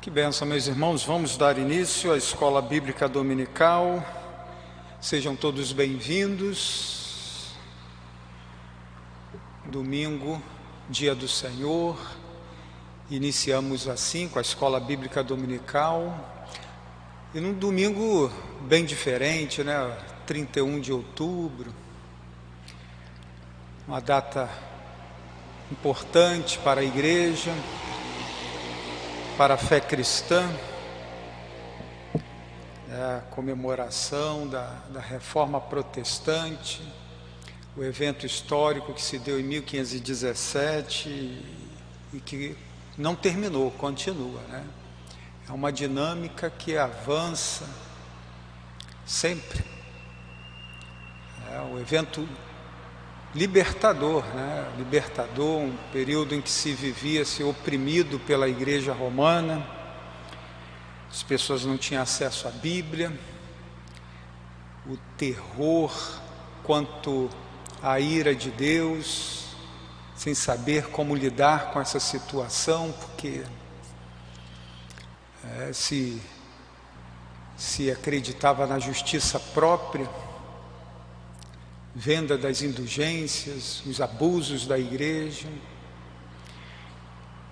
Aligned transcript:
Que 0.00 0.08
benção, 0.08 0.48
meus 0.48 0.66
irmãos. 0.66 1.04
Vamos 1.04 1.36
dar 1.36 1.58
início 1.58 2.10
à 2.10 2.16
escola 2.16 2.62
bíblica 2.62 3.06
dominical. 3.06 4.02
Sejam 4.98 5.36
todos 5.36 5.72
bem-vindos. 5.74 7.52
Domingo, 9.66 10.42
dia 10.88 11.14
do 11.14 11.28
Senhor. 11.28 11.98
Iniciamos 13.10 13.86
assim 13.86 14.26
com 14.26 14.38
a 14.38 14.42
escola 14.42 14.80
bíblica 14.80 15.22
dominical. 15.22 16.48
E 17.34 17.40
num 17.40 17.52
domingo 17.52 18.32
bem 18.62 18.86
diferente, 18.86 19.62
né? 19.62 19.98
31 20.26 20.80
de 20.80 20.94
outubro. 20.94 21.74
Uma 23.86 24.00
data 24.00 24.48
importante 25.70 26.58
para 26.60 26.80
a 26.80 26.84
igreja 26.84 27.52
para 29.40 29.54
a 29.54 29.56
fé 29.56 29.80
cristã, 29.80 30.46
é 32.90 32.94
a 32.94 33.22
comemoração 33.30 34.46
da, 34.46 34.66
da 34.90 35.00
reforma 35.00 35.58
protestante, 35.58 36.82
o 37.74 37.82
evento 37.82 38.26
histórico 38.26 38.92
que 38.92 39.00
se 39.00 39.18
deu 39.18 39.40
em 39.40 39.42
1517 39.42 41.08
e, 42.12 42.20
que 42.20 42.54
não 42.98 43.16
terminou, 43.16 43.70
continua. 43.70 44.42
Né? 44.42 44.62
É 45.48 45.52
uma 45.52 45.72
dinâmica 45.72 46.50
que 46.50 46.76
avança 46.76 47.66
sempre. 49.06 49.64
É 51.50 51.62
o 51.62 51.80
evento 51.80 52.28
libertador, 53.34 54.24
né? 54.34 54.72
libertador, 54.76 55.60
um 55.60 55.76
período 55.92 56.34
em 56.34 56.40
que 56.40 56.50
se 56.50 56.72
vivia-se 56.72 57.42
oprimido 57.44 58.18
pela 58.20 58.48
igreja 58.48 58.92
romana, 58.92 59.64
as 61.10 61.22
pessoas 61.22 61.64
não 61.64 61.76
tinham 61.76 62.02
acesso 62.02 62.48
à 62.48 62.50
Bíblia, 62.50 63.12
o 64.86 64.96
terror 65.16 65.92
quanto 66.64 67.28
à 67.82 68.00
ira 68.00 68.34
de 68.34 68.50
Deus, 68.50 69.46
sem 70.16 70.34
saber 70.34 70.88
como 70.88 71.14
lidar 71.14 71.72
com 71.72 71.80
essa 71.80 71.98
situação, 71.98 72.92
porque 72.92 73.42
é, 75.44 75.72
se, 75.72 76.20
se 77.56 77.90
acreditava 77.90 78.66
na 78.66 78.78
justiça 78.78 79.38
própria, 79.38 80.08
venda 82.00 82.38
das 82.38 82.62
indulgências, 82.62 83.82
os 83.84 84.00
abusos 84.00 84.66
da 84.66 84.78
igreja. 84.78 85.46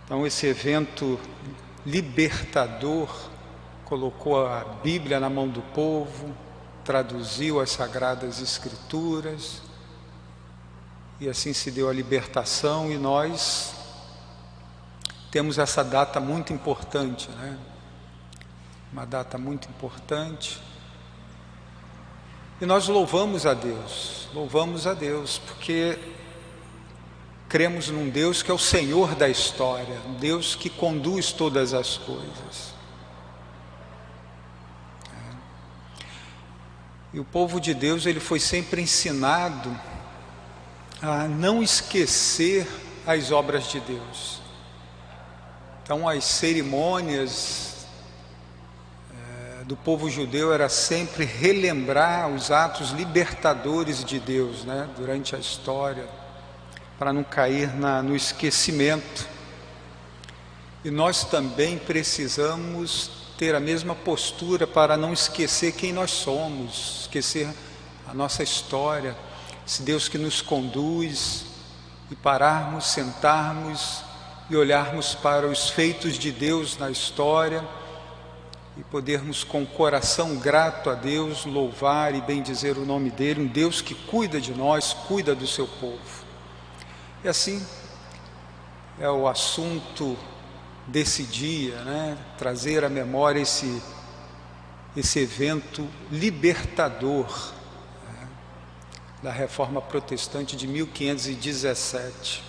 Então, 0.02 0.26
esse 0.26 0.46
evento 0.46 1.20
libertador 1.84 3.14
colocou 3.84 4.46
a 4.46 4.64
Bíblia 4.82 5.20
na 5.20 5.28
mão 5.28 5.46
do 5.46 5.60
povo, 5.60 6.34
traduziu 6.82 7.60
as 7.60 7.72
sagradas 7.72 8.40
Escrituras, 8.40 9.60
e 11.20 11.28
assim 11.28 11.52
se 11.52 11.70
deu 11.70 11.90
a 11.90 11.92
libertação, 11.92 12.90
e 12.90 12.96
nós 12.96 13.74
temos 15.30 15.58
essa 15.58 15.84
data 15.84 16.20
muito 16.20 16.54
importante, 16.54 17.28
né? 17.32 17.58
Uma 18.90 19.04
data 19.04 19.36
muito 19.36 19.68
importante 19.68 20.58
e 22.60 22.66
nós 22.66 22.88
louvamos 22.88 23.46
a 23.46 23.54
Deus, 23.54 24.28
louvamos 24.34 24.86
a 24.86 24.94
Deus, 24.94 25.38
porque 25.38 25.98
cremos 27.48 27.88
num 27.88 28.10
Deus 28.10 28.42
que 28.42 28.50
é 28.50 28.54
o 28.54 28.58
Senhor 28.58 29.14
da 29.14 29.28
história, 29.28 30.00
um 30.06 30.14
Deus 30.14 30.54
que 30.54 30.68
conduz 30.68 31.32
todas 31.32 31.72
as 31.72 31.96
coisas. 31.96 32.74
É. 35.12 35.36
E 37.14 37.20
o 37.20 37.24
povo 37.24 37.60
de 37.60 37.72
Deus, 37.74 38.06
ele 38.06 38.20
foi 38.20 38.40
sempre 38.40 38.82
ensinado 38.82 39.70
a 41.00 41.28
não 41.28 41.62
esquecer 41.62 42.66
as 43.06 43.30
obras 43.30 43.70
de 43.70 43.78
Deus. 43.80 44.42
Então, 45.82 46.08
as 46.08 46.24
cerimônias 46.24 47.67
do 49.68 49.76
povo 49.76 50.08
judeu 50.08 50.50
era 50.50 50.66
sempre 50.70 51.26
relembrar 51.26 52.30
os 52.30 52.50
atos 52.50 52.88
libertadores 52.92 54.02
de 54.02 54.18
Deus 54.18 54.64
né, 54.64 54.88
durante 54.96 55.36
a 55.36 55.38
história, 55.38 56.08
para 56.98 57.12
não 57.12 57.22
cair 57.22 57.76
na, 57.76 58.02
no 58.02 58.16
esquecimento. 58.16 59.28
E 60.82 60.90
nós 60.90 61.22
também 61.22 61.76
precisamos 61.76 63.10
ter 63.36 63.54
a 63.54 63.60
mesma 63.60 63.94
postura 63.94 64.66
para 64.66 64.96
não 64.96 65.12
esquecer 65.12 65.72
quem 65.72 65.92
nós 65.92 66.12
somos, 66.12 67.00
esquecer 67.02 67.46
a 68.08 68.14
nossa 68.14 68.42
história, 68.42 69.14
esse 69.66 69.82
Deus 69.82 70.08
que 70.08 70.16
nos 70.16 70.40
conduz, 70.40 71.44
e 72.10 72.16
pararmos, 72.16 72.86
sentarmos 72.86 74.00
e 74.48 74.56
olharmos 74.56 75.14
para 75.14 75.46
os 75.46 75.68
feitos 75.68 76.18
de 76.18 76.32
Deus 76.32 76.78
na 76.78 76.90
história 76.90 77.62
e 78.78 78.82
podermos 78.84 79.42
com 79.42 79.66
coração 79.66 80.36
grato 80.36 80.88
a 80.88 80.94
Deus 80.94 81.44
louvar 81.44 82.14
e 82.14 82.20
bendizer 82.20 82.78
o 82.78 82.86
nome 82.86 83.10
dele, 83.10 83.42
um 83.42 83.46
Deus 83.46 83.82
que 83.82 83.94
cuida 83.94 84.40
de 84.40 84.54
nós, 84.54 84.92
cuida 84.92 85.34
do 85.34 85.46
seu 85.46 85.66
povo. 85.66 86.24
E 87.24 87.28
assim 87.28 87.66
é 89.00 89.10
o 89.10 89.26
assunto 89.26 90.16
desse 90.86 91.24
dia, 91.24 91.82
né? 91.82 92.16
Trazer 92.38 92.84
à 92.84 92.88
memória 92.88 93.40
esse 93.40 93.82
esse 94.96 95.20
evento 95.20 95.86
libertador 96.10 97.52
né? 98.08 98.28
da 99.22 99.30
Reforma 99.30 99.80
Protestante 99.80 100.56
de 100.56 100.66
1517. 100.66 102.47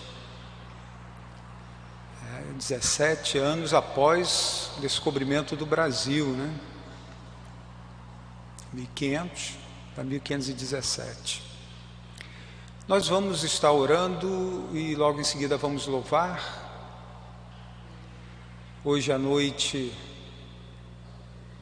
17 2.60 3.38
anos 3.38 3.74
após 3.74 4.72
o 4.78 4.82
descobrimento 4.82 5.56
do 5.56 5.66
Brasil, 5.66 6.28
né? 6.28 6.54
1500 8.74 9.58
para 9.96 10.04
1517. 10.04 11.42
Nós 12.86 13.08
vamos 13.08 13.44
estar 13.46 13.72
orando 13.72 14.68
e 14.74 14.94
logo 14.94 15.22
em 15.22 15.24
seguida 15.24 15.56
vamos 15.56 15.88
louvar. 15.88 16.68
Hoje 18.84 19.14
à 19.14 19.18
noite 19.18 19.94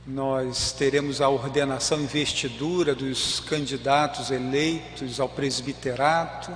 nós 0.04 0.72
teremos 0.72 1.22
a 1.22 1.30
ordenação 1.30 2.02
investidura 2.02 2.96
dos 2.96 3.40
candidatos 3.40 4.32
eleitos 4.32 5.20
ao 5.20 5.30
presbiterato, 5.30 6.52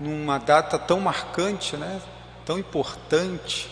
numa 0.00 0.38
data 0.38 0.78
tão 0.78 0.98
marcante, 0.98 1.76
né? 1.76 2.00
Tão 2.46 2.60
importante, 2.60 3.68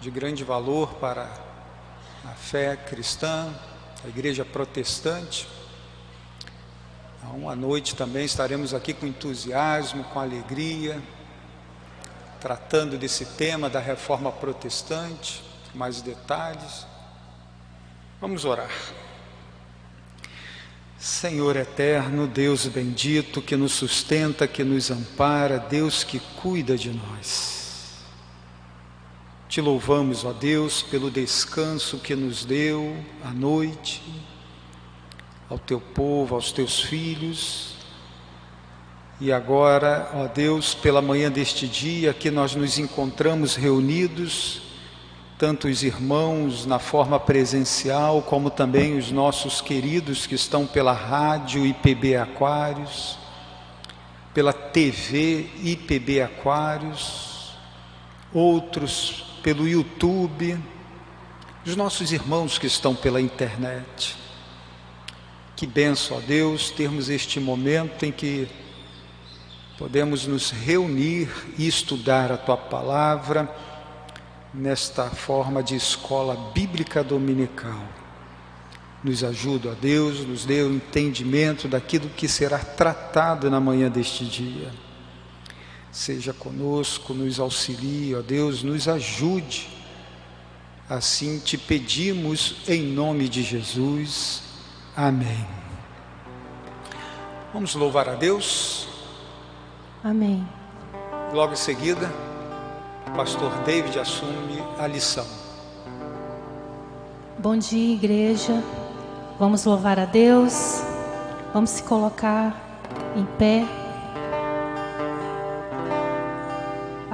de 0.00 0.10
grande 0.10 0.42
valor 0.42 0.94
para 0.94 1.32
a 2.24 2.34
fé 2.34 2.76
cristã, 2.76 3.48
a 4.04 4.08
igreja 4.08 4.44
protestante. 4.44 5.46
À 7.48 7.54
noite 7.54 7.94
também 7.94 8.24
estaremos 8.24 8.74
aqui 8.74 8.92
com 8.92 9.06
entusiasmo, 9.06 10.02
com 10.04 10.18
alegria, 10.18 11.00
tratando 12.40 12.98
desse 12.98 13.24
tema 13.24 13.70
da 13.70 13.78
reforma 13.78 14.32
protestante, 14.32 15.44
mais 15.72 16.02
detalhes. 16.02 16.86
Vamos 18.20 18.44
orar. 18.44 18.70
Senhor 20.98 21.54
eterno, 21.54 22.26
Deus 22.26 22.66
bendito, 22.66 23.40
que 23.40 23.54
nos 23.54 23.72
sustenta, 23.72 24.48
que 24.48 24.64
nos 24.64 24.90
ampara, 24.90 25.58
Deus 25.58 26.02
que 26.02 26.18
cuida 26.18 26.76
de 26.76 26.90
nós. 26.90 27.55
Te 29.48 29.60
louvamos, 29.60 30.24
ó 30.24 30.32
Deus, 30.32 30.82
pelo 30.82 31.08
descanso 31.08 31.98
que 31.98 32.16
nos 32.16 32.44
deu 32.44 32.96
à 33.24 33.30
noite, 33.30 34.02
ao 35.48 35.56
teu 35.56 35.80
povo, 35.80 36.34
aos 36.34 36.50
teus 36.50 36.80
filhos. 36.80 37.76
E 39.20 39.32
agora, 39.32 40.10
ó 40.14 40.26
Deus, 40.26 40.74
pela 40.74 41.00
manhã 41.00 41.30
deste 41.30 41.68
dia 41.68 42.12
que 42.12 42.28
nós 42.28 42.56
nos 42.56 42.76
encontramos 42.76 43.54
reunidos, 43.54 44.62
tanto 45.38 45.68
os 45.68 45.84
irmãos 45.84 46.66
na 46.66 46.80
forma 46.80 47.18
presencial, 47.20 48.22
como 48.22 48.50
também 48.50 48.98
os 48.98 49.12
nossos 49.12 49.60
queridos 49.60 50.26
que 50.26 50.34
estão 50.34 50.66
pela 50.66 50.92
rádio 50.92 51.64
IPB 51.64 52.16
Aquários, 52.16 53.16
pela 54.34 54.52
TV 54.52 55.48
IPB 55.62 56.20
Aquários, 56.20 57.52
outros 58.34 59.35
pelo 59.46 59.68
YouTube, 59.68 60.58
dos 61.64 61.76
nossos 61.76 62.10
irmãos 62.10 62.58
que 62.58 62.66
estão 62.66 62.96
pela 62.96 63.20
internet. 63.20 64.16
Que 65.54 65.68
benção 65.68 66.18
a 66.18 66.20
Deus 66.20 66.72
termos 66.72 67.08
este 67.08 67.38
momento 67.38 68.04
em 68.04 68.10
que 68.10 68.48
podemos 69.78 70.26
nos 70.26 70.50
reunir 70.50 71.30
e 71.56 71.64
estudar 71.64 72.32
a 72.32 72.36
tua 72.36 72.56
palavra 72.56 73.48
nesta 74.52 75.04
forma 75.10 75.62
de 75.62 75.76
escola 75.76 76.50
bíblica 76.52 77.04
dominical. 77.04 77.84
Nos 79.00 79.22
ajuda, 79.22 79.70
a 79.70 79.74
Deus, 79.74 80.26
nos 80.26 80.44
dê 80.44 80.62
o 80.62 80.70
um 80.70 80.74
entendimento 80.74 81.68
daquilo 81.68 82.08
que 82.08 82.26
será 82.26 82.58
tratado 82.58 83.48
na 83.48 83.60
manhã 83.60 83.88
deste 83.88 84.24
dia 84.24 84.85
seja 85.96 86.34
conosco, 86.34 87.14
nos 87.14 87.40
auxilie, 87.40 88.14
ó 88.14 88.20
Deus, 88.20 88.62
nos 88.62 88.86
ajude. 88.86 89.66
Assim 90.88 91.38
te 91.38 91.56
pedimos 91.56 92.56
em 92.68 92.82
nome 92.82 93.28
de 93.30 93.42
Jesus. 93.42 94.42
Amém. 94.94 95.46
Vamos 97.52 97.74
louvar 97.74 98.10
a 98.10 98.14
Deus. 98.14 98.86
Amém. 100.04 100.46
Logo 101.32 101.54
em 101.54 101.56
seguida, 101.56 102.12
o 103.08 103.16
pastor 103.16 103.50
David 103.64 103.98
assume 103.98 104.62
a 104.78 104.86
lição. 104.86 105.26
Bom 107.38 107.56
dia, 107.56 107.94
igreja. 107.94 108.62
Vamos 109.38 109.64
louvar 109.64 109.98
a 109.98 110.04
Deus. 110.04 110.82
Vamos 111.54 111.70
se 111.70 111.82
colocar 111.82 112.54
em 113.16 113.24
pé. 113.38 113.85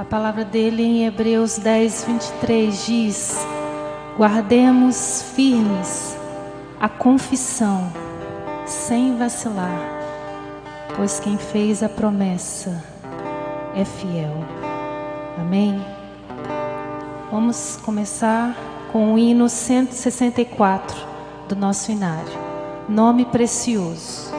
A 0.03 0.05
palavra 0.05 0.43
dele 0.43 0.83
em 0.83 1.05
Hebreus 1.05 1.57
10, 1.57 2.03
23 2.03 2.85
diz: 2.85 3.47
Guardemos 4.17 5.23
firmes 5.33 6.17
a 6.77 6.89
confissão, 6.89 7.89
sem 8.65 9.15
vacilar, 9.17 9.79
pois 10.97 11.21
quem 11.21 11.37
fez 11.37 11.81
a 11.81 11.87
promessa 11.87 12.83
é 13.73 13.85
fiel. 13.85 14.43
Amém? 15.39 15.81
Vamos 17.31 17.79
começar 17.85 18.57
com 18.91 19.13
o 19.13 19.17
hino 19.17 19.47
164 19.47 20.97
do 21.47 21.55
nosso 21.55 21.93
inário. 21.93 22.37
Nome 22.89 23.23
precioso. 23.23 24.32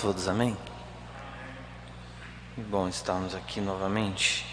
Todos, 0.00 0.28
amém? 0.28 0.56
Bom 2.56 2.88
estarmos 2.88 3.34
aqui 3.34 3.60
novamente. 3.60 4.46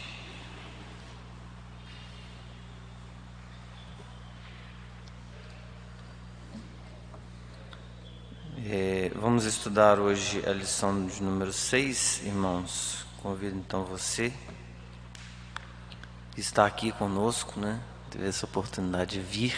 É, 8.66 9.10
vamos 9.16 9.46
estudar 9.46 10.00
hoje 10.00 10.44
a 10.46 10.52
lição 10.52 11.06
de 11.06 11.24
número 11.24 11.54
6, 11.54 12.24
irmãos. 12.26 13.06
Convido 13.24 13.56
então 13.56 13.86
você 13.86 14.34
que 16.34 16.42
está 16.42 16.66
aqui 16.66 16.92
conosco, 16.92 17.58
né? 17.58 17.82
Teve 18.12 18.28
essa 18.28 18.46
oportunidade 18.46 19.12
de 19.12 19.22
vir 19.22 19.56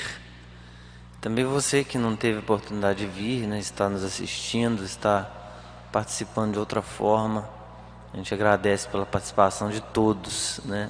também 1.21 1.43
você 1.43 1.83
que 1.83 1.97
não 1.97 2.15
teve 2.15 2.39
oportunidade 2.39 2.99
de 2.99 3.07
vir, 3.07 3.45
né, 3.45 3.59
está 3.59 3.89
nos 3.89 4.05
assistindo, 4.05 4.85
está 4.85 5.38
participando 5.91 6.53
de 6.53 6.59
outra 6.59 6.81
forma. 6.81 7.47
A 8.13 8.17
gente 8.17 8.33
agradece 8.33 8.87
pela 8.87 9.05
participação 9.05 9.69
de 9.69 9.81
todos, 9.81 10.59
né? 10.65 10.89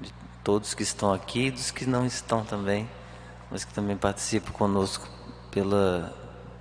De 0.00 0.12
todos 0.44 0.74
que 0.74 0.82
estão 0.82 1.12
aqui 1.12 1.46
e 1.46 1.50
dos 1.50 1.70
que 1.70 1.86
não 1.86 2.06
estão 2.06 2.44
também, 2.44 2.88
mas 3.50 3.64
que 3.64 3.72
também 3.72 3.96
participam 3.96 4.52
conosco 4.52 5.08
pela, 5.50 6.14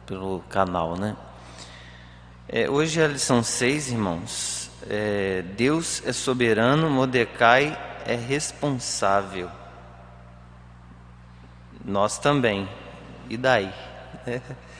pelo 0.06 0.42
canal, 0.50 0.96
né? 0.96 1.16
É, 2.48 2.70
hoje 2.70 3.02
é 3.02 3.06
a 3.06 3.08
lição 3.08 3.42
6, 3.44 3.92
irmãos. 3.92 4.70
É, 4.88 5.42
Deus 5.56 6.04
é 6.06 6.14
soberano, 6.14 6.90
Mordecai 6.90 7.78
é 8.06 8.16
responsável. 8.16 9.50
Nós 11.84 12.18
também 12.18 12.70
e 13.30 13.38
daí? 13.38 13.74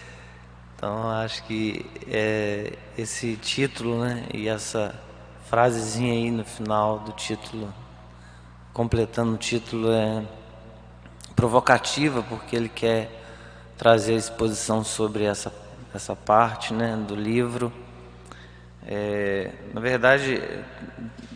Então 0.86 1.10
acho 1.10 1.44
que 1.46 1.84
é, 2.08 2.74
esse 2.96 3.36
título 3.38 4.02
né, 4.02 4.28
e 4.32 4.48
essa 4.48 4.94
frasezinha 5.50 6.14
aí 6.14 6.30
no 6.30 6.46
final 6.46 7.00
do 7.00 7.12
título, 7.14 7.74
completando 8.72 9.34
o 9.34 9.38
título, 9.38 9.92
é 9.92 10.22
provocativa 11.36 12.22
porque 12.22 12.56
ele 12.56 12.70
quer 12.70 13.10
trazer 13.76 14.14
a 14.14 14.18
exposição 14.18 14.84
sobre 14.84 15.24
essa, 15.24 15.52
essa 15.92 16.16
parte 16.16 16.72
né, 16.72 16.96
do 16.96 17.16
livro. 17.16 17.74
É, 18.86 19.54
na 19.74 19.82
verdade, 19.82 20.40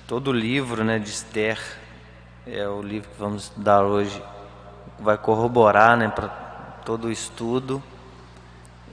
todo 0.05 0.27
o 0.27 0.31
livro 0.31 0.83
né, 0.83 0.99
de 0.99 1.09
Esther 1.09 1.59
é 2.45 2.67
o 2.67 2.83
livro 2.83 3.09
que 3.09 3.19
vamos 3.19 3.45
estudar 3.45 3.81
hoje, 3.81 4.21
vai 4.99 5.17
corroborar 5.17 5.97
né, 5.97 6.07
para 6.07 6.27
todo 6.85 7.05
o 7.05 7.11
estudo. 7.11 7.81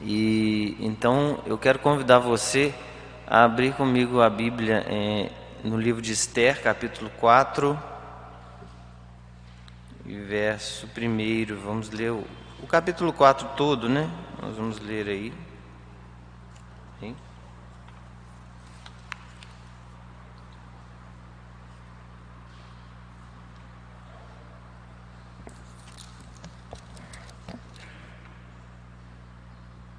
E 0.02 0.76
então 0.80 1.38
eu 1.46 1.56
quero 1.56 1.78
convidar 1.78 2.18
você 2.18 2.74
a 3.26 3.44
abrir 3.44 3.74
comigo 3.74 4.20
a 4.20 4.30
Bíblia 4.30 4.84
é, 4.86 5.30
no 5.64 5.78
livro 5.78 6.00
de 6.00 6.12
Esther, 6.12 6.62
capítulo 6.62 7.10
4, 7.18 7.78
verso 10.04 10.86
1. 10.86 11.56
Vamos 11.64 11.90
ler 11.90 12.12
o, 12.12 12.24
o 12.62 12.66
capítulo 12.66 13.12
4 13.12 13.48
todo, 13.56 13.88
né? 13.88 14.08
Nós 14.40 14.56
vamos 14.56 14.78
ler 14.78 15.08
aí. 15.08 15.32
Hein? 17.02 17.16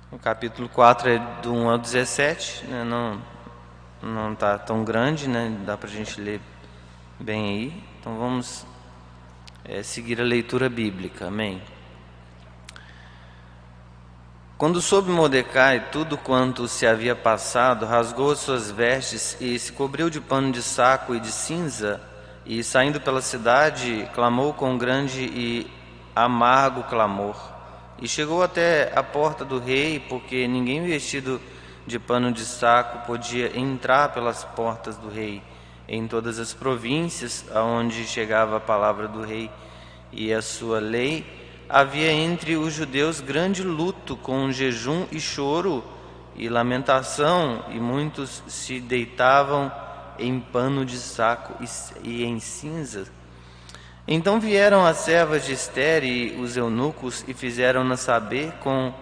O 0.09 0.17
capítulo 0.17 0.69
4 0.69 1.09
é 1.09 1.19
do 1.41 1.53
1 1.53 1.69
ao 1.69 1.77
17, 1.77 2.65
né? 2.67 2.83
não 2.85 3.21
não 4.01 4.31
está 4.31 4.57
tão 4.57 4.85
grande, 4.85 5.27
né? 5.27 5.53
dá 5.65 5.75
para 5.75 5.89
a 5.89 5.91
gente 5.91 6.21
ler 6.21 6.39
bem 7.19 7.49
aí. 7.49 7.83
Então 7.99 8.17
vamos 8.17 8.65
é, 9.65 9.83
seguir 9.83 10.21
a 10.21 10.23
leitura 10.23 10.69
bíblica, 10.69 11.27
amém? 11.27 11.61
Quando 14.57 14.81
soube 14.81 15.11
Mordecai 15.11 15.89
tudo 15.91 16.17
quanto 16.17 16.69
se 16.69 16.87
havia 16.87 17.13
passado, 17.13 17.85
rasgou 17.85 18.31
as 18.31 18.39
suas 18.39 18.71
vestes 18.71 19.35
e 19.41 19.59
se 19.59 19.73
cobriu 19.73 20.09
de 20.09 20.21
pano 20.21 20.53
de 20.53 20.63
saco 20.63 21.15
e 21.15 21.19
de 21.19 21.33
cinza, 21.33 22.01
e 22.45 22.63
saindo 22.63 23.01
pela 23.01 23.21
cidade, 23.21 24.09
clamou 24.15 24.53
com 24.53 24.77
grande 24.77 25.25
e 25.25 25.69
amargo 26.15 26.83
clamor. 26.83 27.56
E 27.99 28.07
chegou 28.07 28.43
até 28.43 28.91
a 28.95 29.01
porta 29.01 29.43
do 29.43 29.59
rei, 29.59 29.99
porque 29.99 30.47
ninguém 30.47 30.85
vestido 30.85 31.41
de 31.85 31.97
pano 31.97 32.31
de 32.31 32.45
saco 32.45 33.07
podia 33.07 33.57
entrar 33.57 34.13
pelas 34.13 34.43
portas 34.43 34.97
do 34.97 35.09
rei. 35.09 35.41
Em 35.87 36.07
todas 36.07 36.37
as 36.37 36.53
províncias 36.53 37.45
aonde 37.53 38.05
chegava 38.05 38.57
a 38.57 38.59
palavra 38.59 39.07
do 39.07 39.23
rei 39.23 39.49
e 40.11 40.33
a 40.33 40.41
sua 40.41 40.79
lei, 40.79 41.25
havia 41.67 42.11
entre 42.11 42.55
os 42.55 42.73
judeus 42.73 43.19
grande 43.19 43.63
luto, 43.63 44.15
com 44.15 44.51
jejum 44.51 45.05
e 45.11 45.19
choro 45.19 45.83
e 46.35 46.49
lamentação, 46.49 47.65
e 47.69 47.79
muitos 47.79 48.43
se 48.47 48.79
deitavam 48.79 49.71
em 50.19 50.39
pano 50.39 50.85
de 50.85 50.97
saco 50.97 51.55
e 52.03 52.23
em 52.23 52.39
cinzas 52.39 53.16
então 54.07 54.39
vieram 54.39 54.85
as 54.85 54.97
servas 54.97 55.45
de 55.45 55.51
Esther 55.51 56.03
e 56.03 56.39
os 56.39 56.55
eunucos 56.55 57.25
e 57.27 57.33
fizeram-na 57.33 57.97
saber 57.97 58.53
com 58.63 58.93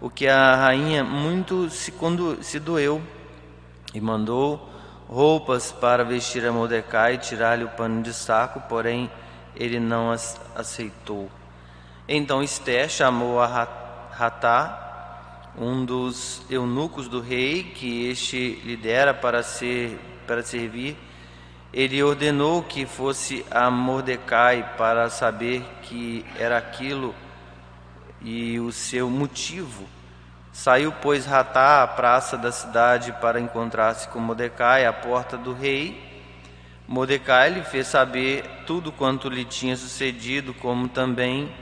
o 0.00 0.10
que 0.10 0.26
a 0.26 0.56
rainha 0.56 1.04
muito 1.04 1.70
se, 1.70 1.92
se 2.40 2.58
doeu 2.58 3.00
e 3.94 4.00
mandou 4.00 4.68
roupas 5.08 5.72
para 5.72 6.04
vestir 6.04 6.46
a 6.46 6.52
Mordecai 6.52 7.14
e 7.14 7.18
tirar-lhe 7.18 7.64
o 7.64 7.68
pano 7.68 8.02
de 8.02 8.12
saco, 8.12 8.60
porém 8.68 9.10
ele 9.54 9.78
não 9.78 10.10
as 10.10 10.40
aceitou. 10.54 11.28
Então 12.08 12.42
Esté 12.42 12.88
chamou 12.88 13.40
a 13.40 13.68
Ratá, 14.12 15.52
um 15.58 15.84
dos 15.84 16.42
eunucos 16.48 17.08
do 17.08 17.20
rei, 17.20 17.64
que 17.64 18.08
este 18.08 18.60
lidera 18.64 19.12
para, 19.12 19.42
ser, 19.42 19.98
para 20.26 20.42
servir. 20.42 20.96
Ele 21.72 22.02
ordenou 22.02 22.62
que 22.64 22.84
fosse 22.84 23.46
a 23.50 23.70
Mordecai 23.70 24.74
para 24.76 25.08
saber 25.08 25.64
que 25.82 26.26
era 26.36 26.58
aquilo 26.58 27.14
e 28.20 28.58
o 28.58 28.72
seu 28.72 29.08
motivo. 29.08 29.88
Saiu, 30.52 30.92
pois, 31.00 31.26
Ratá 31.26 31.82
à 31.82 31.86
praça 31.86 32.36
da 32.36 32.50
cidade 32.50 33.12
para 33.20 33.40
encontrar-se 33.40 34.08
com 34.08 34.18
Mordecai 34.18 34.84
à 34.84 34.92
porta 34.92 35.36
do 35.36 35.52
rei. 35.52 36.08
Mordecai 36.88 37.50
lhe 37.50 37.62
fez 37.62 37.86
saber 37.86 38.44
tudo 38.66 38.90
quanto 38.90 39.28
lhe 39.28 39.44
tinha 39.44 39.76
sucedido, 39.76 40.52
como 40.52 40.88
também 40.88 41.54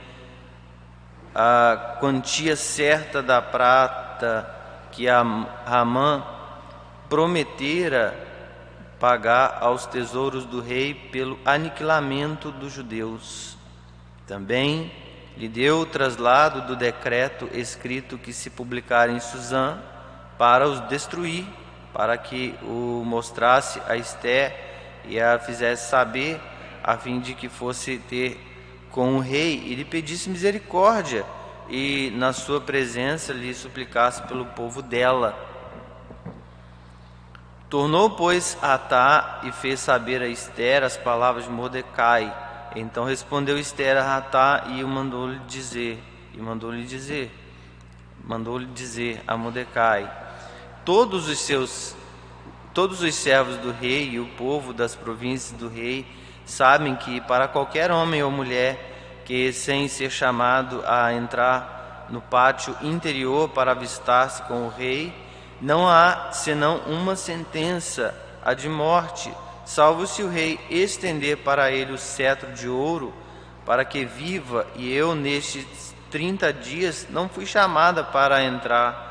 a 1.35 1.97
quantia 1.99 2.55
certa 2.55 3.21
da 3.21 3.39
prata 3.39 4.49
que 4.91 5.05
Ramã 5.05 6.23
prometera 7.07 8.28
pagar 8.99 9.59
aos 9.61 9.85
tesouros 9.85 10.45
do 10.45 10.59
rei 10.59 10.93
pelo 10.93 11.39
aniquilamento 11.45 12.51
dos 12.51 12.73
judeus. 12.73 13.57
Também 14.27 14.91
lhe 15.37 15.47
deu 15.47 15.79
o 15.79 15.85
traslado 15.85 16.67
do 16.67 16.75
decreto 16.75 17.49
escrito 17.53 18.17
que 18.17 18.33
se 18.33 18.49
publicara 18.49 19.11
em 19.11 19.19
Suzã 19.19 19.77
para 20.37 20.67
os 20.67 20.81
destruir, 20.87 21.45
para 21.93 22.17
que 22.17 22.53
o 22.61 23.03
mostrasse 23.05 23.81
a 23.87 23.95
Esté 23.95 25.01
e 25.05 25.19
a 25.19 25.39
fizesse 25.39 25.89
saber, 25.89 26.39
a 26.83 26.97
fim 26.97 27.19
de 27.19 27.33
que 27.33 27.49
fosse 27.49 27.97
ter 27.97 28.39
com 28.91 29.15
o 29.15 29.19
rei 29.19 29.63
e 29.65 29.75
lhe 29.75 29.85
pedisse 29.85 30.29
misericórdia 30.29 31.25
e 31.69 32.11
na 32.15 32.33
sua 32.33 32.59
presença 32.59 33.31
lhe 33.31 33.53
suplicasse 33.53 34.21
pelo 34.23 34.45
povo 34.45 34.81
dela. 34.81 35.48
Tornou, 37.69 38.09
pois, 38.09 38.57
Atá 38.63 39.41
e 39.43 39.51
fez 39.51 39.79
saber 39.79 40.23
a 40.23 40.27
Esther 40.27 40.83
as 40.83 40.97
palavras 40.97 41.43
de 41.43 41.51
Mordecai. 41.51 42.35
Então 42.75 43.03
respondeu 43.03 43.59
Esther 43.59 43.95
a 43.95 44.01
Ratá 44.01 44.63
e 44.69 44.83
o 44.83 44.87
mandou-lhe 44.87 45.39
dizer, 45.47 46.03
e 46.33 46.41
mandou-lhe 46.41 46.83
dizer, 46.83 47.31
mandou-lhe 48.23 48.65
dizer 48.65 49.21
a 49.27 49.37
Mordecai: 49.37 50.11
Todos 50.83 51.27
os 51.27 51.37
seus 51.39 51.95
todos 52.73 53.01
os 53.01 53.13
servos 53.13 53.57
do 53.57 53.71
rei 53.71 54.09
e 54.11 54.19
o 54.19 54.27
povo 54.29 54.73
das 54.73 54.95
províncias 54.95 55.59
do 55.59 55.67
rei 55.67 56.07
sabem 56.45 56.95
que 56.95 57.19
para 57.21 57.47
qualquer 57.47 57.91
homem 57.91 58.23
ou 58.23 58.31
mulher 58.31 59.21
que 59.25 59.51
sem 59.53 59.87
ser 59.87 60.09
chamado 60.09 60.83
a 60.87 61.13
entrar 61.13 62.07
no 62.09 62.21
pátio 62.21 62.75
interior 62.81 63.49
para 63.49 63.71
avistar-se 63.71 64.41
com 64.43 64.65
o 64.65 64.69
rei, 64.69 65.13
não 65.61 65.87
há 65.87 66.31
senão 66.31 66.77
uma 66.87 67.15
sentença, 67.15 68.15
a 68.43 68.53
de 68.53 68.69
morte 68.69 69.31
salvo 69.65 70.07
se 70.07 70.23
o 70.23 70.29
rei 70.29 70.59
estender 70.69 71.37
para 71.37 71.71
ele 71.71 71.93
o 71.93 71.97
cetro 71.97 72.51
de 72.53 72.67
ouro, 72.67 73.13
para 73.65 73.85
que 73.85 74.03
viva, 74.03 74.65
e 74.75 74.91
eu 74.91 75.13
nestes 75.13 75.93
trinta 76.09 76.51
dias 76.51 77.07
não 77.09 77.29
fui 77.29 77.45
chamada 77.45 78.03
para 78.03 78.43
entrar 78.43 79.09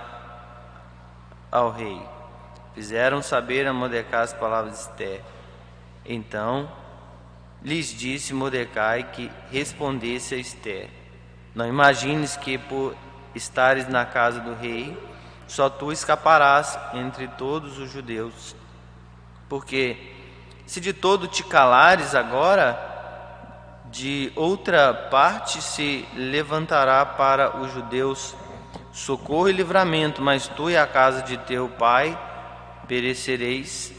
ao 1.51 1.71
rei. 1.71 2.01
Fizeram 2.75 3.23
saber 3.23 3.67
a 3.67 3.73
Mordecai 3.73 4.23
as 4.23 4.33
palavras 4.33 4.75
de 4.75 4.81
Esther. 4.81 5.21
Então 6.05 6.71
lhes 7.63 7.87
disse 7.87 8.35
Mordecai 8.35 9.05
que 9.05 9.31
respondesse 9.51 10.35
a 10.35 10.39
Esther: 10.39 10.89
Não 11.55 11.67
imagines 11.67 12.37
que 12.37 12.59
por 12.59 12.95
estares 13.35 13.89
na 13.89 14.05
casa 14.05 14.41
do 14.41 14.55
rei, 14.55 14.97
só 15.49 15.69
tu 15.69 15.91
escaparás 15.91 16.79
entre 16.95 17.27
todos 17.27 17.79
os 17.79 17.91
judeus, 17.91 18.55
porque 19.49 20.15
se 20.67 20.81
de 20.81 20.93
todo 20.93 21.27
te 21.27 21.43
calares 21.43 22.15
agora, 22.15 22.87
de 23.87 24.31
outra 24.37 24.93
parte 24.93 25.63
se 25.63 26.07
levantará 26.15 27.05
para 27.07 27.57
os 27.57 27.73
judeus 27.73 28.37
socorro 28.93 29.49
e 29.49 29.53
livramento, 29.53 30.21
mas 30.21 30.47
tu 30.47 30.69
e 30.69 30.77
a 30.77 30.87
casa 30.87 31.23
de 31.23 31.39
teu 31.39 31.69
pai 31.69 32.19
perecereis. 32.87 33.93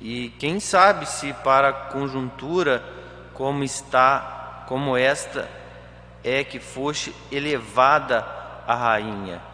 E 0.00 0.28
quem 0.38 0.60
sabe 0.60 1.06
se 1.06 1.32
para 1.32 1.72
conjuntura 1.72 2.84
como 3.32 3.64
está, 3.64 4.64
como 4.68 4.96
esta 4.96 5.48
é 6.22 6.44
que 6.44 6.60
foste 6.60 7.14
elevada 7.30 8.26
a 8.66 8.74
rainha. 8.74 9.51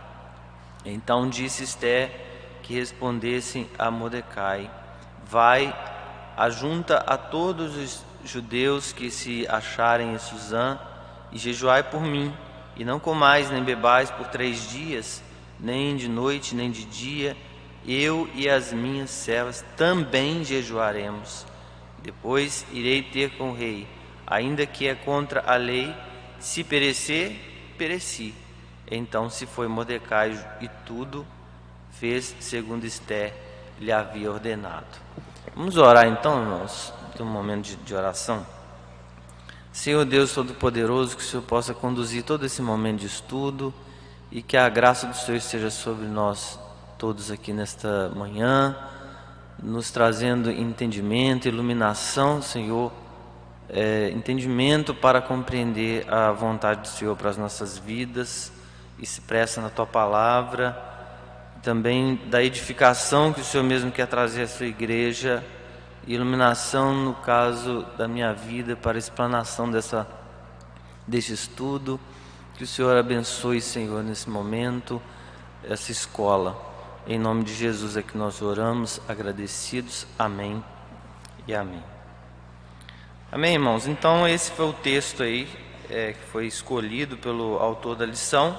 Então 0.90 1.29
disse 1.29 1.64
Esté 1.64 2.11
que 2.62 2.74
respondessem 2.74 3.68
a 3.79 3.90
Mordecai: 3.90 4.70
Vai 5.24 5.74
ajunta 6.37 6.98
a 6.98 7.16
todos 7.16 7.77
os 7.77 8.05
judeus 8.24 8.92
que 8.92 9.11
se 9.11 9.46
acharem 9.48 10.14
em 10.14 10.18
Suzã 10.18 10.79
e 11.33 11.38
jejuai 11.38 11.83
por 11.83 12.01
mim, 12.01 12.33
e 12.77 12.85
não 12.85 13.01
comais 13.01 13.51
nem 13.51 13.62
bebais 13.62 14.11
por 14.11 14.29
três 14.29 14.70
dias, 14.70 15.22
nem 15.59 15.96
de 15.96 16.09
noite 16.09 16.55
nem 16.55 16.70
de 16.70 16.85
dia, 16.85 17.37
eu 17.87 18.29
e 18.35 18.48
as 18.48 18.72
minhas 18.72 19.11
servas 19.11 19.64
também 19.77 20.44
jejuaremos. 20.44 21.46
Depois 22.03 22.64
irei 22.72 23.03
ter 23.03 23.31
com 23.37 23.51
o 23.51 23.55
rei, 23.55 23.87
ainda 24.27 24.64
que 24.64 24.87
é 24.87 24.94
contra 24.94 25.42
a 25.46 25.57
lei, 25.57 25.94
se 26.38 26.62
perecer, 26.62 27.33
pereci. 27.77 28.35
Então 28.90 29.29
se 29.29 29.46
foi 29.46 29.68
Mordecai 29.68 30.38
e 30.61 30.68
tudo 30.87 31.27
fez 31.90 32.35
segundo 32.40 32.85
Esté 32.85 33.35
lhe 33.79 33.92
havia 33.92 34.31
ordenado. 34.31 34.87
Vamos 35.55 35.77
orar 35.77 36.07
então, 36.07 36.40
irmãos, 36.40 36.92
um 37.20 37.24
momento 37.24 37.64
de, 37.64 37.77
de 37.77 37.94
oração. 37.94 38.46
Senhor 39.72 40.05
Deus 40.05 40.33
Todo-Poderoso, 40.33 41.16
que 41.16 41.22
o 41.22 41.27
Senhor 41.27 41.42
possa 41.42 41.74
conduzir 41.74 42.22
todo 42.22 42.46
esse 42.46 42.62
momento 42.62 43.01
de 43.01 43.07
estudo 43.07 43.74
e 44.31 44.42
que 44.42 44.57
a 44.57 44.68
graça 44.68 45.07
do 45.07 45.16
Senhor 45.16 45.37
esteja 45.37 45.70
sobre 45.70 46.07
nós 46.07 46.59
todos 46.96 47.31
aqui 47.31 47.53
nesta 47.53 48.11
manhã, 48.14 48.77
nos 49.62 49.90
trazendo 49.90 50.51
entendimento, 50.51 51.46
iluminação, 51.46 52.40
Senhor, 52.40 52.92
é, 53.68 54.11
entendimento 54.11 54.94
para 54.94 55.20
compreender 55.20 56.12
a 56.12 56.33
vontade 56.33 56.83
do 56.83 56.88
Senhor 56.88 57.16
para 57.16 57.31
as 57.31 57.37
nossas 57.37 57.79
vidas 57.79 58.53
e 58.98 59.06
se 59.06 59.20
presta 59.20 59.61
na 59.61 59.70
Tua 59.70 59.87
palavra 59.87 60.88
também 61.62 62.16
da 62.26 62.42
edificação 62.42 63.32
que 63.32 63.40
o 63.40 63.44
Senhor 63.44 63.64
mesmo 63.64 63.90
quer 63.90 64.06
trazer 64.06 64.42
à 64.42 64.48
sua 64.48 64.66
igreja, 64.66 65.44
iluminação 66.06 66.94
no 66.94 67.14
caso 67.14 67.84
da 67.96 68.06
minha 68.06 68.32
vida 68.32 68.76
para 68.76 68.96
a 68.96 68.98
explanação 68.98 69.70
dessa 69.70 70.06
deste 71.06 71.32
estudo. 71.32 71.98
Que 72.56 72.64
o 72.64 72.66
Senhor 72.66 72.96
abençoe, 72.96 73.61
Senhor, 73.61 74.02
nesse 74.02 74.28
momento 74.28 75.00
essa 75.64 75.92
escola. 75.92 76.56
Em 77.06 77.18
nome 77.18 77.44
de 77.44 77.54
Jesus 77.54 77.96
é 77.96 78.02
que 78.02 78.16
nós 78.16 78.42
oramos, 78.42 79.00
agradecidos. 79.08 80.06
Amém 80.18 80.62
e 81.46 81.54
amém. 81.54 81.82
Amém, 83.30 83.54
irmãos. 83.54 83.87
Então 83.87 84.26
esse 84.26 84.50
foi 84.52 84.66
o 84.66 84.72
texto 84.72 85.22
aí 85.22 85.48
é, 85.90 86.12
que 86.12 86.24
foi 86.30 86.46
escolhido 86.46 87.16
pelo 87.16 87.58
autor 87.58 87.96
da 87.96 88.04
lição, 88.04 88.58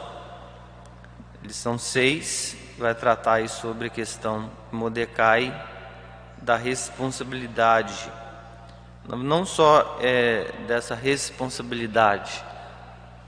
lição 1.44 1.78
6 1.78 2.56
vai 2.78 2.94
tratar 2.94 3.34
aí 3.34 3.50
sobre 3.50 3.88
a 3.88 3.90
questão 3.90 4.50
Mordecai 4.72 5.54
da 6.42 6.56
responsabilidade, 6.56 8.12
não 9.08 9.46
só 9.46 9.98
é, 10.02 10.52
dessa 10.68 10.96
responsabilidade, 10.96 12.44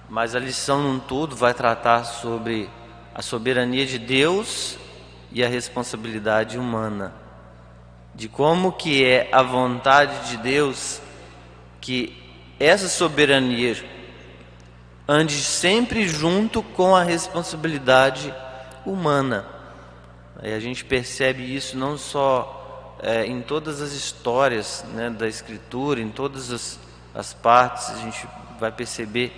mas 0.10 0.36
a 0.36 0.40
lição 0.40 0.82
num 0.82 1.00
todo 1.00 1.36
vai 1.36 1.54
tratar 1.54 2.04
sobre 2.04 2.70
a 3.14 3.22
soberania 3.22 3.86
de 3.86 3.98
Deus 3.98 4.78
e 5.32 5.44
a 5.44 5.48
responsabilidade 5.48 6.58
humana, 6.58 7.14
de 8.14 8.28
como 8.28 8.74
que 8.74 9.04
é 9.06 9.30
a 9.32 9.42
vontade 9.42 10.30
de 10.30 10.38
Deus 10.38 11.02
que 11.80 12.18
essa 12.60 12.88
soberania 12.88 13.76
ande 15.12 15.42
sempre 15.42 16.08
junto 16.08 16.62
com 16.62 16.96
a 16.96 17.04
responsabilidade 17.04 18.34
humana. 18.86 19.46
E 20.44 20.54
a 20.54 20.60
gente 20.60 20.86
percebe 20.86 21.56
isso 21.56 21.78
não 21.78 21.98
só 21.98 22.98
é, 23.02 23.26
em 23.26 23.42
todas 23.42 23.82
as 23.82 23.92
histórias 23.92 24.86
né, 24.94 25.10
da 25.10 25.28
Escritura, 25.28 26.00
em 26.00 26.10
todas 26.10 26.52
as, 26.52 26.80
as 27.14 27.34
partes, 27.34 27.90
a 27.90 27.98
gente 27.98 28.28
vai 28.60 28.72
perceber 28.72 29.32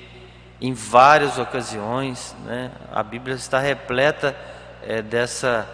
em 0.61 0.73
várias 0.73 1.37
ocasiões, 1.37 2.35
né, 2.45 2.71
a 2.91 3.03
Bíblia 3.03 3.35
está 3.35 3.59
repleta 3.59 4.35
é, 4.81 5.01
dessa 5.01 5.67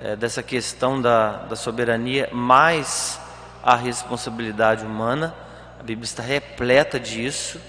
é, 0.00 0.14
dessa 0.14 0.42
questão 0.42 1.00
da, 1.00 1.44
da 1.44 1.56
soberania, 1.56 2.28
mais 2.32 3.20
a 3.62 3.74
responsabilidade 3.74 4.84
humana. 4.84 5.34
A 5.78 5.82
Bíblia 5.82 6.04
está 6.04 6.22
repleta 6.22 6.98
disso. 7.00 7.60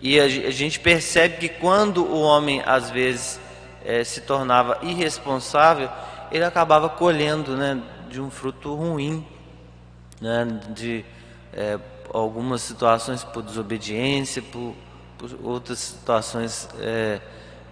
E 0.00 0.20
a, 0.20 0.28
gente 0.28 0.78
percebe 0.78 1.38
que 1.38 1.48
quando 1.48 2.04
o 2.04 2.20
homem, 2.20 2.62
às 2.66 2.90
vezes, 2.90 3.40
é, 3.84 4.04
se 4.04 4.20
tornava 4.20 4.78
irresponsável, 4.82 5.88
ele 6.30 6.44
acabava 6.44 6.88
colhendo 6.88 7.56
né, 7.56 7.80
de 8.10 8.20
um 8.20 8.30
fruto 8.30 8.74
ruim, 8.74 9.26
né, 10.20 10.46
de 10.70 11.04
é, 11.52 11.78
algumas 12.12 12.60
situações 12.60 13.24
por 13.24 13.42
desobediência, 13.42 14.42
por, 14.42 14.74
por 15.16 15.30
outras 15.42 15.78
situações 15.78 16.68
é, 16.78 17.20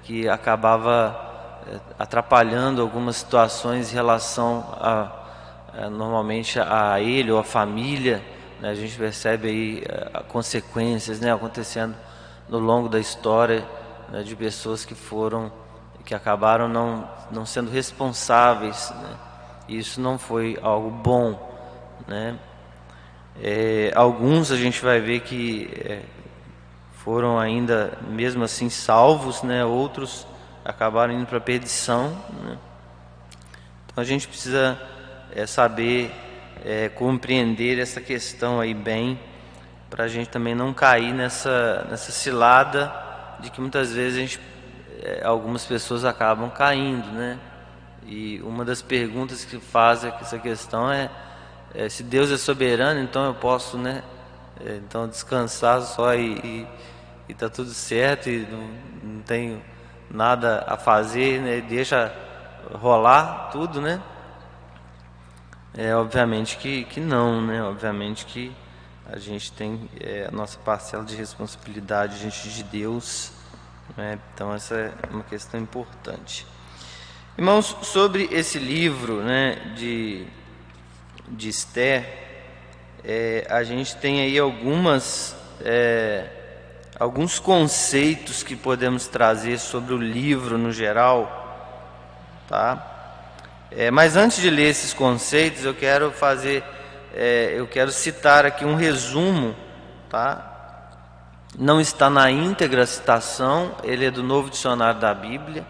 que 0.02 0.26
acabava 0.26 1.62
é, 1.66 1.78
atrapalhando 1.98 2.80
algumas 2.80 3.16
situações 3.16 3.92
em 3.92 3.94
relação 3.94 4.64
a, 4.80 5.88
normalmente 5.90 6.58
a 6.58 6.98
ele 7.00 7.30
ou 7.30 7.38
a 7.38 7.44
família. 7.44 8.22
Né, 8.60 8.70
a 8.70 8.74
gente 8.74 8.96
percebe 8.96 9.48
aí 9.48 9.82
é, 9.86 10.22
consequências 10.22 11.20
né, 11.20 11.30
acontecendo 11.30 11.94
no 12.48 12.58
longo 12.58 12.88
da 12.88 12.98
história 12.98 13.66
né, 14.10 14.22
de 14.22 14.34
pessoas 14.36 14.84
que 14.84 14.94
foram 14.94 15.50
que 16.04 16.14
acabaram 16.14 16.68
não, 16.68 17.08
não 17.30 17.46
sendo 17.46 17.70
responsáveis. 17.70 18.90
Né? 18.90 19.16
Isso 19.68 20.00
não 20.00 20.18
foi 20.18 20.58
algo 20.62 20.90
bom. 20.90 21.50
Né? 22.06 22.38
É, 23.40 23.92
alguns 23.94 24.52
a 24.52 24.56
gente 24.56 24.82
vai 24.82 25.00
ver 25.00 25.20
que 25.20 25.70
é, 25.74 26.02
foram 26.92 27.38
ainda, 27.38 27.96
mesmo 28.08 28.44
assim, 28.44 28.68
salvos, 28.68 29.42
né? 29.42 29.64
outros 29.64 30.26
acabaram 30.64 31.14
indo 31.14 31.26
para 31.26 31.38
a 31.38 31.40
perdição. 31.40 32.10
Né? 32.42 32.58
Então 33.86 34.02
a 34.02 34.04
gente 34.04 34.28
precisa 34.28 34.78
é, 35.34 35.46
saber 35.46 36.12
é, 36.64 36.88
compreender 36.90 37.78
essa 37.78 38.00
questão 38.00 38.60
aí 38.60 38.74
bem, 38.74 39.18
para 39.94 40.06
a 40.06 40.08
gente 40.08 40.28
também 40.28 40.56
não 40.56 40.74
cair 40.74 41.14
nessa, 41.14 41.86
nessa 41.88 42.10
cilada 42.10 42.92
de 43.38 43.48
que 43.48 43.60
muitas 43.60 43.92
vezes 43.92 44.18
gente, 44.18 44.40
é, 45.00 45.24
algumas 45.24 45.64
pessoas 45.64 46.04
acabam 46.04 46.50
caindo, 46.50 47.06
né? 47.12 47.38
E 48.04 48.42
uma 48.42 48.64
das 48.64 48.82
perguntas 48.82 49.44
que 49.44 49.60
faz 49.60 50.02
essa 50.02 50.36
questão 50.36 50.90
é, 50.90 51.08
é 51.72 51.88
se 51.88 52.02
Deus 52.02 52.32
é 52.32 52.36
soberano, 52.36 52.98
então 52.98 53.24
eu 53.24 53.34
posso, 53.34 53.78
né? 53.78 54.02
É, 54.66 54.80
então 54.84 55.06
descansar 55.06 55.80
só 55.82 56.12
e, 56.12 56.38
e, 56.38 56.66
e 57.28 57.34
tá 57.34 57.48
tudo 57.48 57.70
certo 57.70 58.28
e 58.28 58.44
não, 58.50 59.14
não 59.14 59.22
tenho 59.22 59.62
nada 60.10 60.64
a 60.66 60.76
fazer, 60.76 61.40
né? 61.40 61.60
deixa 61.60 62.12
rolar 62.72 63.48
tudo, 63.52 63.80
né? 63.80 64.02
É 65.72 65.94
obviamente 65.94 66.56
que, 66.56 66.82
que 66.82 66.98
não, 66.98 67.40
né? 67.40 67.62
Obviamente 67.62 68.26
que 68.26 68.63
a 69.06 69.18
gente 69.18 69.52
tem 69.52 69.88
é, 70.00 70.26
a 70.28 70.30
nossa 70.30 70.58
parcela 70.58 71.04
de 71.04 71.14
responsabilidade 71.14 72.18
diante 72.18 72.48
de 72.48 72.62
Deus, 72.62 73.32
né? 73.96 74.18
Então 74.34 74.52
essa 74.54 74.74
é 74.74 74.92
uma 75.10 75.24
questão 75.24 75.60
importante. 75.60 76.46
Irmãos, 77.36 77.76
sobre 77.82 78.28
esse 78.32 78.58
livro, 78.58 79.22
né, 79.22 79.74
de 79.76 80.26
de 81.28 81.48
Esther, 81.48 82.06
é, 83.02 83.46
a 83.50 83.62
gente 83.62 83.96
tem 83.96 84.20
aí 84.20 84.38
algumas 84.38 85.34
é, 85.60 86.28
alguns 86.98 87.38
conceitos 87.38 88.42
que 88.42 88.54
podemos 88.54 89.06
trazer 89.08 89.58
sobre 89.58 89.92
o 89.94 89.96
livro 89.96 90.56
no 90.56 90.72
geral, 90.72 91.40
tá? 92.48 92.90
É, 93.70 93.90
mas 93.90 94.16
antes 94.16 94.40
de 94.40 94.48
ler 94.50 94.70
esses 94.70 94.94
conceitos, 94.94 95.64
eu 95.64 95.74
quero 95.74 96.12
fazer, 96.12 96.62
é, 97.16 97.54
eu 97.56 97.66
quero 97.68 97.92
citar 97.92 98.44
aqui 98.44 98.64
um 98.64 98.74
resumo, 98.74 99.54
tá? 100.10 100.50
Não 101.56 101.80
está 101.80 102.10
na 102.10 102.28
íntegra 102.28 102.82
a 102.82 102.86
citação, 102.86 103.76
ele 103.84 104.04
é 104.04 104.10
do 104.10 104.24
Novo 104.24 104.50
Dicionário 104.50 105.00
da 105.00 105.14
Bíblia, 105.14 105.64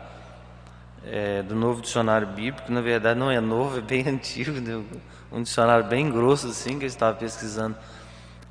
é, 1.07 1.43
do 1.43 1.55
Novo 1.55 1.83
Dicionário 1.83 2.27
Bíblico, 2.27 2.73
na 2.73 2.81
verdade 2.81 3.21
não 3.21 3.31
é 3.31 3.41
novo, 3.41 3.77
é 3.77 3.83
bem 3.83 4.09
antigo, 4.09 4.59
né? 4.59 4.83
um 5.31 5.43
dicionário 5.43 5.85
bem 5.85 6.11
grosso 6.11 6.47
assim 6.47 6.79
que 6.79 6.87
eu 6.87 6.89
estava 6.89 7.15
pesquisando 7.15 7.77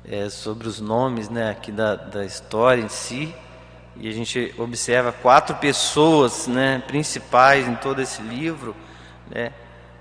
é, 0.04 0.28
sobre 0.28 0.68
os 0.68 0.80
nomes 0.80 1.28
né, 1.28 1.50
aqui 1.50 1.72
da, 1.72 1.96
da 1.96 2.24
história 2.24 2.80
em 2.80 2.88
si. 2.88 3.34
E 3.96 4.08
a 4.08 4.12
gente 4.12 4.54
observa 4.58 5.12
quatro 5.12 5.56
pessoas 5.56 6.46
né, 6.46 6.82
principais 6.86 7.66
em 7.66 7.74
todo 7.76 8.02
esse 8.02 8.22
livro. 8.22 8.76
Né? 9.30 9.52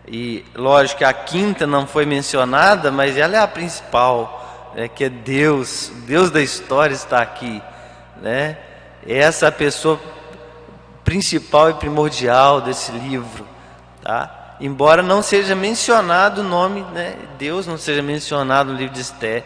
E 0.07 0.45
lógico 0.55 0.99
que 0.99 1.03
a 1.03 1.13
quinta 1.13 1.65
não 1.65 1.87
foi 1.87 2.05
mencionada, 2.05 2.91
mas 2.91 3.17
ela 3.17 3.37
é 3.37 3.39
a 3.39 3.47
principal, 3.47 4.71
né, 4.75 4.87
que 4.87 5.05
é 5.05 5.09
Deus, 5.09 5.91
Deus 6.05 6.29
da 6.29 6.41
história 6.41 6.93
está 6.93 7.21
aqui. 7.21 7.61
Né? 8.21 8.57
Essa 9.07 9.45
é 9.45 9.49
a 9.49 9.51
pessoa 9.51 9.99
principal 11.03 11.69
e 11.69 11.73
primordial 11.75 12.61
desse 12.61 12.91
livro. 12.91 13.45
Tá? 14.01 14.55
Embora 14.59 15.01
não 15.01 15.21
seja 15.21 15.55
mencionado 15.55 16.41
o 16.41 16.43
nome, 16.43 16.81
né, 16.93 17.15
Deus 17.37 17.65
não 17.65 17.77
seja 17.77 18.01
mencionado 18.01 18.71
no 18.71 18.77
livro 18.77 18.93
de 18.93 19.01
Esté, 19.01 19.43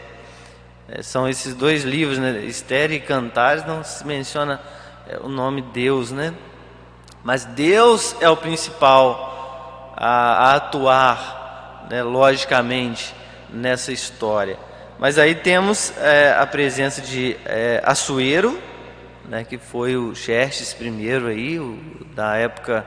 é, 0.90 1.02
são 1.02 1.28
esses 1.28 1.54
dois 1.54 1.84
livros, 1.84 2.18
né? 2.18 2.30
Esther 2.46 2.90
e 2.92 2.98
Cantares, 2.98 3.66
não 3.66 3.84
se 3.84 4.06
menciona 4.06 4.58
é, 5.06 5.18
o 5.18 5.28
nome 5.28 5.60
Deus, 5.60 6.10
né? 6.10 6.32
Mas 7.22 7.44
Deus 7.44 8.16
é 8.20 8.28
o 8.30 8.36
principal 8.36 9.37
a, 10.00 10.50
a 10.50 10.54
atuar, 10.54 11.88
né, 11.90 12.04
logicamente, 12.04 13.12
nessa 13.50 13.90
história. 13.90 14.56
Mas 14.96 15.18
aí 15.18 15.34
temos 15.34 15.92
é, 15.98 16.36
a 16.38 16.46
presença 16.46 17.02
de 17.02 17.36
é, 17.44 17.82
Assuero, 17.84 18.56
né, 19.28 19.42
que 19.42 19.58
foi 19.58 19.96
o 19.96 20.14
Xerxes 20.14 20.76
I 20.80 21.10
aí, 21.26 21.58
o, 21.58 21.76
da 22.14 22.36
época 22.36 22.86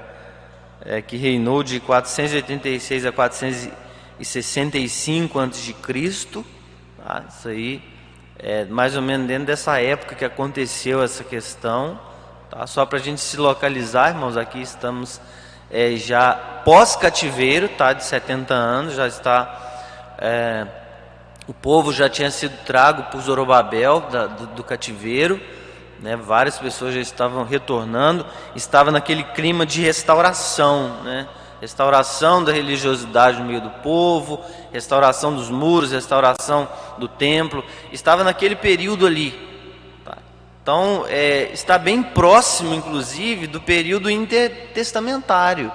é, 0.86 1.02
que 1.02 1.18
reinou 1.18 1.64
de 1.64 1.82
486 1.82 3.06
a 3.06 3.12
465 3.12 5.40
a.C. 5.40 6.46
Tá? 6.98 7.26
Isso 7.28 7.50
aí 7.50 7.84
é 8.40 8.64
mais 8.66 8.96
ou 8.96 9.02
menos 9.02 9.28
dentro 9.28 9.48
dessa 9.48 9.82
época 9.82 10.16
que 10.16 10.24
aconteceu 10.24 11.04
essa 11.04 11.26
questão. 11.26 12.00
Tá? 12.50 12.66
Só 12.68 12.86
para 12.86 13.00
a 13.00 13.02
gente 13.02 13.20
se 13.20 13.36
localizar, 13.36 14.12
irmãos, 14.12 14.38
aqui 14.38 14.62
estamos 14.62 15.20
é, 15.72 15.96
já 15.96 16.34
pós-cativeiro, 16.66 17.70
tá? 17.70 17.94
de 17.94 18.04
70 18.04 18.54
anos, 18.54 18.94
já 18.94 19.08
está. 19.08 20.16
É, 20.18 20.68
o 21.48 21.54
povo 21.54 21.92
já 21.92 22.10
tinha 22.10 22.30
sido 22.30 22.56
trago 22.66 23.04
por 23.04 23.22
Zorobabel 23.22 24.02
da, 24.02 24.28
do, 24.28 24.48
do 24.48 24.64
cativeiro, 24.64 25.40
né? 26.00 26.16
várias 26.16 26.60
pessoas 26.60 26.94
já 26.94 27.02
estavam 27.02 27.44
retornando, 27.44 28.26
estava 28.56 28.92
naquele 28.92 29.24
clima 29.24 29.66
de 29.66 29.82
restauração, 29.82 31.02
né? 31.04 31.28
restauração 31.60 32.44
da 32.44 32.52
religiosidade 32.52 33.40
no 33.40 33.46
meio 33.46 33.62
do 33.62 33.70
povo, 33.70 34.44
restauração 34.72 35.36
dos 35.36 35.50
muros, 35.50 35.92
restauração 35.92 36.68
do 36.98 37.08
templo, 37.08 37.64
estava 37.92 38.24
naquele 38.24 38.56
período 38.56 39.06
ali. 39.06 39.51
Então, 40.62 41.06
é, 41.10 41.50
está 41.52 41.80
bem 41.80 42.04
próximo, 42.04 42.76
inclusive, 42.76 43.48
do 43.48 43.60
período 43.60 44.12
intertestamentário, 44.12 45.72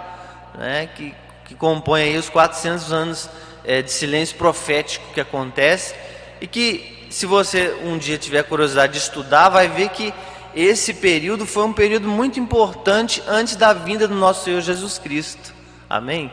né, 0.56 0.88
que, 0.94 1.12
que 1.44 1.54
compõe 1.56 2.02
aí 2.02 2.16
os 2.16 2.28
400 2.28 2.92
anos 2.92 3.28
é, 3.64 3.82
de 3.82 3.90
silêncio 3.90 4.36
profético 4.36 5.12
que 5.12 5.20
acontece, 5.20 5.92
e 6.40 6.46
que, 6.46 7.08
se 7.10 7.26
você 7.26 7.76
um 7.82 7.98
dia 7.98 8.16
tiver 8.16 8.44
curiosidade 8.44 8.92
de 8.92 9.00
estudar, 9.00 9.48
vai 9.48 9.66
ver 9.66 9.88
que 9.88 10.14
esse 10.54 10.94
período 10.94 11.44
foi 11.46 11.64
um 11.64 11.72
período 11.72 12.08
muito 12.08 12.38
importante 12.38 13.22
antes 13.26 13.56
da 13.56 13.72
vinda 13.72 14.06
do 14.06 14.14
nosso 14.14 14.44
Senhor 14.44 14.60
Jesus 14.60 14.98
Cristo. 14.98 15.52
Amém? 15.90 16.30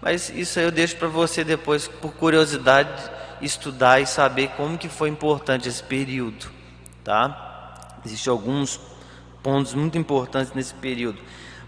Mas 0.00 0.30
isso 0.30 0.60
eu 0.60 0.70
deixo 0.70 0.96
para 0.96 1.08
você 1.08 1.42
depois, 1.42 1.88
por 1.88 2.12
curiosidade, 2.14 3.10
estudar 3.40 4.00
e 4.00 4.06
saber 4.06 4.50
como 4.56 4.78
que 4.78 4.88
foi 4.88 5.08
importante 5.08 5.68
esse 5.68 5.82
período, 5.82 6.46
tá? 7.02 7.51
Existem 8.04 8.30
alguns 8.30 8.80
pontos 9.42 9.74
muito 9.74 9.98
importantes 9.98 10.52
nesse 10.54 10.74
período. 10.74 11.18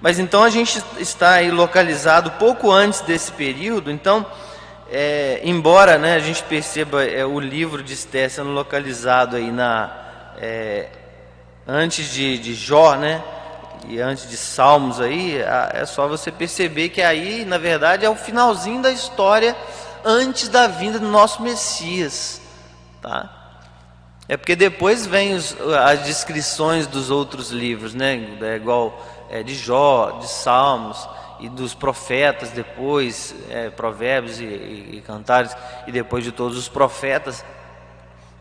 Mas 0.01 0.19
então 0.19 0.43
a 0.43 0.51
gente 0.51 0.83
está 0.99 1.33
aí 1.33 1.51
localizado 1.51 2.31
pouco 2.33 2.71
antes 2.71 3.01
desse 3.01 3.33
período, 3.33 3.91
então, 3.91 4.27
é, 4.91 5.41
embora 5.45 5.99
né, 5.99 6.15
a 6.15 6.19
gente 6.19 6.43
perceba 6.43 7.05
é, 7.05 7.25
o 7.25 7.41
livro 7.41 7.83
de 7.83 7.95
Esther 7.95 8.31
sendo 8.31 8.51
localizado 8.51 9.37
aí 9.37 9.51
na, 9.51 9.91
é, 10.37 10.89
antes 11.67 12.13
de, 12.13 12.39
de 12.39 12.55
Jó, 12.55 12.97
né? 12.97 13.23
e 13.89 14.01
antes 14.01 14.29
de 14.29 14.37
Salmos 14.37 15.01
aí, 15.01 15.39
é 15.73 15.85
só 15.85 16.09
você 16.09 16.31
perceber 16.31 16.89
que 16.89 17.03
aí, 17.03 17.45
na 17.45 17.59
verdade, 17.59 18.05
é 18.05 18.11
o 18.11 18.17
finalzinho 18.17 18.81
da 18.81 18.91
história 18.91 19.57
antes 20.05 20.49
da 20.49 20.67
vinda 20.67 20.99
do 20.99 21.09
nosso 21.09 21.43
Messias, 21.43 22.41
tá? 23.01 23.34
É 24.27 24.37
porque 24.37 24.57
depois 24.57 25.07
vem 25.07 25.35
os, 25.35 25.55
as 25.87 26.03
descrições 26.05 26.87
dos 26.87 27.11
outros 27.11 27.51
livros, 27.51 27.95
né? 27.95 28.37
É 28.41 28.57
igual 28.57 29.05
é, 29.31 29.43
de 29.43 29.55
Jó, 29.55 30.19
de 30.21 30.29
Salmos, 30.29 31.07
e 31.41 31.49
dos 31.49 31.75
profetas 31.75 32.51
depois, 32.51 33.35
é, 33.51 33.69
provérbios 33.69 34.41
e, 34.41 34.45
e, 34.45 34.97
e 34.97 35.01
cantares, 35.03 35.55
e 35.87 35.93
depois 35.93 36.25
de 36.25 36.33
todos 36.33 36.57
os 36.57 36.69
profetas. 36.69 37.45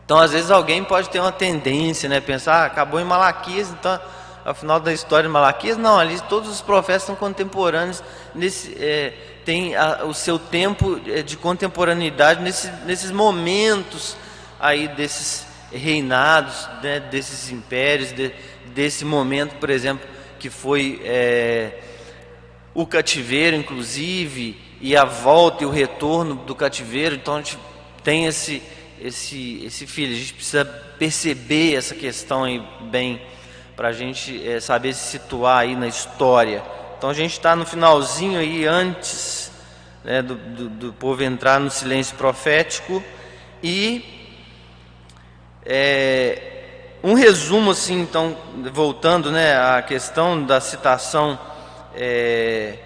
Então, 0.04 0.18
às 0.18 0.32
vezes, 0.32 0.50
alguém 0.50 0.82
pode 0.82 1.10
ter 1.10 1.20
uma 1.20 1.32
tendência, 1.32 2.08
né? 2.08 2.20
Pensar, 2.20 2.62
ah, 2.62 2.64
acabou 2.66 2.98
em 2.98 3.04
Malaquias, 3.04 3.68
então, 3.70 4.00
ao 4.42 4.54
final 4.54 4.80
da 4.80 4.92
história 4.92 5.28
de 5.28 5.32
Malaquias, 5.32 5.76
não, 5.76 5.98
ali 5.98 6.18
todos 6.22 6.48
os 6.48 6.62
profetas 6.62 7.02
são 7.02 7.14
contemporâneos, 7.14 8.02
nesse, 8.34 8.74
é, 8.82 9.12
tem 9.44 9.76
a, 9.76 10.04
o 10.04 10.14
seu 10.14 10.38
tempo 10.38 10.98
é, 11.06 11.22
de 11.22 11.36
contemporaneidade 11.36 12.42
nesse, 12.42 12.70
nesses 12.86 13.10
momentos 13.10 14.16
aí 14.58 14.88
desses 14.88 15.46
reinados, 15.74 16.68
né, 16.82 17.00
desses 17.00 17.50
impérios, 17.50 18.12
de, 18.12 18.32
desse 18.74 19.04
momento, 19.04 19.56
por 19.56 19.70
exemplo, 19.70 20.06
que 20.38 20.50
foi 20.50 21.00
é, 21.04 21.80
o 22.74 22.86
cativeiro, 22.86 23.56
inclusive, 23.56 24.60
e 24.80 24.96
a 24.96 25.04
volta 25.04 25.64
e 25.64 25.66
o 25.66 25.70
retorno 25.70 26.34
do 26.34 26.54
cativeiro. 26.54 27.14
Então 27.14 27.36
a 27.36 27.38
gente 27.38 27.58
tem 28.02 28.26
esse, 28.26 28.62
esse, 29.00 29.64
esse 29.64 29.86
filho. 29.86 30.12
A 30.12 30.18
gente 30.18 30.34
precisa 30.34 30.64
perceber 30.98 31.74
essa 31.74 31.94
questão 31.94 32.44
aí 32.44 32.62
bem 32.90 33.20
para 33.76 33.88
a 33.88 33.92
gente 33.92 34.46
é, 34.46 34.60
saber 34.60 34.92
se 34.94 35.18
situar 35.18 35.58
aí 35.58 35.74
na 35.74 35.88
história. 35.88 36.62
Então 36.98 37.10
a 37.10 37.14
gente 37.14 37.32
está 37.32 37.56
no 37.56 37.66
finalzinho 37.66 38.38
aí 38.38 38.66
antes 38.66 39.50
né, 40.04 40.22
do, 40.22 40.34
do, 40.34 40.68
do 40.68 40.92
povo 40.92 41.22
entrar 41.22 41.58
no 41.58 41.70
silêncio 41.70 42.16
profético 42.16 43.02
e 43.62 44.13
é, 45.66 46.54
um 47.02 47.14
resumo, 47.14 47.70
assim, 47.70 48.00
então, 48.00 48.36
voltando 48.72 49.30
né, 49.30 49.56
à 49.56 49.82
questão 49.82 50.42
da 50.42 50.60
citação, 50.60 51.38
é, 51.94 52.78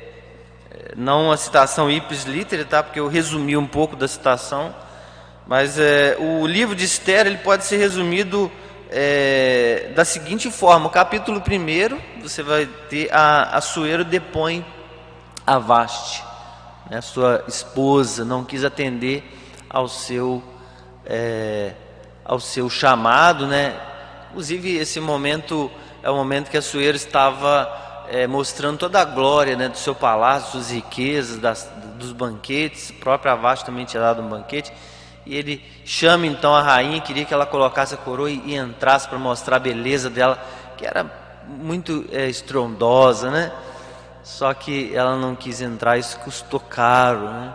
não 0.96 1.30
a 1.30 1.36
citação 1.36 1.90
ipsis 1.90 2.24
literi, 2.24 2.64
tá? 2.64 2.82
porque 2.82 3.00
eu 3.00 3.08
resumi 3.08 3.56
um 3.56 3.66
pouco 3.66 3.94
da 3.94 4.08
citação, 4.08 4.74
mas 5.46 5.78
é, 5.78 6.16
o 6.18 6.46
livro 6.46 6.74
de 6.74 6.84
Esther 6.84 7.26
ele 7.26 7.38
pode 7.38 7.64
ser 7.64 7.78
resumido 7.78 8.50
é, 8.90 9.92
da 9.94 10.04
seguinte 10.04 10.50
forma: 10.50 10.86
o 10.86 10.90
capítulo 10.90 11.40
1, 11.40 12.22
você 12.22 12.42
vai 12.42 12.66
ter 12.66 13.08
a 13.12 13.56
Assuero 13.56 14.04
depõe 14.04 14.64
a 15.46 15.58
Vaste, 15.58 16.22
né, 16.90 17.00
sua 17.00 17.44
esposa, 17.48 18.24
não 18.24 18.44
quis 18.44 18.64
atender 18.64 19.24
ao 19.70 19.88
seu, 19.88 20.42
é, 21.06 21.72
ao 22.28 22.38
seu 22.38 22.70
chamado, 22.70 23.46
né, 23.46 23.74
Inclusive, 24.30 24.76
esse 24.76 25.00
momento 25.00 25.70
é 26.02 26.10
o 26.10 26.14
momento 26.14 26.50
que 26.50 26.56
a 26.56 26.62
Sueira 26.62 26.96
estava 26.96 28.06
é, 28.08 28.26
mostrando 28.26 28.78
toda 28.78 29.00
a 29.00 29.04
glória 29.04 29.56
né, 29.56 29.68
do 29.68 29.76
seu 29.78 29.94
palácio, 29.94 30.52
suas 30.52 30.70
riquezas, 30.70 31.38
das, 31.38 31.70
dos 31.94 32.12
banquetes. 32.12 32.90
O 32.90 32.94
próprio 32.94 33.32
Avast 33.32 33.64
também 33.64 33.86
tinha 33.86 34.02
dado 34.02 34.22
um 34.22 34.28
banquete. 34.28 34.72
E 35.24 35.34
ele 35.34 35.64
chama 35.84 36.26
então 36.26 36.54
a 36.54 36.62
rainha, 36.62 37.00
queria 37.00 37.24
que 37.24 37.32
ela 37.32 37.46
colocasse 37.46 37.94
a 37.94 37.96
coroa 37.96 38.30
e, 38.30 38.40
e 38.46 38.54
entrasse 38.54 39.08
para 39.08 39.18
mostrar 39.18 39.56
a 39.56 39.60
beleza 39.60 40.10
dela, 40.10 40.38
que 40.76 40.86
era 40.86 41.10
muito 41.46 42.04
é, 42.12 42.28
estrondosa, 42.28 43.30
né? 43.30 43.50
Só 44.22 44.52
que 44.52 44.94
ela 44.94 45.16
não 45.16 45.34
quis 45.34 45.62
entrar, 45.62 45.96
isso 45.96 46.18
custou 46.20 46.60
caro, 46.60 47.28
né? 47.30 47.54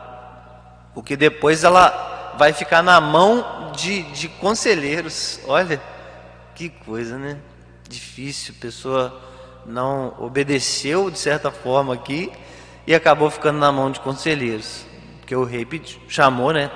Porque 0.93 1.15
depois 1.15 1.63
ela 1.63 2.13
vai 2.37 2.53
ficar 2.53 2.81
na 2.81 2.99
mão 2.99 3.71
de, 3.75 4.03
de 4.03 4.27
conselheiros, 4.27 5.39
olha. 5.47 5.81
Que 6.55 6.69
coisa, 6.69 7.17
né? 7.17 7.37
Difícil, 7.89 8.53
pessoa 8.61 9.19
não 9.65 10.13
obedeceu 10.19 11.09
de 11.09 11.17
certa 11.17 11.49
forma 11.49 11.93
aqui 11.93 12.31
e 12.85 12.93
acabou 12.93 13.29
ficando 13.29 13.57
na 13.57 13.71
mão 13.71 13.89
de 13.91 13.99
conselheiros. 13.99 14.85
Porque 15.19 15.35
o 15.35 15.43
rei 15.43 15.65
chamou, 16.07 16.51
né? 16.51 16.69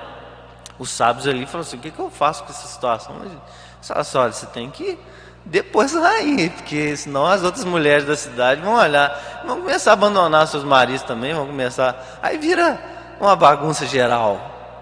Os 0.80 0.90
sábios 0.90 1.28
ali 1.28 1.46
falou 1.46 1.62
assim: 1.62 1.78
o 1.78 1.80
que, 1.80 1.92
que 1.92 2.00
eu 2.00 2.10
faço 2.10 2.44
com 2.44 2.50
essa 2.50 2.68
situação? 2.68 3.16
Mas, 3.20 4.16
olha, 4.16 4.32
você 4.32 4.46
tem 4.48 4.70
que 4.72 4.98
depois 5.46 5.92
sair, 5.92 6.50
porque 6.52 6.96
senão 6.98 7.26
as 7.26 7.44
outras 7.44 7.64
mulheres 7.64 8.06
da 8.06 8.16
cidade 8.16 8.62
vão 8.62 8.76
olhar, 8.76 9.44
vão 9.46 9.62
começar 9.62 9.92
a 9.92 9.94
abandonar 9.94 10.48
seus 10.48 10.64
maridos 10.64 11.04
também, 11.04 11.34
vão 11.34 11.48
começar. 11.48 12.20
Aí 12.22 12.38
vira 12.38 12.80
uma 13.20 13.36
bagunça 13.36 13.86
geral, 13.86 14.40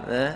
né? 0.07 0.35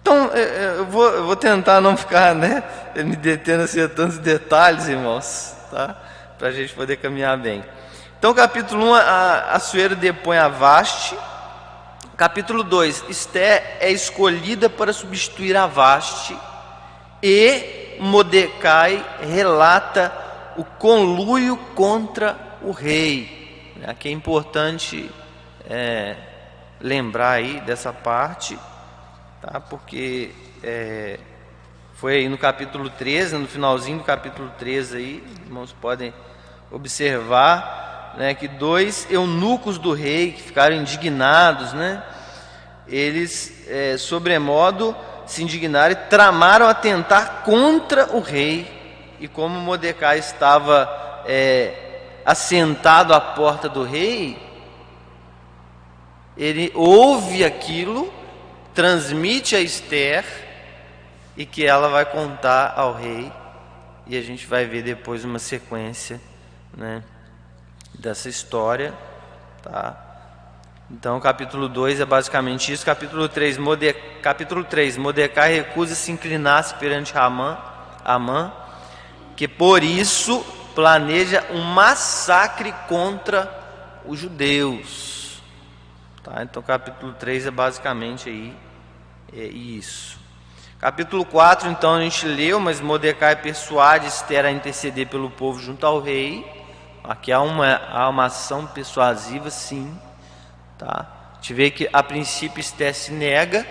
Então, 0.00 0.30
é, 0.32 0.40
é, 0.40 0.74
eu 0.78 0.86
vou, 0.86 1.06
eu 1.08 1.24
vou 1.26 1.36
tentar 1.36 1.80
não 1.80 1.96
ficar 1.96 2.34
né, 2.34 2.62
me 2.96 3.16
detendo 3.16 3.64
assim 3.64 3.82
a 3.82 3.88
tantos 3.88 4.18
detalhes, 4.18 4.88
irmãos, 4.88 5.54
tá? 5.70 5.96
para 6.38 6.48
a 6.48 6.52
gente 6.52 6.72
poder 6.74 6.96
caminhar 6.96 7.36
bem. 7.36 7.62
Então, 8.18 8.32
capítulo 8.34 8.90
1, 8.90 8.94
a, 8.94 9.40
a 9.52 9.58
Sueira 9.58 9.94
depõe 9.94 10.38
a 10.38 10.48
Vaste. 10.48 11.16
Capítulo 12.16 12.62
2, 12.62 13.04
Esté 13.08 13.78
é 13.80 13.90
escolhida 13.90 14.68
para 14.68 14.92
substituir 14.92 15.56
a 15.56 15.66
Vaste. 15.66 16.36
E 17.22 17.96
Mordecai 18.00 19.04
relata 19.20 20.12
o 20.56 20.64
conluio 20.64 21.56
contra 21.74 22.36
o 22.62 22.72
rei. 22.72 23.74
Aqui 23.86 24.08
é 24.08 24.12
importante 24.12 25.10
é, 25.68 26.16
lembrar 26.80 27.32
aí 27.32 27.60
dessa 27.60 27.92
parte 27.92 28.58
tá? 29.40 29.60
porque 29.60 30.30
é, 30.62 31.18
foi 31.94 32.16
aí 32.16 32.28
no 32.28 32.38
capítulo 32.38 32.90
13, 32.90 33.36
no 33.36 33.46
finalzinho 33.46 33.98
do 33.98 34.04
capítulo 34.04 34.50
13 34.58 34.96
aí, 34.96 35.24
irmãos 35.46 35.72
podem 35.72 36.12
observar 36.70 38.14
né, 38.18 38.34
que 38.34 38.48
dois 38.48 39.06
eunucos 39.10 39.78
do 39.78 39.92
rei 39.92 40.32
que 40.32 40.42
ficaram 40.42 40.76
indignados, 40.76 41.72
né, 41.72 42.02
eles 42.86 43.66
é, 43.68 43.96
sobremodo 43.96 44.94
se 45.26 45.42
indignaram 45.42 45.92
e 45.92 46.08
tramaram 46.08 46.66
atentar 46.66 47.42
contra 47.44 48.16
o 48.16 48.20
rei. 48.20 48.78
E 49.20 49.28
como 49.28 49.60
Mordecai 49.60 50.18
estava 50.18 50.90
é, 51.24 52.00
assentado 52.24 53.14
à 53.14 53.20
porta 53.20 53.68
do 53.68 53.84
rei, 53.84 54.36
ele 56.36 56.72
ouve 56.74 57.44
aquilo 57.44 58.12
transmite 58.74 59.56
a 59.56 59.60
Esther 59.60 60.24
e 61.36 61.44
que 61.46 61.64
ela 61.64 61.88
vai 61.88 62.04
contar 62.04 62.74
ao 62.76 62.94
rei 62.94 63.32
e 64.06 64.16
a 64.16 64.22
gente 64.22 64.46
vai 64.46 64.66
ver 64.66 64.82
depois 64.82 65.24
uma 65.24 65.38
sequência, 65.38 66.20
né, 66.76 67.02
dessa 67.98 68.28
história, 68.28 68.92
tá? 69.62 70.06
Então, 70.90 71.20
capítulo 71.20 71.68
2 71.68 72.00
é 72.00 72.04
basicamente 72.04 72.72
isso. 72.72 72.84
Capítulo 72.84 73.28
3, 73.28 73.58
Morde... 73.58 73.92
capítulo 74.20 74.64
3 74.64 74.96
Mordecai 74.96 75.54
recusa 75.54 75.94
se 75.94 76.10
inclinar 76.10 76.76
perante 76.80 77.16
Amã, 77.16 77.56
Amã, 78.04 78.52
que 79.36 79.46
por 79.46 79.84
isso 79.84 80.44
planeja 80.74 81.44
um 81.52 81.62
massacre 81.62 82.74
contra 82.88 83.48
os 84.04 84.18
judeus. 84.18 85.19
Tá? 86.22 86.42
Então, 86.42 86.62
capítulo 86.62 87.14
3 87.14 87.46
é 87.46 87.50
basicamente 87.50 88.28
aí 88.28 88.54
é 89.32 89.44
isso. 89.44 90.18
Capítulo 90.78 91.24
4, 91.24 91.70
então, 91.70 91.94
a 91.94 92.00
gente 92.00 92.26
leu, 92.26 92.58
mas 92.58 92.80
Mordecai 92.80 93.36
persuade 93.36 94.06
Esther 94.06 94.44
a 94.44 94.50
interceder 94.50 95.06
pelo 95.08 95.30
povo 95.30 95.60
junto 95.60 95.86
ao 95.86 96.00
rei. 96.00 96.44
Aqui 97.04 97.30
há 97.30 97.40
uma, 97.40 97.76
há 97.76 98.08
uma 98.08 98.26
ação 98.26 98.66
persuasiva, 98.66 99.50
sim. 99.50 99.98
Tá? 100.78 101.06
A 101.32 101.34
gente 101.36 101.54
vê 101.54 101.70
que, 101.70 101.88
a 101.92 102.02
princípio, 102.02 102.60
Esther 102.60 102.94
se 102.94 103.12
nega, 103.12 103.66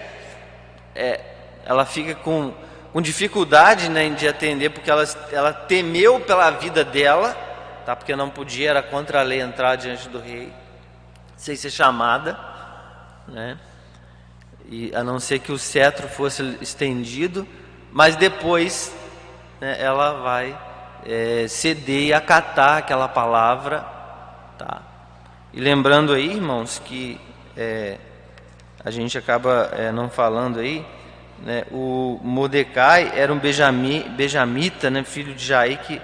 é, 0.96 1.20
ela 1.66 1.86
fica 1.86 2.16
com, 2.16 2.54
com 2.94 3.02
dificuldade 3.02 3.90
né, 3.90 4.10
de 4.10 4.28
atender, 4.28 4.70
porque 4.70 4.90
ela, 4.90 5.04
ela 5.32 5.54
temeu 5.54 6.20
pela 6.20 6.50
vida 6.52 6.84
dela, 6.84 7.36
tá? 7.86 7.96
porque 7.96 8.16
não 8.16 8.30
podia, 8.30 8.70
era 8.70 8.84
contra 8.84 9.20
a 9.20 9.24
lei 9.24 9.42
entrar 9.42 9.76
diante 9.76 10.08
do 10.10 10.20
rei 10.20 10.52
sem 11.40 11.56
ser 11.56 11.72
chamada, 11.72 12.38
né? 13.30 13.58
E 14.68 14.94
a 14.94 15.04
não 15.06 15.22
ser 15.22 15.40
que 15.40 15.54
o 15.54 15.58
cetro 15.58 16.08
fosse 16.10 16.44
estendido, 16.62 17.48
mas 17.94 18.18
depois 18.18 18.94
né, 19.62 19.78
ela 19.80 20.22
vai 20.22 20.60
é, 21.06 21.48
ceder 21.48 22.08
e 22.08 22.14
acatar 22.14 22.80
aquela 22.80 23.08
palavra, 23.08 23.80
tá? 24.58 24.82
E 25.54 25.62
lembrando 25.62 26.14
aí, 26.14 26.30
irmãos, 26.30 26.78
que 26.84 27.20
é, 27.56 27.98
a 28.84 28.92
gente 28.92 29.18
acaba 29.18 29.72
é, 29.72 29.94
não 29.94 30.10
falando 30.10 30.60
aí, 30.60 30.86
né, 31.40 31.64
o 31.72 32.20
Mordecai 32.22 33.14
era 33.16 33.34
um 33.34 33.40
benjami, 33.40 34.04
benjamita, 34.10 34.90
né, 34.90 35.06
filho 35.06 35.34
de 35.34 35.46
Jair, 35.46 35.80
que 35.80 36.02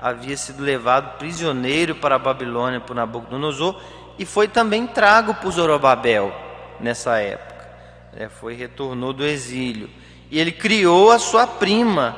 havia 0.00 0.36
sido 0.36 0.62
levado 0.62 1.18
prisioneiro 1.18 1.94
para 1.94 2.14
a 2.14 2.18
Babilônia 2.18 2.80
por 2.80 2.96
Nabucodonosor 2.96 3.78
e 4.18 4.26
foi 4.26 4.48
também 4.48 4.86
trago 4.86 5.34
por 5.34 5.52
Zorobabel 5.52 6.34
nessa 6.80 7.18
época. 7.18 7.68
É, 8.16 8.28
foi 8.28 8.54
retornou 8.54 9.12
do 9.12 9.24
exílio 9.24 9.88
e 10.30 10.38
ele 10.38 10.50
criou 10.50 11.12
a 11.12 11.18
sua 11.18 11.46
prima 11.46 12.16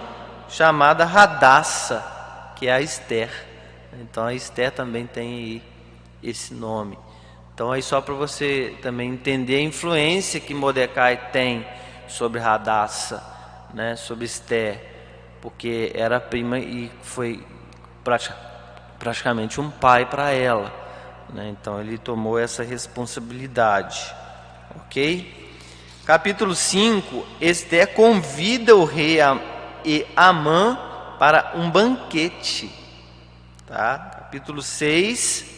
chamada 0.49 1.05
Radassa, 1.05 2.53
que 2.57 2.67
é 2.67 2.73
a 2.73 2.81
Esther. 2.81 3.31
Então 4.01 4.25
a 4.25 4.35
Esther 4.35 4.73
também 4.73 5.07
tem 5.07 5.63
esse 6.23 6.55
nome. 6.55 6.99
Então 7.55 7.71
aí 7.71 7.83
só 7.83 8.01
para 8.01 8.15
você 8.15 8.75
também 8.81 9.11
entender 9.11 9.57
a 9.57 9.63
influência 9.63 10.41
que 10.41 10.55
Mordecai 10.55 11.31
tem 11.31 11.67
sobre 12.09 12.41
Radassa, 12.41 13.23
né, 13.75 13.95
sobre 13.95 14.25
Esther, 14.25 14.83
porque 15.41 15.93
era 15.95 16.19
prima 16.19 16.59
e 16.59 16.91
foi 17.03 17.45
praticamente 18.99 19.61
um 19.61 19.71
pai 19.71 20.07
para 20.07 20.31
ela. 20.31 20.80
Né? 21.33 21.49
Então 21.51 21.81
ele 21.81 21.99
tomou 21.99 22.39
essa 22.39 22.63
responsabilidade. 22.63 24.15
Ok? 24.77 25.53
Capítulo 26.05 26.55
5: 26.55 27.27
Esther 27.41 27.95
convida 27.95 28.75
o 28.75 28.85
rei 28.85 29.19
e 29.85 30.07
Amã 30.17 30.79
para 31.19 31.53
um 31.55 31.71
banquete. 31.71 32.73
Tá? 33.67 33.99
Capítulo 33.99 34.63
6 34.63 35.51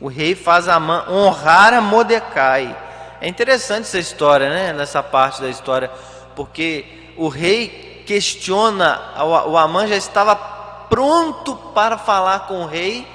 o 0.00 0.08
rei 0.08 0.34
faz 0.34 0.68
Amã 0.68 1.04
honrar 1.08 1.72
a 1.72 1.80
Mordecai. 1.80 2.76
É 3.20 3.28
interessante 3.28 3.82
essa 3.82 3.98
história, 3.98 4.50
né? 4.50 4.72
Nessa 4.72 5.02
parte 5.02 5.40
da 5.40 5.48
história, 5.48 5.90
porque 6.34 7.12
o 7.16 7.28
rei 7.28 8.04
questiona, 8.06 9.14
o 9.46 9.56
Amã 9.56 9.86
já 9.86 9.96
estava 9.96 10.36
pronto 10.36 11.56
para 11.74 11.96
falar 11.96 12.40
com 12.40 12.62
o 12.62 12.66
rei 12.66 13.06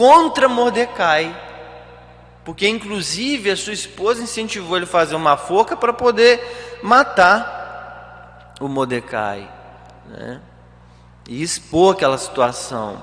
contra 0.00 0.48
Mordecai, 0.48 1.38
porque 2.42 2.66
inclusive 2.66 3.50
a 3.50 3.56
sua 3.56 3.74
esposa 3.74 4.22
incentivou 4.22 4.78
ele 4.78 4.86
a 4.86 4.88
fazer 4.88 5.14
uma 5.14 5.36
forca 5.36 5.76
para 5.76 5.92
poder 5.92 6.80
matar 6.82 8.54
o 8.58 8.66
Mordecai, 8.66 9.46
né? 10.08 10.40
E 11.28 11.42
expor 11.42 11.94
aquela 11.94 12.16
situação. 12.16 13.02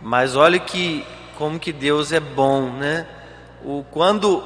Mas 0.00 0.34
olha 0.34 0.58
que 0.58 1.06
como 1.36 1.58
que 1.58 1.74
Deus 1.74 2.10
é 2.10 2.20
bom, 2.20 2.70
né? 2.70 3.06
O, 3.62 3.84
quando 3.90 4.42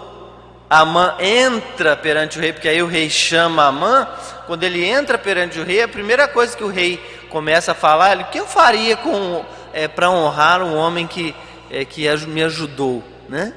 Amã 0.68 1.14
entra 1.20 1.96
perante 1.96 2.38
o 2.38 2.40
rei, 2.40 2.52
porque 2.52 2.68
aí 2.68 2.82
o 2.82 2.88
rei 2.88 3.08
chama 3.08 3.66
Amã, 3.66 4.08
quando 4.48 4.64
ele 4.64 4.84
entra 4.84 5.16
perante 5.16 5.60
o 5.60 5.64
rei, 5.64 5.84
a 5.84 5.86
primeira 5.86 6.26
coisa 6.26 6.56
que 6.56 6.64
o 6.64 6.68
rei 6.68 6.96
começa 7.30 7.70
a 7.70 7.74
falar, 7.74 8.10
ele, 8.10 8.24
o 8.24 8.30
que 8.30 8.40
eu 8.40 8.48
faria 8.48 8.96
com 8.96 9.44
é, 9.72 9.86
para 9.86 10.10
honrar 10.10 10.60
um 10.60 10.76
homem 10.76 11.06
que, 11.06 11.32
é, 11.70 11.84
que 11.84 12.08
me 12.26 12.42
ajudou, 12.42 13.02
né? 13.28 13.52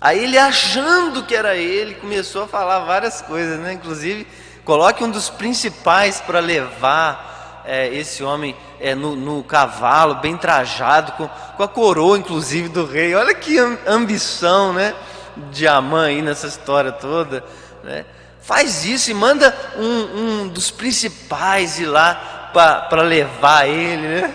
Aí 0.00 0.22
ele 0.22 0.36
achando 0.36 1.22
que 1.22 1.34
era 1.34 1.56
ele, 1.56 1.94
começou 1.94 2.42
a 2.42 2.46
falar 2.46 2.80
várias 2.80 3.22
coisas, 3.22 3.58
né? 3.58 3.72
Inclusive, 3.72 4.26
coloque 4.62 5.02
um 5.02 5.10
dos 5.10 5.30
principais 5.30 6.20
para 6.20 6.40
levar 6.40 7.62
é, 7.64 7.88
esse 7.88 8.22
homem 8.22 8.54
é, 8.78 8.94
no, 8.94 9.16
no, 9.16 9.42
cavalo, 9.42 10.16
bem 10.16 10.36
trajado, 10.36 11.12
com, 11.12 11.26
com, 11.26 11.62
a 11.62 11.68
coroa, 11.68 12.18
inclusive, 12.18 12.68
do 12.68 12.84
rei. 12.84 13.14
Olha 13.14 13.34
que 13.34 13.56
ambição, 13.86 14.74
né? 14.74 14.94
De 15.50 15.66
Amã 15.66 16.06
aí 16.06 16.20
nessa 16.20 16.48
história 16.48 16.92
toda, 16.92 17.42
né? 17.82 18.04
Faz 18.42 18.84
isso 18.84 19.10
e 19.10 19.14
manda 19.14 19.56
um, 19.74 20.42
um 20.42 20.48
dos 20.48 20.70
principais 20.70 21.78
ir 21.78 21.86
lá 21.86 22.50
para 22.52 23.00
levar 23.00 23.66
ele, 23.66 24.06
né? 24.06 24.34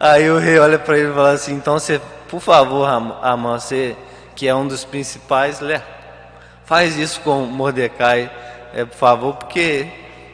Aí 0.00 0.30
o 0.30 0.38
rei 0.38 0.58
olha 0.60 0.78
para 0.78 0.96
ele 0.96 1.10
e 1.10 1.14
fala 1.14 1.32
assim: 1.32 1.54
então 1.54 1.78
você, 1.78 2.00
por 2.28 2.40
favor, 2.40 2.88
Amã, 2.88 3.58
você 3.58 3.96
que 4.36 4.46
é 4.46 4.54
um 4.54 4.68
dos 4.68 4.84
principais, 4.84 5.60
faz 6.64 6.96
isso 6.96 7.20
com 7.22 7.40
Mordecai, 7.40 8.30
é, 8.72 8.84
por 8.84 8.96
favor, 8.96 9.34
porque 9.34 9.88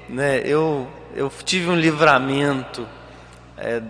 né, 0.09 0.43
eu 0.45 0.87
eu 1.17 1.33
tive 1.45 1.71
um 1.71 1.77
livramento 1.77 2.87
é, 3.57 3.81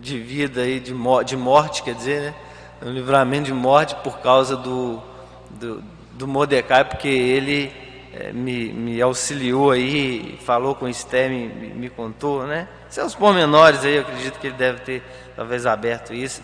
de 0.00 0.18
vida 0.18 0.60
aí, 0.60 0.78
de, 0.78 0.94
de 1.24 1.36
morte, 1.36 1.82
quer 1.82 1.94
dizer, 1.94 2.20
né? 2.20 2.34
Um 2.82 2.92
livramento 2.92 3.46
de 3.46 3.54
morte 3.54 3.96
por 4.04 4.18
causa 4.18 4.56
do, 4.56 5.02
do, 5.50 5.82
do 6.12 6.28
Mordecai, 6.28 6.84
porque 6.84 7.08
ele 7.08 7.72
é, 8.18 8.32
me, 8.32 8.72
me 8.72 9.02
auxiliou 9.02 9.70
aí, 9.70 10.38
falou 10.44 10.74
com 10.74 10.86
o 10.86 10.88
Esther, 10.88 11.28
me, 11.28 11.48
me 11.48 11.90
contou, 11.90 12.46
né? 12.46 12.66
Seus 12.88 13.14
pormenores 13.14 13.84
aí, 13.84 13.96
eu 13.96 14.02
acredito 14.02 14.38
que 14.38 14.46
ele 14.46 14.56
deve 14.56 14.80
ter 14.80 15.02
talvez 15.36 15.66
aberto 15.66 16.14
isso. 16.14 16.42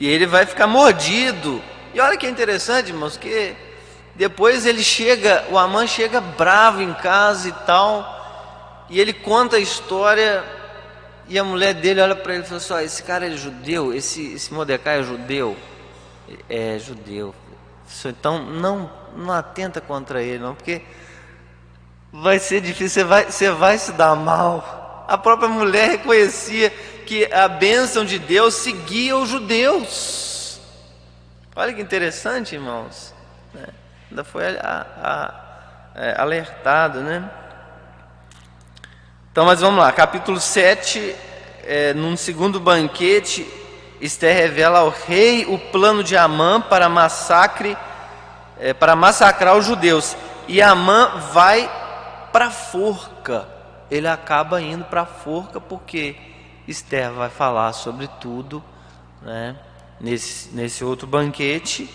E 0.00 0.08
ele 0.08 0.26
vai 0.26 0.46
ficar 0.46 0.66
mordido. 0.66 1.62
E 1.92 2.00
olha 2.00 2.16
que 2.16 2.26
interessante, 2.26 2.88
irmãos, 2.88 3.18
que 3.18 3.54
depois 4.14 4.64
ele 4.64 4.82
chega, 4.82 5.44
o 5.50 5.58
Amã 5.58 5.86
chega 5.86 6.20
bravo 6.20 6.80
em 6.80 6.94
casa 6.94 7.48
e 7.48 7.52
tal, 7.66 8.86
e 8.88 8.98
ele 8.98 9.12
conta 9.12 9.56
a 9.56 9.60
história 9.60 10.42
e 11.28 11.38
a 11.38 11.44
mulher 11.44 11.74
dele 11.74 12.00
olha 12.00 12.16
para 12.16 12.34
ele 12.34 12.42
e 12.42 12.46
fala 12.46 12.56
assim: 12.56 12.84
esse 12.84 13.02
cara 13.02 13.26
é 13.26 13.36
judeu, 13.36 13.92
esse, 13.92 14.32
esse 14.32 14.52
Mordecai 14.54 15.00
é 15.00 15.02
judeu. 15.02 15.56
É 16.48 16.78
judeu. 16.78 17.34
Então 18.04 18.42
não, 18.42 18.90
não 19.16 19.32
atenta 19.32 19.80
contra 19.80 20.22
ele, 20.22 20.38
não, 20.38 20.54
porque 20.54 20.82
vai 22.12 22.38
ser 22.38 22.60
difícil, 22.60 22.88
você 22.88 23.04
vai, 23.04 23.24
você 23.24 23.50
vai 23.50 23.78
se 23.78 23.92
dar 23.92 24.14
mal. 24.14 25.04
A 25.08 25.16
própria 25.16 25.48
mulher 25.48 25.90
reconhecia 25.90 26.70
que 27.06 27.32
a 27.32 27.46
bênção 27.48 28.04
de 28.04 28.18
Deus 28.18 28.54
seguia 28.54 29.16
os 29.16 29.28
judeus. 29.28 30.60
Olha 31.54 31.72
que 31.72 31.80
interessante, 31.80 32.54
irmãos. 32.54 33.14
Né? 33.54 33.66
Ainda 34.10 34.24
foi 34.24 34.58
a, 34.58 34.86
a, 35.02 35.34
é, 35.94 36.20
alertado, 36.20 37.00
né? 37.00 37.30
Então, 39.32 39.44
mas 39.44 39.60
vamos 39.60 39.80
lá, 39.80 39.92
capítulo 39.92 40.40
7, 40.40 41.14
é, 41.64 41.92
num 41.94 42.16
segundo 42.16 42.58
banquete, 42.58 43.46
Esther 44.00 44.34
revela 44.34 44.80
ao 44.80 44.88
rei 44.88 45.44
o 45.46 45.58
plano 45.58 46.02
de 46.02 46.16
Amã 46.16 46.60
para 46.60 46.88
massacre, 46.88 47.76
é, 48.58 48.72
para 48.72 48.96
massacrar 48.96 49.56
os 49.56 49.64
judeus. 49.64 50.16
E 50.48 50.62
Amã 50.62 51.18
vai 51.32 51.70
para 52.32 52.46
a 52.46 52.50
forca. 52.50 53.48
Ele 53.90 54.08
acaba 54.08 54.60
indo 54.60 54.84
para 54.84 55.02
a 55.02 55.06
forca 55.06 55.60
porque 55.60 56.16
Esther 56.66 57.12
vai 57.12 57.30
falar 57.30 57.72
sobre 57.72 58.08
tudo, 58.20 58.62
né, 59.22 59.56
nesse, 60.00 60.54
nesse 60.54 60.84
outro 60.84 61.06
banquete 61.06 61.88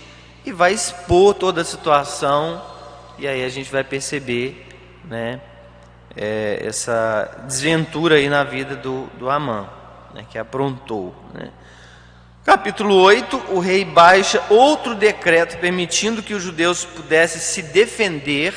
e 0.46 0.52
vai 0.52 0.74
expor 0.74 1.34
toda 1.34 1.62
a 1.62 1.66
situação. 1.66 2.62
E 3.18 3.28
aí 3.28 3.44
a 3.44 3.50
gente 3.50 3.72
vai 3.72 3.84
perceber, 3.84 4.68
né, 5.04 5.42
é, 6.16 6.62
essa 6.66 7.44
desventura 7.46 8.16
aí 8.16 8.30
na 8.30 8.44
vida 8.44 8.76
do, 8.76 9.08
do 9.18 9.30
Amã, 9.30 9.70
né, 10.14 10.26
que 10.30 10.38
aprontou. 10.38 11.14
Né. 11.34 11.52
Capítulo 12.52 12.96
8: 12.96 13.44
o 13.52 13.60
rei 13.60 13.86
baixa 13.86 14.44
outro 14.50 14.94
decreto 14.94 15.58
permitindo 15.58 16.22
que 16.22 16.34
os 16.34 16.44
judeus 16.44 16.84
pudessem 16.84 17.40
se 17.40 17.62
defender. 17.62 18.54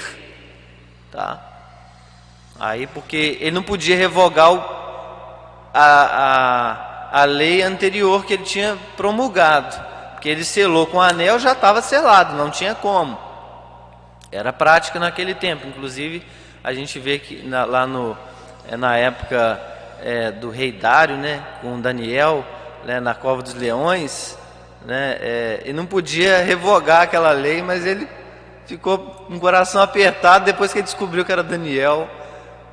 Tá? 1.12 1.40
Aí, 2.58 2.88
porque 2.88 3.38
ele 3.40 3.52
não 3.52 3.62
podia 3.62 3.96
revogar 3.96 4.52
o, 4.52 4.58
a, 5.72 7.12
a, 7.12 7.20
a 7.20 7.24
lei 7.24 7.62
anterior 7.62 8.24
que 8.24 8.32
ele 8.32 8.42
tinha 8.42 8.76
promulgado. 8.96 9.80
Porque 10.10 10.28
ele 10.28 10.44
selou 10.44 10.88
com 10.88 10.96
o 10.96 11.00
anel, 11.00 11.38
já 11.38 11.52
estava 11.52 11.80
selado, 11.80 12.34
não 12.34 12.50
tinha 12.50 12.74
como. 12.74 13.16
Era 14.32 14.52
prática 14.52 14.98
naquele 14.98 15.36
tempo, 15.36 15.68
inclusive 15.68 16.26
a 16.64 16.74
gente 16.74 16.98
vê 16.98 17.20
que 17.20 17.46
na, 17.46 17.64
lá 17.64 17.86
no, 17.86 18.18
é, 18.68 18.76
na 18.76 18.96
época 18.96 19.62
é, 20.02 20.32
do 20.32 20.50
rei 20.50 20.72
Dário, 20.72 21.16
né, 21.16 21.44
com 21.60 21.80
Daniel, 21.80 22.44
né, 22.84 23.00
na 23.00 23.14
cova 23.14 23.42
dos 23.42 23.54
leões, 23.54 24.38
né, 24.84 25.16
é, 25.20 25.62
e 25.66 25.72
não 25.72 25.86
podia 25.86 26.42
revogar 26.42 27.02
aquela 27.02 27.32
lei, 27.32 27.62
mas 27.62 27.84
ele 27.86 28.08
ficou 28.66 28.98
com 28.98 29.34
o 29.34 29.40
coração 29.40 29.82
apertado 29.82 30.44
depois 30.44 30.72
que 30.72 30.78
ele 30.78 30.84
descobriu 30.84 31.24
que 31.24 31.32
era 31.32 31.42
Daniel. 31.42 32.08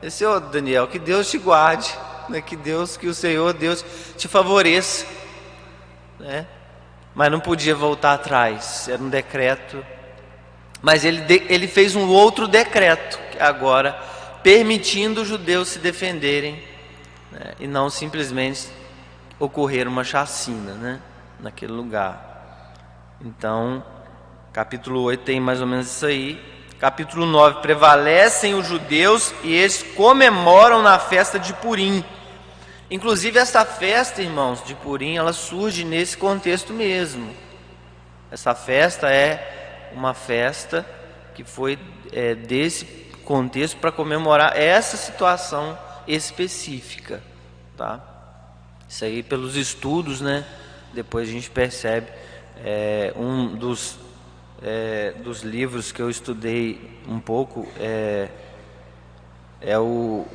Esse 0.02 0.26
ô 0.26 0.40
Daniel, 0.40 0.88
que 0.88 1.00
Deus 1.00 1.30
te 1.30 1.38
guarde, 1.38 1.94
né, 2.30 2.42
que 2.42 2.56
Deus, 2.56 2.98
que 2.98 3.08
o 3.08 3.14
Senhor 3.14 3.54
Deus 3.54 3.84
te 4.18 4.28
favoreça, 4.28 5.06
né? 6.20 6.46
Mas 7.14 7.32
não 7.32 7.40
podia 7.40 7.76
voltar 7.76 8.14
atrás, 8.14 8.88
era 8.88 9.02
um 9.02 9.10
decreto 9.10 9.84
mas 10.82 11.06
ele, 11.06 11.46
ele 11.48 11.68
fez 11.68 11.96
um 11.96 12.10
outro 12.10 12.48
decreto 12.48 13.20
agora, 13.40 13.94
permitindo 14.42 15.22
os 15.22 15.28
judeus 15.28 15.70
se 15.70 15.80
defenderem 15.80 16.62
né, 17.32 17.54
e 17.60 17.68
não 17.68 17.90
simplesmente 17.90 18.68
ocorrer 19.42 19.88
uma 19.88 20.04
chacina 20.04 20.74
né, 20.76 21.02
naquele 21.40 21.72
lugar. 21.74 22.74
Então, 23.20 23.84
capítulo 24.54 25.02
8 25.02 25.24
tem 25.24 25.40
mais 25.40 25.60
ou 25.60 25.68
menos 25.68 25.88
isso 25.88 26.06
aí. 26.06 26.40
Capítulo 26.80 27.26
9: 27.26 27.62
Prevalecem 27.62 28.54
os 28.54 28.68
judeus 28.68 29.34
e 29.44 29.54
eles 29.54 29.84
comemoram 29.96 30.82
na 30.82 31.00
festa 31.00 31.40
de 31.40 31.54
Purim. 31.56 32.06
Inclusive, 32.90 33.40
essa 33.40 33.66
festa, 33.66 34.22
irmãos, 34.22 34.64
de 34.64 34.76
Purim, 34.76 35.16
ela 35.16 35.34
surge 35.34 35.84
nesse 35.84 36.18
contexto 36.18 36.74
mesmo. 36.74 37.34
Essa 38.30 38.54
festa 38.54 39.10
é 39.10 39.90
uma 39.94 40.14
festa 40.14 40.86
que 41.34 41.44
foi 41.44 41.80
é, 42.12 42.36
desse 42.36 42.86
contexto 43.24 43.78
para 43.78 43.92
comemorar 43.92 44.58
essa 44.58 44.98
situação 44.98 45.78
específica, 46.08 47.24
tá? 47.78 48.12
Isso 48.92 49.06
aí 49.06 49.24
pelos 49.24 49.56
estudos, 49.56 50.20
né? 50.20 50.44
Depois 50.94 51.30
a 51.30 51.32
gente 51.32 51.50
percebe 51.50 52.12
é, 52.58 53.14
um 53.16 53.56
dos 53.56 53.98
é, 54.62 55.14
dos 55.24 55.44
livros 55.44 55.94
que 55.94 56.02
eu 56.02 56.10
estudei 56.10 57.00
um 57.08 57.18
pouco 57.18 57.66
é, 57.80 58.28
é 59.62 59.80
o 59.80 60.26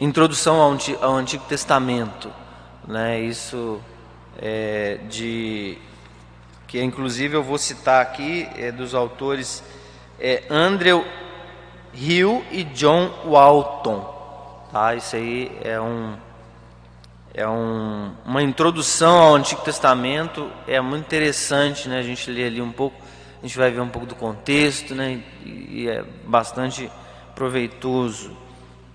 Introdução 0.00 0.62
ao, 0.62 0.78
ao 1.02 1.14
Antigo 1.14 1.44
Testamento, 1.44 2.32
né? 2.88 3.20
Isso 3.20 3.78
é, 4.40 5.00
de 5.10 5.76
que 6.66 6.82
inclusive 6.82 7.36
eu 7.36 7.42
vou 7.42 7.58
citar 7.58 8.00
aqui 8.00 8.48
é, 8.56 8.72
dos 8.72 8.94
autores 8.94 9.62
é, 10.18 10.44
Andrew 10.48 11.04
Hill 11.92 12.42
e 12.50 12.64
John 12.64 13.10
Walton, 13.26 14.68
tá? 14.72 14.94
Isso 14.94 15.16
aí 15.16 15.54
é 15.62 15.78
um 15.78 16.16
é 17.34 17.48
um, 17.48 18.12
uma 18.26 18.42
introdução 18.42 19.16
ao 19.16 19.34
Antigo 19.34 19.62
Testamento, 19.62 20.50
é 20.66 20.78
muito 20.82 21.06
interessante, 21.06 21.88
né? 21.88 21.98
A 21.98 22.02
gente 22.02 22.30
lê 22.30 22.44
ali 22.44 22.60
um 22.60 22.70
pouco, 22.70 23.00
a 23.42 23.46
gente 23.46 23.56
vai 23.56 23.70
ver 23.70 23.80
um 23.80 23.88
pouco 23.88 24.06
do 24.06 24.14
contexto, 24.14 24.94
né? 24.94 25.20
E, 25.44 25.88
é 25.88 26.04
bastante 26.26 26.90
proveitoso, 27.34 28.36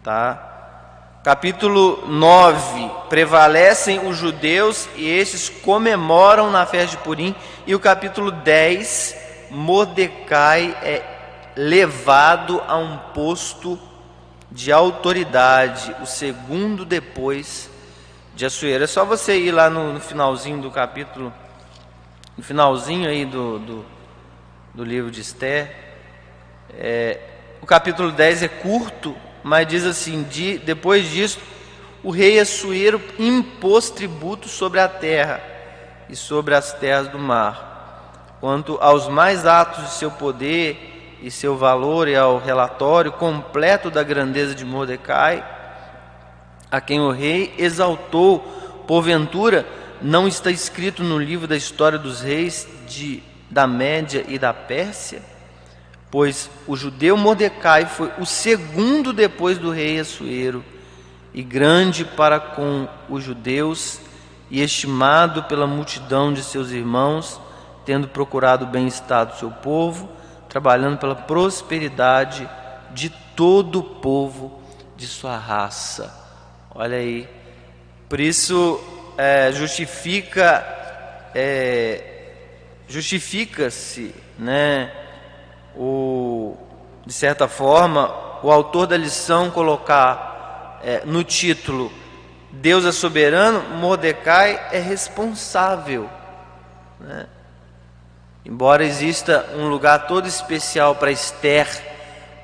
tá? 0.03 1.19
Capítulo 1.23 2.07
9: 2.07 2.91
Prevalecem 3.09 4.07
os 4.07 4.15
judeus 4.15 4.87
e 4.95 5.09
estes 5.09 5.49
comemoram 5.49 6.51
na 6.51 6.63
festa 6.67 6.95
de 6.95 7.03
Purim. 7.03 7.35
E 7.65 7.73
o 7.73 7.79
capítulo 7.79 8.29
10: 8.29 9.15
Mordecai 9.49 10.77
é 10.83 11.03
levado 11.55 12.61
a 12.67 12.77
um 12.77 12.97
posto 13.15 13.79
de 14.51 14.71
autoridade, 14.71 15.95
o 16.03 16.05
segundo 16.05 16.85
depois 16.85 17.75
de 18.37 18.45
Assuero. 18.45 18.83
É 18.83 18.87
só 18.87 19.03
você 19.03 19.35
ir 19.35 19.51
lá 19.51 19.67
no, 19.67 19.93
no 19.93 19.99
finalzinho 19.99 20.61
do 20.61 20.69
capítulo, 20.69 21.33
no 22.37 22.43
finalzinho 22.43 23.09
aí 23.09 23.25
do, 23.25 23.57
do, 23.57 23.85
do 24.75 24.83
livro 24.83 25.09
de 25.09 25.21
Esther. 25.21 25.75
É, 26.77 27.19
o 27.59 27.65
capítulo 27.65 28.11
10 28.11 28.43
é 28.43 28.47
curto, 28.47 29.15
mas 29.43 29.67
diz 29.67 29.83
assim: 29.83 30.21
de, 30.21 30.59
depois 30.59 31.09
disso, 31.09 31.39
o 32.03 32.11
rei 32.11 32.39
Assuero 32.39 33.01
impôs 33.17 33.89
tributo 33.89 34.47
sobre 34.47 34.79
a 34.79 34.87
terra 34.87 35.41
e 36.07 36.15
sobre 36.15 36.53
as 36.53 36.71
terras 36.73 37.07
do 37.07 37.17
mar. 37.17 38.37
Quanto 38.39 38.77
aos 38.79 39.07
mais 39.07 39.47
atos 39.47 39.83
de 39.85 39.91
seu 39.93 40.11
poder 40.11 41.17
e 41.23 41.31
seu 41.31 41.57
valor, 41.57 42.07
e 42.07 42.15
ao 42.15 42.37
relatório 42.37 43.11
completo 43.11 43.89
da 43.89 44.03
grandeza 44.03 44.53
de 44.53 44.63
Mordecai, 44.63 45.56
a 46.71 46.81
quem 46.81 46.99
o 46.99 47.11
rei 47.11 47.53
exaltou, 47.57 48.39
porventura, 48.87 49.65
não 50.01 50.27
está 50.27 50.51
escrito 50.51 51.03
no 51.03 51.17
livro 51.17 51.47
da 51.47 51.55
história 51.55 51.97
dos 51.97 52.21
reis 52.21 52.67
de, 52.87 53.23
da 53.49 53.65
Média 53.65 54.23
e 54.27 54.37
da 54.37 54.53
Pérsia? 54.53 55.21
pois 56.09 56.49
o 56.65 56.75
judeu 56.75 57.17
Mordecai 57.17 57.85
foi 57.85 58.11
o 58.17 58.25
segundo 58.25 59.11
depois 59.11 59.57
do 59.57 59.71
rei 59.71 59.99
Assuero, 59.99 60.63
e 61.33 61.43
grande 61.43 62.05
para 62.05 62.39
com 62.39 62.87
os 63.09 63.23
judeus, 63.23 63.99
e 64.49 64.61
estimado 64.61 65.43
pela 65.43 65.67
multidão 65.67 66.33
de 66.33 66.41
seus 66.41 66.71
irmãos, 66.71 67.39
tendo 67.85 68.07
procurado 68.07 68.65
o 68.65 68.67
bem-estar 68.67 69.25
do 69.25 69.35
seu 69.35 69.51
povo, 69.51 70.09
trabalhando 70.47 70.97
pela 70.97 71.15
prosperidade 71.15 72.49
de 72.91 73.09
todo 73.35 73.79
o 73.79 73.83
povo 73.83 74.61
de 74.95 75.05
sua 75.05 75.37
raça. 75.37 76.26
Olha 76.79 76.97
aí, 76.97 77.27
por 78.07 78.19
isso 78.19 78.79
é, 79.17 79.51
justifica, 79.51 80.63
é, 81.33 82.03
justifica-se, 82.87 84.13
né? 84.37 84.91
o, 85.75 86.55
de 87.03 87.11
certa 87.11 87.47
forma, 87.47 88.13
o 88.43 88.51
autor 88.51 88.85
da 88.85 88.95
lição 88.95 89.49
colocar 89.49 90.79
é, 90.83 91.01
no 91.03 91.23
título 91.23 91.91
Deus 92.51 92.85
é 92.85 92.91
soberano, 92.91 93.59
Mordecai 93.79 94.67
é 94.71 94.77
responsável. 94.77 96.07
Né? 96.99 97.25
Embora 98.45 98.85
exista 98.85 99.49
um 99.55 99.67
lugar 99.67 100.05
todo 100.05 100.27
especial 100.27 100.93
para 100.93 101.09
Esther, 101.09 101.67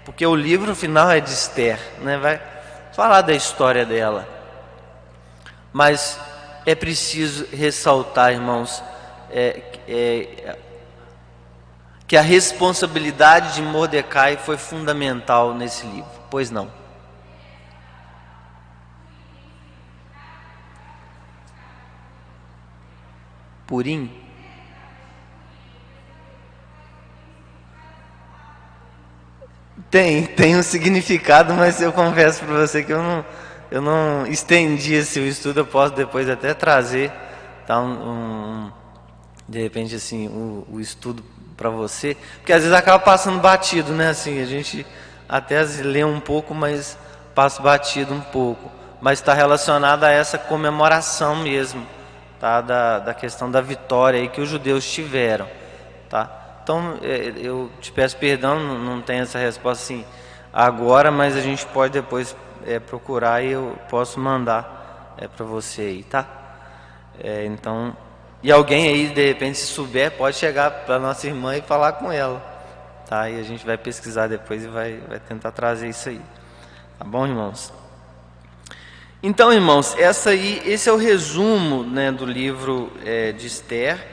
porque 0.03 0.25
o 0.25 0.35
livro 0.35 0.75
final 0.75 1.11
é 1.11 1.19
de 1.19 1.29
Esther, 1.29 1.77
né? 2.01 2.17
vai 2.17 2.52
falar 2.93 3.21
da 3.21 3.33
história 3.33 3.85
dela. 3.85 4.27
Mas 5.71 6.19
é 6.65 6.75
preciso 6.75 7.47
ressaltar, 7.51 8.31
irmãos, 8.31 8.81
é, 9.29 9.61
é, 9.87 10.57
que 12.07 12.15
a 12.15 12.21
responsabilidade 12.21 13.55
de 13.55 13.61
Mordecai 13.61 14.37
foi 14.37 14.57
fundamental 14.57 15.53
nesse 15.53 15.85
livro, 15.87 16.11
pois 16.29 16.51
não? 16.51 16.71
Purim? 23.65 24.22
Tem, 29.93 30.25
tem 30.25 30.57
um 30.57 30.63
significado, 30.63 31.53
mas 31.53 31.79
eu 31.79 31.93
confesso 31.93 32.43
para 32.43 32.61
você 32.61 32.83
que 32.83 32.91
eu 32.91 32.97
não, 32.97 33.25
eu 33.69 33.79
não 33.79 34.25
estendi 34.25 34.95
esse 34.95 35.19
estudo, 35.19 35.59
eu 35.59 35.67
posso 35.67 35.93
depois 35.93 36.27
até 36.27 36.51
trazer, 36.55 37.11
tá, 37.67 37.79
um, 37.79 37.91
um 37.91 38.71
de 39.47 39.61
repente 39.61 39.93
assim, 39.93 40.27
o, 40.29 40.67
o 40.67 40.79
estudo 40.79 41.23
para 41.55 41.69
você, 41.69 42.17
porque 42.37 42.51
às 42.51 42.63
vezes 42.63 42.75
acaba 42.75 42.97
passando 42.97 43.39
batido, 43.39 43.91
né? 43.91 44.09
Assim, 44.09 44.41
a 44.41 44.45
gente 44.45 44.83
até 45.29 45.61
lê 45.61 46.03
um 46.03 46.19
pouco, 46.19 46.55
mas 46.55 46.97
passa 47.35 47.61
batido 47.61 48.15
um 48.15 48.21
pouco, 48.21 48.71
mas 48.99 49.19
está 49.19 49.35
relacionado 49.35 50.05
a 50.05 50.09
essa 50.09 50.39
comemoração 50.39 51.35
mesmo, 51.35 51.85
tá? 52.39 52.61
Da, 52.61 52.97
da 52.97 53.13
questão 53.13 53.51
da 53.51 53.61
vitória 53.61 54.19
aí 54.19 54.27
que 54.27 54.41
os 54.41 54.49
judeus 54.49 54.91
tiveram, 54.91 55.47
tá? 56.09 56.42
Então 56.63 56.97
é, 57.01 57.33
eu 57.37 57.69
te 57.79 57.91
peço 57.91 58.17
perdão, 58.17 58.59
não 58.59 59.01
tenho 59.01 59.23
essa 59.23 59.37
resposta 59.37 59.83
assim 59.83 60.05
agora, 60.51 61.11
mas 61.11 61.35
a 61.35 61.41
gente 61.41 61.65
pode 61.67 61.93
depois 61.93 62.35
é, 62.65 62.79
procurar 62.79 63.43
e 63.43 63.51
eu 63.51 63.77
posso 63.89 64.19
mandar 64.19 65.13
é, 65.17 65.27
para 65.27 65.45
você 65.45 65.81
aí, 65.81 66.03
tá? 66.03 66.27
É, 67.19 67.45
então 67.45 67.95
e 68.43 68.51
alguém 68.51 68.89
aí, 68.89 69.07
de 69.07 69.25
repente, 69.25 69.57
se 69.57 69.67
souber, 69.67 70.11
pode 70.11 70.35
chegar 70.35 70.69
para 70.69 70.99
nossa 70.99 71.25
irmã 71.25 71.55
e 71.55 71.61
falar 71.61 71.93
com 71.93 72.11
ela. 72.11 72.41
Tá? 73.07 73.29
E 73.29 73.39
a 73.39 73.43
gente 73.43 73.65
vai 73.65 73.77
pesquisar 73.77 74.27
depois 74.27 74.65
e 74.65 74.67
vai, 74.67 74.97
vai 75.07 75.17
tentar 75.17 75.51
trazer 75.51 75.87
isso 75.87 76.09
aí. 76.09 76.19
Tá 76.99 77.05
bom, 77.05 77.25
irmãos? 77.25 77.71
Então, 79.21 79.53
irmãos, 79.53 79.95
essa 79.97 80.31
aí, 80.31 80.61
esse 80.65 80.89
é 80.89 80.91
o 80.91 80.97
resumo 80.97 81.83
né, 81.85 82.11
do 82.11 82.25
livro 82.25 82.91
é, 83.05 83.31
de 83.31 83.47
Esther. 83.47 84.05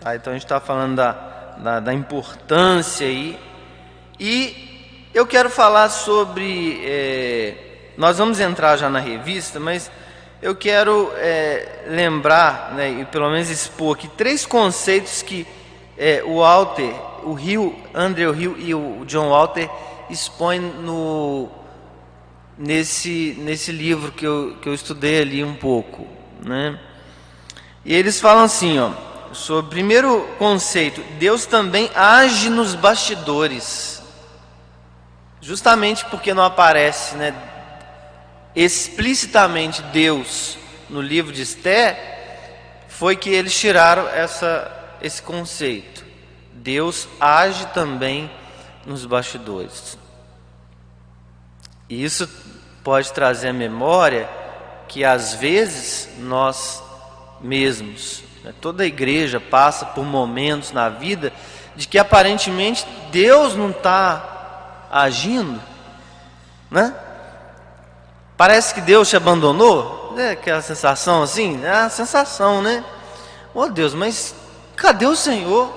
Tá? 0.00 0.16
Então, 0.16 0.32
a 0.32 0.34
gente 0.34 0.46
está 0.46 0.58
falando 0.58 0.96
da, 0.96 1.39
da, 1.62 1.80
da, 1.80 1.94
importância 1.94 3.06
aí. 3.06 3.38
E 4.18 5.08
eu 5.14 5.26
quero 5.26 5.50
falar 5.50 5.88
sobre. 5.88 6.80
É, 6.84 7.54
nós 7.96 8.18
vamos 8.18 8.40
entrar 8.40 8.76
já 8.76 8.88
na 8.88 8.98
revista, 8.98 9.60
mas 9.60 9.90
eu 10.40 10.54
quero 10.54 11.12
é, 11.16 11.84
lembrar, 11.88 12.72
né, 12.74 12.90
e 13.00 13.04
pelo 13.04 13.28
menos 13.30 13.50
expor 13.50 13.96
aqui, 13.96 14.08
três 14.08 14.46
conceitos 14.46 15.20
que 15.20 15.46
é, 15.98 16.22
o 16.24 16.38
Walter, 16.38 16.94
o 17.22 17.34
Rio, 17.34 17.76
Andrew 17.94 18.34
Hill 18.34 18.56
e 18.58 18.74
o 18.74 19.04
John 19.06 19.28
Walter 19.28 19.68
expõem 20.08 20.58
no, 20.60 21.50
nesse, 22.56 23.36
nesse 23.38 23.70
livro 23.70 24.12
que 24.12 24.26
eu, 24.26 24.56
que 24.62 24.68
eu 24.68 24.74
estudei 24.74 25.20
ali 25.20 25.44
um 25.44 25.54
pouco. 25.54 26.06
Né? 26.42 26.78
E 27.84 27.94
eles 27.94 28.18
falam 28.18 28.44
assim, 28.44 28.78
ó, 28.78 28.92
sobre 29.32 29.66
o 29.66 29.70
primeiro 29.70 30.28
conceito, 30.38 31.02
Deus 31.18 31.46
também 31.46 31.90
age 31.94 32.50
nos 32.50 32.74
bastidores. 32.74 34.02
Justamente 35.40 36.04
porque 36.06 36.34
não 36.34 36.44
aparece, 36.44 37.16
né? 37.16 37.34
explicitamente 38.54 39.82
Deus 39.82 40.58
no 40.88 41.00
livro 41.00 41.32
de 41.32 41.42
Esté, 41.42 42.84
foi 42.88 43.16
que 43.16 43.30
eles 43.30 43.58
tiraram 43.58 44.08
essa, 44.08 44.70
esse 45.00 45.22
conceito. 45.22 46.04
Deus 46.52 47.08
age 47.20 47.66
também 47.68 48.30
nos 48.84 49.06
bastidores. 49.06 49.96
E 51.88 52.04
isso 52.04 52.28
pode 52.82 53.12
trazer 53.12 53.48
a 53.48 53.52
memória 53.52 54.28
que 54.88 55.04
às 55.04 55.34
vezes 55.34 56.08
nós 56.18 56.82
mesmos, 57.40 58.22
toda 58.60 58.82
a 58.82 58.86
igreja 58.86 59.38
passa 59.38 59.84
por 59.86 60.04
momentos 60.04 60.72
na 60.72 60.88
vida 60.88 61.32
de 61.76 61.86
que 61.86 61.98
aparentemente 61.98 62.86
Deus 63.10 63.54
não 63.54 63.70
está 63.70 64.86
agindo, 64.90 65.60
né? 66.70 66.94
Parece 68.36 68.74
que 68.74 68.80
Deus 68.80 69.08
te 69.08 69.16
abandonou. 69.16 70.14
né, 70.16 70.30
aquela 70.32 70.62
sensação 70.62 71.22
assim? 71.22 71.62
É 71.62 71.70
a 71.70 71.90
sensação, 71.90 72.62
né? 72.62 72.84
Oh 73.54 73.68
Deus, 73.68 73.94
mas 73.94 74.34
cadê 74.74 75.06
o 75.06 75.14
Senhor? 75.14 75.70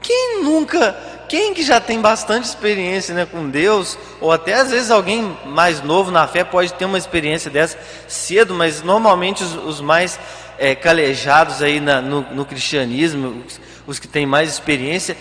Quem 0.00 0.42
nunca, 0.42 0.96
quem 1.28 1.52
que 1.52 1.62
já 1.62 1.80
tem 1.80 2.00
bastante 2.00 2.44
experiência 2.44 3.14
né, 3.14 3.26
com 3.26 3.50
Deus, 3.50 3.98
ou 4.20 4.30
até 4.30 4.54
às 4.54 4.70
vezes 4.70 4.90
alguém 4.90 5.36
mais 5.44 5.82
novo 5.82 6.10
na 6.10 6.28
fé 6.28 6.44
pode 6.44 6.72
ter 6.74 6.84
uma 6.84 6.98
experiência 6.98 7.50
dessa 7.50 7.78
cedo, 8.06 8.54
mas 8.54 8.82
normalmente 8.82 9.42
os, 9.42 9.54
os 9.54 9.80
mais 9.80 10.18
é, 10.58 10.74
calejados 10.74 11.62
aí 11.62 11.80
na, 11.80 12.00
no, 12.00 12.22
no, 12.22 12.44
cristianismo, 12.44 13.44
os, 13.46 13.60
os, 13.86 13.98
que 13.98 14.08
têm 14.08 14.26
mais 14.26 14.50
experiência, 14.50 15.16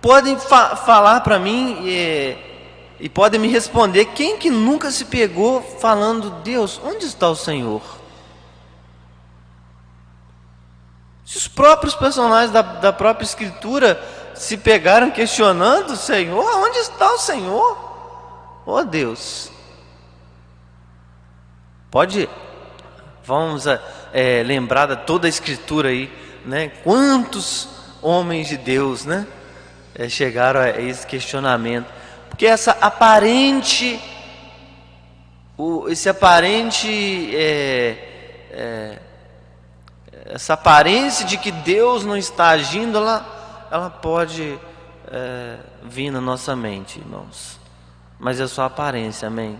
podem 0.00 0.38
fa 0.38 0.76
falar 0.76 1.20
para 1.20 1.38
mim 1.38 1.78
e, 1.84 2.36
e 3.00 3.08
podem 3.08 3.40
me 3.40 3.48
responder: 3.48 4.06
quem 4.06 4.38
que 4.38 4.50
nunca 4.50 4.90
se 4.90 5.04
pegou 5.04 5.62
falando, 5.62 6.30
Deus, 6.42 6.80
onde 6.84 7.06
está 7.06 7.28
o 7.28 7.36
Senhor? 7.36 7.82
Se 11.24 11.36
os 11.36 11.46
próprios 11.46 11.94
personagens 11.94 12.50
da, 12.50 12.60
da 12.60 12.92
própria 12.92 13.24
Escritura 13.24 14.02
se 14.34 14.56
pegaram 14.56 15.10
questionando, 15.10 15.96
Senhor, 15.96 16.44
onde 16.56 16.78
está 16.78 17.12
o 17.12 17.18
Senhor? 17.18 17.90
Oh 18.66 18.82
Deus, 18.82 19.50
pode, 21.90 22.28
vamos 23.24 23.66
é, 24.12 24.42
lembrar 24.42 24.86
de 24.86 24.96
toda 24.96 25.26
a 25.26 25.28
Escritura 25.28 25.88
aí, 25.88 26.12
né? 26.44 26.68
Quantos 26.82 27.68
homens 28.02 28.48
de 28.48 28.56
Deus, 28.56 29.04
né? 29.04 29.26
É, 29.94 30.08
chegaram 30.08 30.60
a 30.60 30.70
esse 30.70 31.06
questionamento, 31.06 31.86
porque 32.28 32.46
essa 32.46 32.70
aparente, 32.80 34.00
o, 35.56 35.88
esse 35.88 36.08
aparente, 36.08 36.88
é, 37.36 38.48
é, 38.50 38.98
essa 40.26 40.54
aparência 40.54 41.26
de 41.26 41.36
que 41.36 41.50
Deus 41.50 42.04
não 42.04 42.16
está 42.16 42.50
agindo, 42.50 42.98
ela, 42.98 43.68
ela 43.70 43.90
pode 43.90 44.58
é, 45.08 45.58
vir 45.82 46.10
na 46.10 46.20
nossa 46.20 46.54
mente, 46.54 46.98
irmãos, 46.98 47.58
mas 48.18 48.40
é 48.40 48.46
só 48.46 48.64
aparência, 48.64 49.28
amém? 49.28 49.58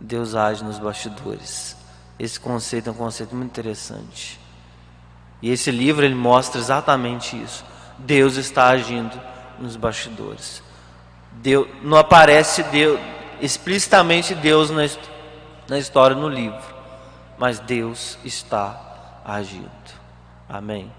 Deus 0.00 0.34
age 0.34 0.64
nos 0.64 0.78
bastidores. 0.78 1.76
Esse 2.22 2.38
conceito 2.38 2.88
é 2.88 2.92
um 2.92 2.94
conceito 2.94 3.34
muito 3.34 3.50
interessante. 3.50 4.38
E 5.42 5.50
esse 5.50 5.72
livro 5.72 6.04
ele 6.04 6.14
mostra 6.14 6.60
exatamente 6.60 7.36
isso. 7.36 7.64
Deus 7.98 8.36
está 8.36 8.68
agindo 8.68 9.20
nos 9.58 9.74
bastidores. 9.74 10.62
Deus, 11.32 11.66
não 11.82 11.98
aparece 11.98 12.62
Deus, 12.62 13.00
explicitamente 13.40 14.36
Deus 14.36 14.70
na, 14.70 14.88
na 15.68 15.80
história 15.80 16.14
no 16.14 16.28
livro, 16.28 16.62
mas 17.36 17.58
Deus 17.58 18.16
está 18.24 19.20
agindo. 19.24 19.68
Amém. 20.48 20.92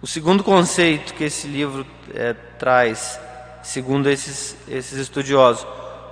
O 0.00 0.06
segundo 0.06 0.44
conceito 0.44 1.14
que 1.14 1.24
esse 1.24 1.48
livro 1.48 1.84
é, 2.14 2.32
traz, 2.32 3.18
segundo 3.60 4.08
esses, 4.08 4.56
esses 4.68 4.98
estudiosos, 4.98 5.66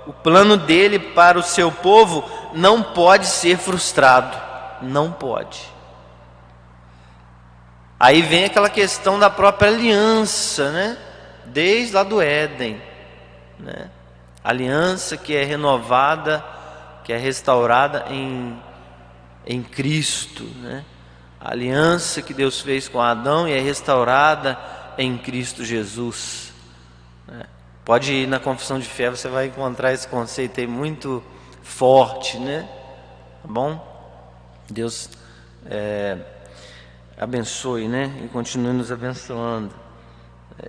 o 0.05 0.11
plano 0.11 0.57
dele 0.57 0.99
para 0.99 1.39
o 1.39 1.43
seu 1.43 1.71
povo 1.71 2.23
não 2.57 2.81
pode 2.81 3.27
ser 3.27 3.57
frustrado. 3.57 4.35
Não 4.81 5.11
pode. 5.11 5.61
Aí 7.99 8.21
vem 8.21 8.45
aquela 8.45 8.69
questão 8.69 9.17
da 9.17 9.29
própria 9.29 9.69
aliança, 9.69 10.71
né? 10.71 10.97
Desde 11.45 11.93
lá 11.93 12.03
do 12.03 12.21
Éden, 12.21 12.81
né? 13.59 13.89
Aliança 14.43 15.17
que 15.17 15.35
é 15.35 15.43
renovada, 15.43 16.43
que 17.03 17.11
é 17.11 17.17
restaurada 17.17 18.05
em, 18.09 18.59
em 19.45 19.63
Cristo, 19.63 20.43
né? 20.61 20.83
A 21.39 21.51
aliança 21.51 22.21
que 22.21 22.33
Deus 22.33 22.61
fez 22.61 22.87
com 22.87 23.01
Adão 23.01 23.47
e 23.47 23.53
é 23.53 23.59
restaurada 23.59 24.57
em 24.97 25.17
Cristo 25.17 25.63
Jesus. 25.63 26.51
Né? 27.27 27.45
Pode 27.85 28.11
ir 28.11 28.27
na 28.27 28.39
confissão 28.39 28.79
de 28.79 28.87
fé, 28.87 29.09
você 29.09 29.27
vai 29.27 29.47
encontrar 29.47 29.93
esse 29.93 30.07
conceito 30.07 30.59
aí 30.59 30.67
muito 30.67 31.23
forte, 31.67 32.39
né? 32.39 32.67
Tá 33.41 33.47
bom? 33.47 33.79
Deus 34.69 35.09
é, 35.69 36.17
abençoe, 37.17 37.87
né? 37.87 38.11
E 38.23 38.27
continue 38.29 38.73
nos 38.73 38.91
abençoando. 38.91 39.73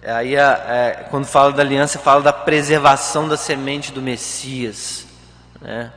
Aí, 0.04 0.36
é, 0.36 1.06
quando 1.10 1.24
fala 1.24 1.52
da 1.52 1.62
aliança, 1.62 1.98
fala 1.98 2.20
da 2.20 2.32
preservação 2.32 3.26
da 3.26 3.36
semente 3.36 3.90
do 3.90 4.02
Messias, 4.02 5.06
né? 5.60 5.92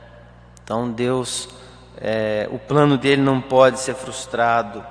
Então, 0.64 0.90
Deus, 0.90 1.48
é, 1.98 2.48
o 2.50 2.58
plano 2.58 2.96
dele 2.96 3.20
não 3.20 3.40
pode 3.40 3.80
ser 3.80 3.94
frustrado. 3.94 4.82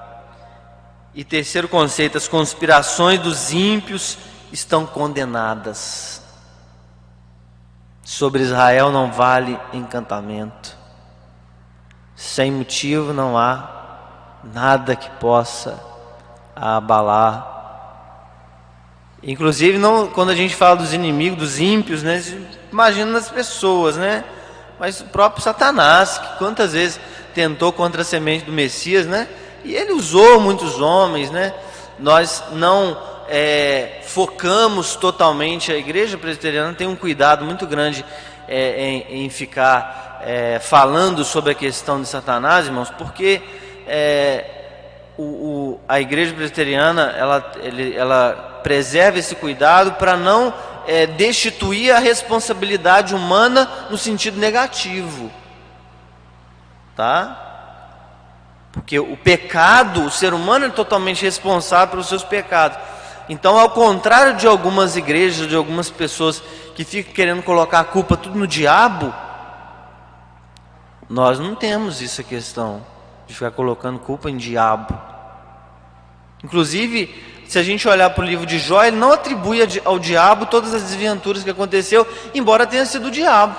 E 1.15 1.23
terceiro 1.23 1.67
conceito, 1.67 2.17
as 2.17 2.27
conspirações 2.27 3.19
dos 3.19 3.51
ímpios 3.51 4.17
estão 4.51 4.85
condenadas. 4.85 6.20
Sobre 8.03 8.41
Israel 8.41 8.91
não 8.91 9.11
vale 9.11 9.59
encantamento. 9.73 10.75
Sem 12.15 12.51
motivo 12.51 13.13
não 13.13 13.37
há 13.37 13.81
nada 14.43 14.95
que 14.95 15.09
possa 15.11 15.79
abalar. 16.55 17.51
Inclusive, 19.23 19.77
não, 19.77 20.07
quando 20.07 20.31
a 20.31 20.35
gente 20.35 20.55
fala 20.55 20.77
dos 20.77 20.93
inimigos, 20.93 21.37
dos 21.37 21.59
ímpios, 21.59 22.01
né, 22.01 22.23
imagina 22.71 23.11
nas 23.11 23.29
pessoas, 23.29 23.97
né? 23.97 24.23
Mas 24.79 24.99
o 24.99 25.05
próprio 25.05 25.43
Satanás, 25.43 26.17
que 26.17 26.37
quantas 26.39 26.73
vezes 26.73 26.99
tentou 27.35 27.71
contra 27.71 28.01
a 28.01 28.05
semente 28.05 28.45
do 28.45 28.51
Messias, 28.51 29.05
né? 29.05 29.27
E 29.63 29.75
ele 29.75 29.93
usou 29.93 30.39
muitos 30.39 30.81
homens, 30.81 31.29
né? 31.29 31.53
Nós 31.99 32.43
não 32.53 33.10
é, 33.33 34.01
focamos 34.03 34.97
totalmente, 34.97 35.71
a 35.71 35.77
igreja 35.77 36.17
presbiteriana 36.17 36.73
tem 36.73 36.85
um 36.85 36.97
cuidado 36.97 37.45
muito 37.45 37.65
grande 37.65 38.03
é, 38.45 38.83
em, 38.83 39.23
em, 39.23 39.29
ficar 39.29 40.21
é, 40.25 40.59
falando 40.59 41.23
sobre 41.23 41.53
a 41.53 41.55
questão 41.55 42.01
de 42.01 42.09
Satanás, 42.09 42.65
irmãos, 42.65 42.89
porque 42.89 43.41
é, 43.87 44.43
o, 45.17 45.23
o, 45.23 45.79
a 45.87 46.01
igreja 46.01 46.33
presbiteriana 46.33 47.15
ela, 47.17 47.51
ele, 47.63 47.95
ela 47.95 48.59
preserva 48.63 49.17
esse 49.17 49.33
cuidado 49.33 49.93
para 49.93 50.17
não 50.17 50.53
é, 50.85 51.07
destituir 51.07 51.95
a 51.95 51.99
responsabilidade 51.99 53.15
humana 53.15 53.87
no 53.89 53.97
sentido 53.97 54.37
negativo, 54.37 55.31
tá? 56.97 57.47
Porque 58.73 58.99
o 58.99 59.15
pecado, 59.15 60.03
o 60.03 60.11
ser 60.11 60.33
humano 60.33 60.65
é 60.65 60.69
totalmente 60.69 61.23
responsável 61.23 61.87
pelos 61.87 62.09
seus 62.09 62.25
pecados. 62.25 62.77
Então, 63.29 63.57
ao 63.57 63.69
contrário 63.69 64.35
de 64.35 64.47
algumas 64.47 64.95
igrejas, 64.95 65.47
de 65.47 65.55
algumas 65.55 65.89
pessoas 65.89 66.41
que 66.75 66.83
ficam 66.83 67.13
querendo 67.13 67.43
colocar 67.43 67.79
a 67.79 67.83
culpa 67.85 68.17
tudo 68.17 68.37
no 68.37 68.47
diabo, 68.47 69.13
nós 71.09 71.39
não 71.39 71.55
temos 71.55 72.01
essa 72.01 72.23
questão 72.23 72.85
de 73.27 73.33
ficar 73.33 73.51
colocando 73.51 73.99
culpa 73.99 74.29
em 74.29 74.37
diabo. 74.37 74.97
Inclusive, 76.43 77.13
se 77.47 77.59
a 77.59 77.63
gente 77.63 77.87
olhar 77.87 78.09
para 78.11 78.23
o 78.23 78.27
livro 78.27 78.45
de 78.45 78.57
Jó, 78.57 78.83
ele 78.83 78.95
não 78.95 79.11
atribui 79.11 79.59
ao 79.83 79.99
diabo 79.99 80.45
todas 80.45 80.73
as 80.73 80.83
desventuras 80.83 81.43
que 81.43 81.49
aconteceu, 81.49 82.07
embora 82.33 82.65
tenha 82.65 82.85
sido 82.85 83.07
o 83.07 83.11
diabo. 83.11 83.55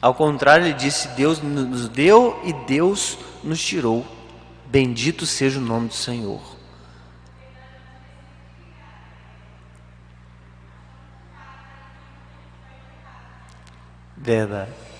Ao 0.00 0.14
contrário, 0.14 0.66
ele 0.66 0.74
disse: 0.74 1.08
Deus 1.08 1.42
nos 1.42 1.88
deu 1.88 2.40
e 2.44 2.52
Deus 2.52 3.18
nos 3.42 3.60
tirou. 3.60 4.06
Bendito 4.66 5.26
seja 5.26 5.58
o 5.58 5.62
nome 5.62 5.88
do 5.88 5.94
Senhor. 5.94 6.53
Verdade. 14.24 14.93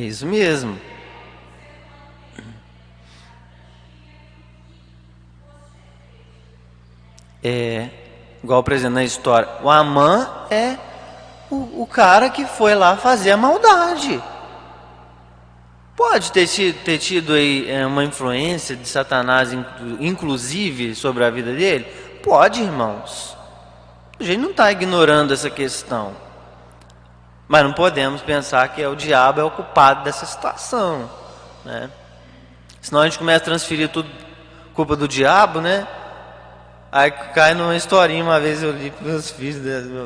É 0.00 0.02
isso 0.02 0.24
mesmo. 0.24 0.80
É, 7.44 7.90
igual 8.42 8.64
exemplo 8.70 8.94
na 8.94 9.04
história, 9.04 9.46
o 9.62 9.68
Amã 9.68 10.46
é 10.50 10.78
o, 11.50 11.82
o 11.82 11.86
cara 11.86 12.30
que 12.30 12.46
foi 12.46 12.74
lá 12.74 12.96
fazer 12.96 13.32
a 13.32 13.36
maldade. 13.36 14.22
Pode 15.94 16.32
ter 16.32 16.46
tido, 16.46 16.82
ter 16.82 16.96
tido 16.96 17.34
aí 17.34 17.70
é, 17.70 17.84
uma 17.84 18.02
influência 18.02 18.74
de 18.74 18.88
Satanás, 18.88 19.50
inclusive, 20.00 20.94
sobre 20.94 21.26
a 21.26 21.30
vida 21.30 21.52
dele? 21.52 21.84
Pode, 22.22 22.62
irmãos. 22.62 23.36
A 24.18 24.24
gente 24.24 24.40
não 24.40 24.52
está 24.52 24.72
ignorando 24.72 25.34
essa 25.34 25.50
questão. 25.50 26.29
Mas 27.50 27.64
não 27.64 27.72
podemos 27.72 28.22
pensar 28.22 28.68
que 28.68 28.80
é 28.80 28.86
o 28.86 28.94
diabo 28.94 29.40
é 29.40 29.42
o 29.42 29.50
culpado 29.50 30.04
dessa 30.04 30.24
situação. 30.24 31.10
Né? 31.64 31.90
Senão 32.80 33.00
a 33.00 33.04
gente 33.06 33.18
começa 33.18 33.38
a 33.38 33.44
transferir 33.44 33.88
tudo 33.88 34.08
culpa 34.72 34.94
do 34.94 35.08
diabo, 35.08 35.60
né? 35.60 35.84
Aí 36.92 37.10
cai 37.10 37.54
numa 37.54 37.74
historinha, 37.74 38.22
uma 38.22 38.38
vez 38.38 38.62
eu 38.62 38.70
li 38.70 38.92
para 38.92 39.08
meus 39.08 39.32
filhos, 39.32 39.56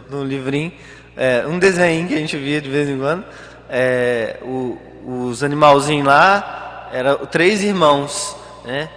num 0.09 0.25
livrinho, 0.25 0.73
é, 1.15 1.45
um 1.47 1.59
desenho 1.59 2.09
que 2.09 2.15
a 2.15 2.19
gente 2.19 2.35
via 2.39 2.63
de 2.63 2.71
vez 2.71 2.89
em 2.89 2.99
quando, 2.99 3.27
é, 3.69 4.39
o, 4.41 4.79
os 5.07 5.45
animalzinhos 5.45 6.07
lá, 6.07 6.89
eram 6.95 7.27
três 7.27 7.63
irmãos, 7.63 8.35
né? 8.65 8.89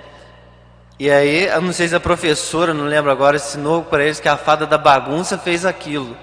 E 0.98 1.12
aí, 1.12 1.48
eu 1.48 1.62
não 1.62 1.74
sei 1.74 1.90
se 1.90 1.96
a 1.96 2.00
professora, 2.00 2.74
não 2.74 2.86
lembro 2.86 3.12
agora, 3.12 3.36
ensinou 3.36 3.84
para 3.84 4.06
eles 4.06 4.22
que 4.22 4.30
a 4.30 4.38
fada 4.38 4.66
da 4.66 4.78
bagunça 4.78 5.38
fez 5.38 5.66
aquilo. 5.66 6.16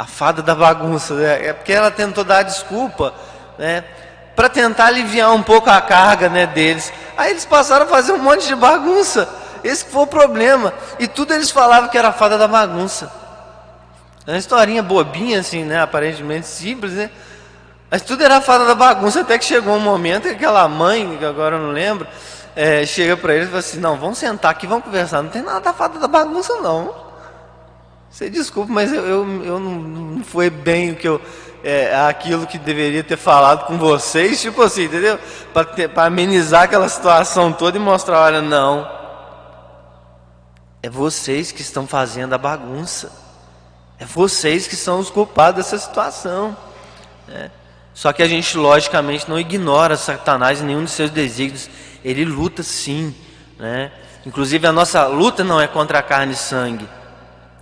A 0.00 0.06
fada 0.06 0.40
da 0.40 0.54
bagunça, 0.54 1.12
né? 1.12 1.48
É 1.48 1.52
porque 1.52 1.74
ela 1.74 1.90
tentou 1.90 2.24
dar 2.24 2.42
desculpa, 2.42 3.12
né? 3.58 3.84
Para 4.34 4.48
tentar 4.48 4.86
aliviar 4.86 5.30
um 5.34 5.42
pouco 5.42 5.68
a 5.68 5.78
carga, 5.78 6.26
né, 6.30 6.46
deles. 6.46 6.90
Aí 7.18 7.32
eles 7.32 7.44
passaram 7.44 7.84
a 7.84 7.88
fazer 7.88 8.12
um 8.12 8.18
monte 8.18 8.46
de 8.46 8.54
bagunça. 8.54 9.28
Esse 9.62 9.84
foi 9.84 10.04
o 10.04 10.06
problema. 10.06 10.72
E 10.98 11.06
tudo 11.06 11.34
eles 11.34 11.50
falavam 11.50 11.90
que 11.90 11.98
era 11.98 12.08
a 12.08 12.12
fada 12.12 12.38
da 12.38 12.48
bagunça. 12.48 13.12
É 14.26 14.30
uma 14.30 14.38
historinha 14.38 14.82
bobinha, 14.82 15.40
assim, 15.40 15.64
né? 15.64 15.82
Aparentemente 15.82 16.46
simples, 16.46 16.92
né? 16.92 17.10
Mas 17.90 18.00
tudo 18.00 18.24
era 18.24 18.38
a 18.38 18.40
fada 18.40 18.64
da 18.64 18.74
bagunça, 18.74 19.20
até 19.20 19.36
que 19.36 19.44
chegou 19.44 19.76
um 19.76 19.80
momento 19.80 20.22
que 20.22 20.30
aquela 20.30 20.66
mãe, 20.66 21.18
que 21.18 21.26
agora 21.26 21.56
eu 21.56 21.60
não 21.60 21.72
lembro, 21.72 22.08
é, 22.56 22.86
chega 22.86 23.18
para 23.18 23.34
eles 23.34 23.48
e 23.48 23.50
fala 23.50 23.60
assim: 23.60 23.78
Não, 23.78 23.98
vamos 23.98 24.16
sentar 24.16 24.50
aqui, 24.50 24.66
vamos 24.66 24.86
conversar. 24.86 25.20
Não 25.20 25.28
tem 25.28 25.42
nada 25.42 25.60
da 25.60 25.74
fada 25.74 25.98
da 25.98 26.08
bagunça, 26.08 26.54
não. 26.62 27.09
Você 28.10 28.28
desculpa, 28.28 28.72
mas 28.72 28.92
eu, 28.92 29.06
eu, 29.06 29.44
eu 29.44 29.60
não, 29.60 29.74
não 29.76 30.24
foi 30.24 30.50
bem 30.50 30.90
o 30.90 30.96
que 30.96 31.06
eu. 31.06 31.20
É, 31.62 31.94
aquilo 32.08 32.46
que 32.46 32.58
deveria 32.58 33.04
ter 33.04 33.18
falado 33.18 33.66
com 33.66 33.76
vocês, 33.76 34.40
tipo 34.40 34.62
assim, 34.62 34.84
entendeu? 34.84 35.18
Para 35.52 36.06
amenizar 36.06 36.62
aquela 36.62 36.88
situação 36.88 37.52
toda 37.52 37.76
e 37.76 37.80
mostrar: 37.80 38.20
olha, 38.20 38.42
não. 38.42 39.00
É 40.82 40.88
vocês 40.88 41.52
que 41.52 41.60
estão 41.60 41.86
fazendo 41.86 42.32
a 42.32 42.38
bagunça. 42.38 43.12
É 43.98 44.04
vocês 44.06 44.66
que 44.66 44.76
são 44.76 44.98
os 44.98 45.10
culpados 45.10 45.62
dessa 45.62 45.78
situação. 45.78 46.56
Né? 47.28 47.50
Só 47.92 48.12
que 48.14 48.22
a 48.22 48.26
gente, 48.26 48.56
logicamente, 48.56 49.28
não 49.28 49.38
ignora 49.38 49.96
Satanás 49.96 50.60
e 50.60 50.64
nenhum 50.64 50.84
de 50.84 50.90
seus 50.90 51.10
desígnios. 51.10 51.68
Ele 52.02 52.24
luta 52.24 52.62
sim. 52.62 53.14
Né? 53.58 53.92
Inclusive, 54.24 54.66
a 54.66 54.72
nossa 54.72 55.06
luta 55.06 55.44
não 55.44 55.60
é 55.60 55.66
contra 55.66 55.98
a 55.98 56.02
carne 56.02 56.32
e 56.32 56.36
sangue, 56.36 56.88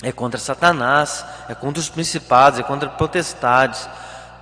é 0.03 0.13
contra 0.13 0.39
Satanás, 0.39 1.25
é 1.49 1.55
contra 1.55 1.81
os 1.81 1.89
principados, 1.89 2.59
é 2.59 2.63
contra 2.63 2.89
potestades. 2.89 3.89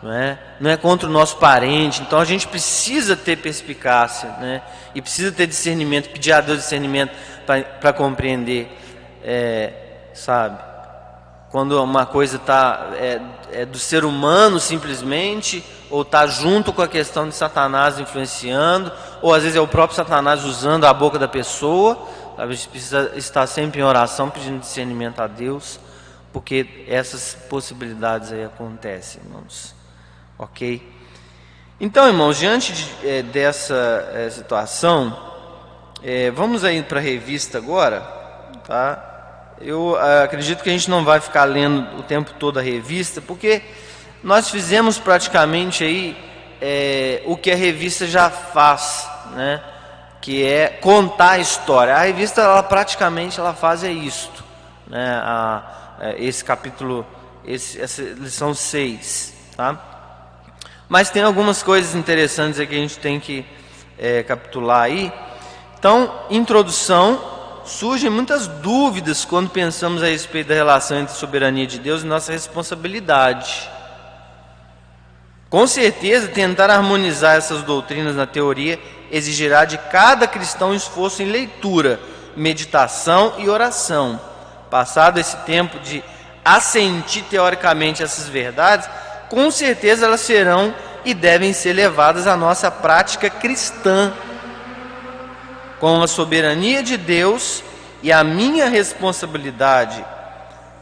Não 0.02 0.12
é? 0.12 0.38
não 0.60 0.70
é 0.70 0.76
contra 0.76 1.08
o 1.08 1.10
nosso 1.10 1.38
parente, 1.38 2.02
então 2.02 2.20
a 2.20 2.24
gente 2.24 2.46
precisa 2.46 3.16
ter 3.16 3.36
perspicácia, 3.38 4.28
né? 4.38 4.62
e 4.94 5.00
precisa 5.00 5.32
ter 5.32 5.46
discernimento, 5.46 6.10
pedir 6.10 6.32
a 6.32 6.40
Deus 6.40 6.58
discernimento 6.58 7.12
para 7.80 7.92
compreender, 7.94 8.70
é, 9.24 9.72
sabe? 10.12 10.58
Quando 11.50 11.82
uma 11.82 12.04
coisa 12.04 12.36
está 12.36 12.90
é, 12.94 13.20
é, 13.52 13.64
do 13.64 13.78
ser 13.78 14.04
humano 14.04 14.60
simplesmente, 14.60 15.64
ou 15.88 16.02
está 16.02 16.26
junto 16.26 16.72
com 16.72 16.82
a 16.82 16.88
questão 16.88 17.28
de 17.28 17.34
Satanás 17.34 17.98
influenciando, 17.98 18.92
ou 19.22 19.32
às 19.32 19.42
vezes 19.42 19.56
é 19.56 19.60
o 19.60 19.68
próprio 19.68 19.96
Satanás 19.96 20.44
usando 20.44 20.84
a 20.84 20.92
boca 20.92 21.18
da 21.18 21.28
pessoa. 21.28 22.06
A 22.38 22.46
gente 22.46 22.68
precisa 22.68 23.12
estar 23.16 23.46
sempre 23.46 23.80
em 23.80 23.82
oração, 23.82 24.28
pedindo 24.28 24.60
discernimento 24.60 25.20
a 25.20 25.26
Deus, 25.26 25.80
porque 26.32 26.84
essas 26.86 27.34
possibilidades 27.48 28.30
aí 28.30 28.44
acontecem, 28.44 29.22
irmãos. 29.24 29.74
Ok? 30.38 30.86
Então, 31.80 32.06
irmãos, 32.06 32.38
diante 32.38 32.74
de, 32.74 33.08
é, 33.08 33.22
dessa 33.22 34.10
é, 34.12 34.28
situação, 34.28 35.16
é, 36.02 36.30
vamos 36.30 36.62
aí 36.62 36.82
para 36.82 36.98
a 36.98 37.02
revista 37.02 37.56
agora, 37.56 38.00
tá? 38.66 39.54
Eu 39.58 39.96
acredito 40.22 40.62
que 40.62 40.68
a 40.68 40.72
gente 40.72 40.90
não 40.90 41.02
vai 41.02 41.20
ficar 41.20 41.44
lendo 41.44 41.98
o 41.98 42.02
tempo 42.02 42.34
todo 42.38 42.58
a 42.58 42.62
revista, 42.62 43.22
porque 43.22 43.62
nós 44.22 44.50
fizemos 44.50 44.98
praticamente 44.98 45.82
aí 45.82 46.14
é, 46.60 47.22
o 47.24 47.34
que 47.34 47.50
a 47.50 47.56
revista 47.56 48.06
já 48.06 48.28
faz, 48.28 49.08
né? 49.34 49.62
Que 50.26 50.44
é 50.44 50.66
contar 50.66 51.30
a 51.30 51.38
história. 51.38 51.94
A 51.94 52.00
revista, 52.00 52.40
ela 52.40 52.60
praticamente 52.60 53.38
ela 53.38 53.54
faz 53.54 53.84
é 53.84 53.92
isto, 53.92 54.42
né? 54.88 55.20
A, 55.22 55.62
é, 56.00 56.16
esse 56.18 56.44
capítulo, 56.44 57.06
esse, 57.44 57.80
essa 57.80 58.02
lição 58.02 58.52
6, 58.52 59.32
tá? 59.56 59.80
Mas 60.88 61.10
tem 61.10 61.22
algumas 61.22 61.62
coisas 61.62 61.94
interessantes 61.94 62.58
aqui 62.58 62.70
que 62.70 62.74
a 62.74 62.80
gente 62.80 62.98
tem 62.98 63.20
que 63.20 63.46
é, 63.96 64.24
capitular 64.24 64.82
aí. 64.82 65.12
Então, 65.78 66.12
introdução 66.28 67.20
surgem 67.64 68.10
muitas 68.10 68.48
dúvidas 68.48 69.24
quando 69.24 69.48
pensamos 69.48 70.02
a 70.02 70.06
respeito 70.06 70.48
da 70.48 70.56
relação 70.56 70.98
entre 70.98 71.12
a 71.12 71.16
soberania 71.16 71.68
de 71.68 71.78
Deus 71.78 72.02
e 72.02 72.04
nossa 72.04 72.32
responsabilidade. 72.32 73.70
Com 75.48 75.66
certeza, 75.66 76.28
tentar 76.28 76.70
harmonizar 76.70 77.36
essas 77.36 77.62
doutrinas 77.62 78.16
na 78.16 78.26
teoria 78.26 78.80
exigirá 79.10 79.64
de 79.64 79.78
cada 79.78 80.26
cristão 80.26 80.74
esforço 80.74 81.22
em 81.22 81.26
leitura, 81.26 82.00
meditação 82.36 83.34
e 83.38 83.48
oração. 83.48 84.20
Passado 84.68 85.18
esse 85.18 85.36
tempo 85.38 85.78
de 85.78 86.02
assentir 86.44 87.24
teoricamente 87.24 88.02
essas 88.02 88.28
verdades, 88.28 88.88
com 89.28 89.50
certeza 89.50 90.06
elas 90.06 90.20
serão 90.20 90.74
e 91.04 91.14
devem 91.14 91.52
ser 91.52 91.72
levadas 91.72 92.26
à 92.26 92.36
nossa 92.36 92.70
prática 92.70 93.30
cristã 93.30 94.12
com 95.78 96.02
a 96.02 96.08
soberania 96.08 96.82
de 96.82 96.96
Deus 96.96 97.62
e 98.02 98.12
a 98.12 98.24
minha 98.24 98.68
responsabilidade 98.68 100.04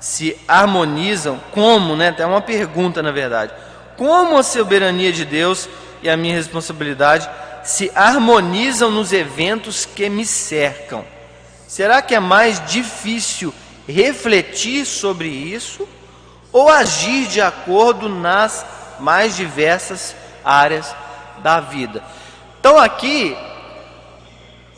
se 0.00 0.38
harmonizam, 0.46 1.40
como, 1.50 1.96
né? 1.96 2.14
É 2.18 2.26
uma 2.26 2.40
pergunta 2.40 3.02
na 3.02 3.10
verdade. 3.10 3.52
Como 3.96 4.36
a 4.36 4.42
soberania 4.42 5.12
de 5.12 5.24
Deus 5.24 5.68
e 6.02 6.08
a 6.08 6.16
minha 6.16 6.34
responsabilidade 6.34 7.28
se 7.64 7.90
harmonizam 7.94 8.90
nos 8.90 9.12
eventos 9.12 9.86
que 9.86 10.08
me 10.08 10.26
cercam? 10.26 11.04
Será 11.66 12.02
que 12.02 12.14
é 12.14 12.20
mais 12.20 12.64
difícil 12.66 13.52
refletir 13.88 14.84
sobre 14.84 15.28
isso 15.28 15.88
ou 16.52 16.68
agir 16.68 17.26
de 17.26 17.40
acordo 17.40 18.08
nas 18.08 18.64
mais 19.00 19.36
diversas 19.36 20.14
áreas 20.44 20.94
da 21.42 21.60
vida? 21.60 22.02
Então 22.60 22.78
aqui 22.78 23.36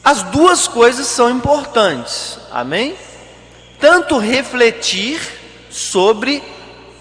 as 0.05 0.23
duas 0.23 0.69
coisas 0.69 1.07
são 1.07 1.29
importantes, 1.29 2.39
amém? 2.53 2.97
Tanto 3.81 4.19
refletir 4.19 5.21
sobre 5.69 6.43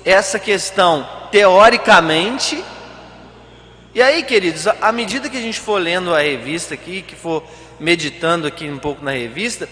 essa 0.03 0.39
questão 0.39 1.07
teoricamente, 1.35 2.63
e 3.93 4.01
aí, 4.01 4.23
queridos, 4.23 4.67
à 4.67 4.89
medida 4.93 5.29
que 5.29 5.35
a 5.35 5.41
gente 5.41 5.59
for 5.59 5.81
lendo 5.81 6.15
a 6.15 6.21
revista 6.21 6.73
aqui, 6.73 7.01
que 7.01 7.13
for 7.13 7.43
meditando 7.77 8.47
aqui 8.47 8.69
um 8.69 8.77
pouco 8.77 9.03
na 9.03 9.11
revista, 9.11 9.67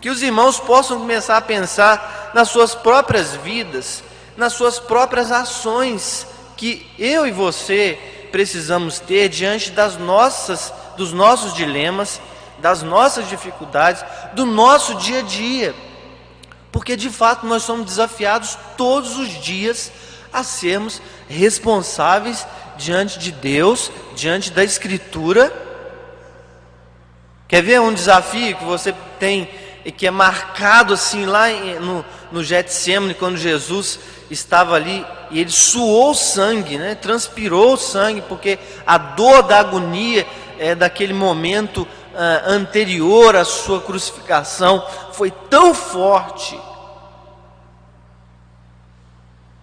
que 0.00 0.10
os 0.10 0.20
irmãos 0.20 0.58
possam 0.58 0.98
começar 0.98 1.36
a 1.36 1.40
pensar 1.40 2.32
nas 2.34 2.48
suas 2.48 2.74
próprias 2.74 3.36
vidas, 3.36 4.02
nas 4.36 4.52
suas 4.52 4.80
próprias 4.80 5.30
ações 5.30 6.26
que 6.56 6.84
eu 6.98 7.24
e 7.24 7.30
você 7.30 7.96
precisamos 8.32 8.98
ter 8.98 9.28
diante 9.28 9.70
das 9.70 9.96
nossas 9.96 10.74
dos 10.96 11.12
nossos 11.12 11.54
dilemas, 11.54 12.20
das 12.58 12.82
nossas 12.82 13.28
dificuldades, 13.28 14.04
do 14.32 14.44
nosso 14.44 14.96
dia 14.96 15.20
a 15.20 15.22
dia. 15.22 15.72
Porque 16.72 16.96
de 16.96 17.10
fato 17.10 17.46
nós 17.46 17.62
somos 17.62 17.86
desafiados 17.86 18.58
todos 18.76 19.16
os 19.16 19.28
dias 19.40 19.92
a 20.32 20.42
sermos 20.42 21.00
responsáveis 21.28 22.46
diante 22.76 23.18
de 23.18 23.32
Deus, 23.32 23.90
diante 24.14 24.50
da 24.50 24.62
Escritura. 24.62 25.52
Quer 27.46 27.62
ver 27.62 27.80
um 27.80 27.92
desafio 27.92 28.56
que 28.56 28.64
você 28.64 28.94
tem 29.18 29.48
e 29.84 29.92
que 29.92 30.06
é 30.06 30.10
marcado 30.10 30.94
assim 30.94 31.24
lá 31.24 31.48
no, 31.80 32.04
no 32.30 32.44
Getsemane, 32.44 33.14
quando 33.14 33.36
Jesus 33.36 33.98
estava 34.30 34.74
ali 34.74 35.04
e 35.30 35.40
ele 35.40 35.50
suou 35.50 36.14
sangue, 36.14 36.78
né? 36.78 36.94
transpirou 36.94 37.76
sangue, 37.76 38.22
porque 38.22 38.58
a 38.86 38.98
dor 38.98 39.42
da 39.42 39.58
agonia 39.60 40.26
é, 40.58 40.74
daquele 40.74 41.12
momento 41.12 41.82
uh, 41.82 42.50
anterior 42.50 43.36
à 43.36 43.44
sua 43.44 43.80
crucificação 43.80 44.84
foi 45.12 45.30
tão 45.30 45.74
forte 45.74 46.58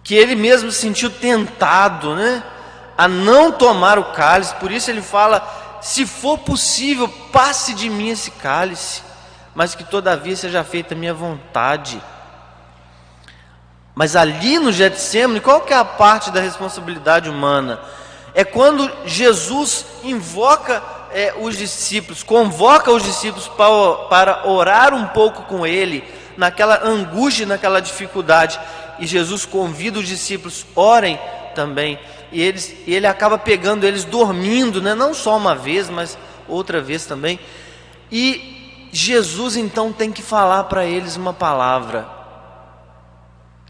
que 0.06 0.14
ele 0.14 0.36
mesmo 0.36 0.70
se 0.70 0.78
sentiu 0.78 1.10
tentado, 1.10 2.14
né? 2.14 2.40
a 2.96 3.08
não 3.08 3.50
tomar 3.50 3.98
o 3.98 4.12
cálice, 4.12 4.54
por 4.54 4.70
isso 4.70 4.88
ele 4.88 5.02
fala: 5.02 5.44
se 5.82 6.06
for 6.06 6.38
possível, 6.38 7.08
passe 7.32 7.74
de 7.74 7.90
mim 7.90 8.10
esse 8.10 8.30
cálice, 8.30 9.02
mas 9.52 9.74
que 9.74 9.82
todavia 9.82 10.36
seja 10.36 10.62
feita 10.62 10.94
a 10.94 10.96
minha 10.96 11.12
vontade. 11.12 12.00
Mas 13.96 14.14
ali 14.14 14.60
no 14.60 14.70
Getsemane, 14.70 15.40
qual 15.40 15.62
que 15.62 15.74
é 15.74 15.76
a 15.76 15.84
parte 15.84 16.30
da 16.30 16.40
responsabilidade 16.40 17.28
humana? 17.28 17.80
É 18.32 18.44
quando 18.44 18.88
Jesus 19.06 19.86
invoca 20.04 20.84
é, 21.10 21.34
os 21.36 21.56
discípulos, 21.56 22.22
convoca 22.22 22.92
os 22.92 23.02
discípulos 23.02 23.48
para, 23.48 23.94
para 24.08 24.46
orar 24.46 24.94
um 24.94 25.08
pouco 25.08 25.42
com 25.42 25.66
ele, 25.66 26.04
naquela 26.36 26.84
angústia, 26.84 27.46
naquela 27.46 27.80
dificuldade. 27.80 28.58
E 28.98 29.06
Jesus 29.06 29.44
convida 29.44 29.98
os 29.98 30.06
discípulos, 30.06 30.66
orem 30.74 31.18
também. 31.54 31.98
E, 32.32 32.40
eles, 32.40 32.74
e 32.86 32.94
ele 32.94 33.06
acaba 33.06 33.38
pegando 33.38 33.84
eles 33.84 34.04
dormindo, 34.04 34.82
né? 34.82 34.94
não 34.94 35.14
só 35.14 35.36
uma 35.36 35.54
vez, 35.54 35.88
mas 35.88 36.18
outra 36.48 36.80
vez 36.80 37.06
também. 37.06 37.38
E 38.10 38.88
Jesus 38.92 39.56
então 39.56 39.92
tem 39.92 40.12
que 40.12 40.22
falar 40.22 40.64
para 40.64 40.84
eles 40.84 41.16
uma 41.16 41.32
palavra 41.32 42.16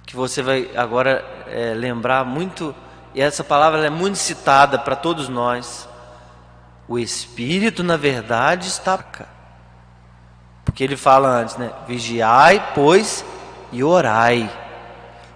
que 0.06 0.14
você 0.14 0.40
vai 0.40 0.70
agora 0.76 1.24
é, 1.48 1.74
lembrar 1.74 2.24
muito, 2.24 2.74
e 3.12 3.20
essa 3.20 3.42
palavra 3.42 3.84
é 3.84 3.90
muito 3.90 4.16
citada 4.16 4.78
para 4.78 4.94
todos 4.94 5.28
nós. 5.28 5.88
O 6.88 6.96
Espírito, 6.96 7.82
na 7.82 7.96
verdade, 7.96 8.68
está. 8.68 9.04
Porque 10.66 10.84
ele 10.84 10.96
fala 10.96 11.28
antes, 11.28 11.56
né? 11.56 11.70
Vigiai, 11.86 12.72
pois, 12.74 13.24
e 13.72 13.82
orai. 13.82 14.50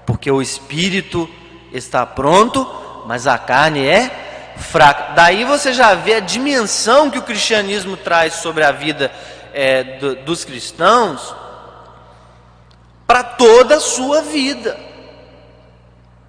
Porque 0.05 0.31
o 0.31 0.43
Espírito 0.43 1.31
está 1.73 2.05
pronto, 2.05 2.69
mas 3.07 3.27
a 3.27 3.39
carne 3.39 3.87
é 3.87 4.55
fraca. 4.59 5.15
Daí 5.15 5.45
você 5.45 5.73
já 5.73 5.95
vê 5.95 6.15
a 6.15 6.21
dimensão 6.21 7.09
que 7.09 7.19
o 7.19 7.23
cristianismo 7.23 7.97
traz 7.97 8.35
sobre 8.35 8.65
a 8.65 8.73
vida 8.73 9.11
é, 9.55 9.83
do, 9.99 10.17
dos 10.17 10.45
cristãos 10.45 11.35
para 13.07 13.23
toda 13.23 13.77
a 13.77 13.81
sua 13.81 14.21
vida. 14.21 14.79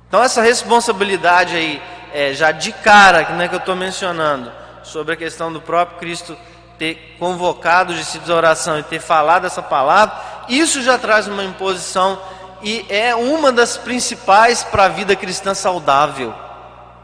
Então 0.07 0.23
essa 0.23 0.41
responsabilidade 0.41 1.55
aí, 1.55 1.81
é, 2.13 2.33
já 2.33 2.51
de 2.51 2.71
cara, 2.71 3.29
né, 3.29 3.47
que 3.47 3.55
eu 3.55 3.59
estou 3.59 3.75
mencionando, 3.75 4.51
sobre 4.83 5.13
a 5.13 5.17
questão 5.17 5.51
do 5.51 5.59
próprio 5.59 5.99
Cristo 5.99 6.37
ter 6.81 7.15
convocado 7.19 7.93
os 7.93 7.99
discípulos 7.99 8.31
à 8.31 8.35
oração 8.35 8.79
e 8.79 8.81
ter 8.81 8.99
falado 8.99 9.45
essa 9.45 9.61
palavra, 9.61 10.19
isso 10.49 10.81
já 10.81 10.97
traz 10.97 11.27
uma 11.27 11.43
imposição 11.43 12.19
e 12.63 12.83
é 12.89 13.13
uma 13.13 13.51
das 13.51 13.77
principais 13.77 14.63
para 14.63 14.85
a 14.85 14.89
vida 14.89 15.15
cristã 15.15 15.53
saudável, 15.53 16.33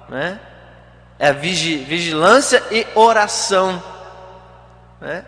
né? 0.09 0.39
É 1.19 1.29
a 1.29 1.31
vigilância 1.31 2.63
e 2.71 2.87
oração, 2.95 3.81
né? 4.99 5.23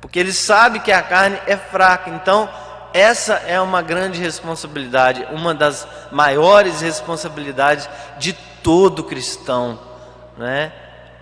Porque 0.00 0.18
ele 0.18 0.32
sabe 0.32 0.80
que 0.80 0.90
a 0.90 1.00
carne 1.00 1.38
é 1.46 1.56
fraca, 1.56 2.10
então 2.10 2.48
essa 2.92 3.34
é 3.34 3.60
uma 3.60 3.82
grande 3.82 4.20
responsabilidade, 4.20 5.28
uma 5.30 5.54
das 5.54 5.86
maiores 6.10 6.80
responsabilidades 6.80 7.88
de 8.18 8.32
todo 8.64 9.04
cristão, 9.04 9.78
né? 10.36 10.72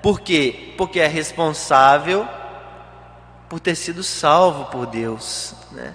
Por 0.00 0.20
quê? 0.20 0.72
Porque 0.78 0.98
é 0.98 1.06
responsável 1.06 2.26
por 3.54 3.60
ter 3.60 3.76
sido 3.76 4.02
salvo 4.02 4.64
por 4.64 4.84
Deus, 4.84 5.54
né? 5.70 5.94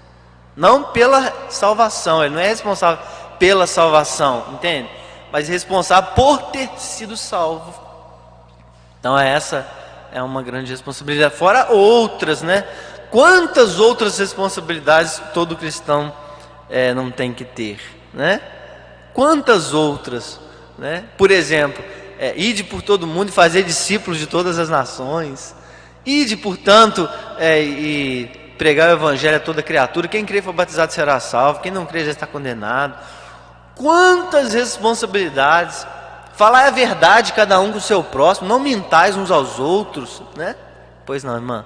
Não 0.56 0.82
pela 0.94 1.50
salvação, 1.50 2.24
ele 2.24 2.34
não 2.34 2.42
é 2.42 2.48
responsável 2.48 3.06
pela 3.38 3.68
salvação, 3.68 4.46
entende? 4.54 4.90
Mas 5.30 5.50
responsável 5.50 6.14
por 6.14 6.52
ter 6.52 6.70
sido 6.78 7.18
salvo. 7.18 7.78
Então 8.98 9.20
essa 9.20 9.68
é 10.14 10.24
uma 10.24 10.42
grande 10.42 10.72
responsabilidade, 10.72 11.36
fora 11.36 11.70
outras, 11.70 12.42
né? 12.42 12.66
quantas 13.12 13.78
outras 13.78 14.18
responsabilidades 14.18 15.22
todo 15.34 15.58
cristão 15.58 16.14
é, 16.70 16.94
não 16.94 17.12
tem 17.12 17.34
que 17.34 17.44
ter, 17.44 17.82
né? 18.14 18.40
Quantas 19.14 19.74
outras, 19.74 20.40
né? 20.78 21.04
Por 21.18 21.30
exemplo, 21.30 21.84
é, 22.18 22.34
por 22.64 22.82
todo 22.82 23.06
mundo 23.06 23.28
e 23.28 23.34
fazer 23.34 23.64
discípulos 23.64 24.18
de 24.18 24.28
todas 24.28 24.58
as 24.58 24.70
nações. 24.70 25.59
Ide, 26.06 26.38
portanto, 26.38 27.08
é, 27.38 27.62
e 27.62 28.26
pregar 28.58 28.90
o 28.90 28.94
evangelho 28.94 29.38
a 29.38 29.40
toda 29.40 29.64
criatura. 29.64 30.08
Quem 30.08 30.26
crê 30.26 30.42
for 30.42 30.54
batizado 30.54 30.92
será 30.92 31.20
salvo, 31.20 31.62
quem 31.62 31.72
não 31.72 31.86
crê 31.86 32.04
já 32.04 32.12
está 32.12 32.28
condenado. 32.28 32.96
Quantas 33.76 34.54
responsabilidades! 34.54 35.88
Falar 36.34 36.68
a 36.68 36.72
verdade 36.72 37.34
cada 37.34 37.60
um 37.60 37.72
com 37.72 37.80
o 37.80 37.82
seu 37.82 38.02
próximo, 38.02 38.48
não 38.48 38.60
mintais 38.60 39.18
uns 39.18 39.30
aos 39.30 39.60
outros, 39.60 40.22
né? 40.36 40.56
Pois 41.06 41.24
não, 41.24 41.36
irmã. 41.36 41.66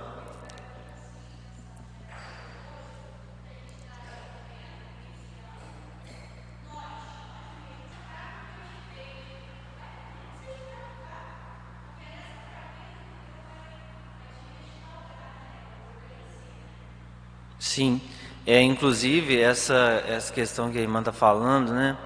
Sim, 17.74 18.00
é 18.46 18.62
inclusive 18.62 19.42
essa 19.42 20.04
essa 20.08 20.32
questão 20.32 20.72
que 20.72 20.78
a 20.78 20.82
irmã 20.82 21.00
está 21.00 21.12
falando, 21.12 21.74
né? 21.74 21.98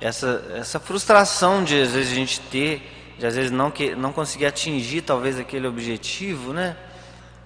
Essa 0.00 0.44
essa 0.56 0.80
frustração 0.80 1.62
de 1.62 1.80
às 1.80 1.92
vezes 1.92 2.10
a 2.10 2.14
gente 2.16 2.40
ter, 2.40 3.14
de 3.16 3.24
às 3.24 3.36
vezes 3.36 3.52
não 3.52 3.70
que 3.70 3.94
não 3.94 4.12
conseguir 4.12 4.46
atingir 4.46 5.02
talvez 5.02 5.38
aquele 5.38 5.68
objetivo, 5.68 6.52
né? 6.52 6.76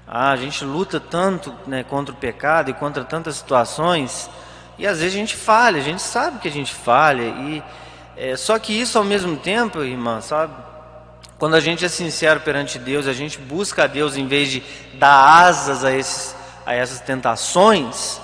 Ah, 0.09 0.31
a 0.31 0.37
gente 0.37 0.65
luta 0.65 0.99
tanto 0.99 1.53
né, 1.67 1.85
contra 1.85 2.15
o 2.15 2.17
pecado 2.17 2.71
e 2.71 2.73
contra 2.73 3.05
tantas 3.05 3.37
situações 3.37 4.31
e 4.79 4.87
às 4.87 5.01
vezes 5.01 5.15
a 5.15 5.19
gente 5.19 5.37
falha, 5.37 5.79
a 5.79 5.85
gente 5.85 6.01
sabe 6.01 6.39
que 6.39 6.49
a 6.49 6.51
gente 6.51 6.73
falha 6.73 7.25
e 7.25 7.63
é, 8.17 8.37
só 8.39 8.59
que 8.59 8.73
isso 8.73 8.97
ao 8.97 9.05
mesmo 9.05 9.37
tempo, 9.37 9.83
irmã, 9.83 10.23
sabe? 10.23 10.55
Quando 11.39 11.57
a 11.57 11.61
gente 11.61 11.85
é 11.85 11.89
sincero 11.91 12.41
perante 12.41 12.79
Deus, 12.79 13.07
a 13.07 13.13
gente 13.13 13.37
busca 13.37 13.85
a 13.85 13.87
Deus 13.87 14.17
em 14.17 14.27
vez 14.27 14.51
de 14.51 14.63
dar 14.95 15.45
asas 15.45 15.85
a 15.85 15.93
esses 15.93 16.36
a 16.67 16.75
essas 16.75 17.01
tentações, 17.01 18.21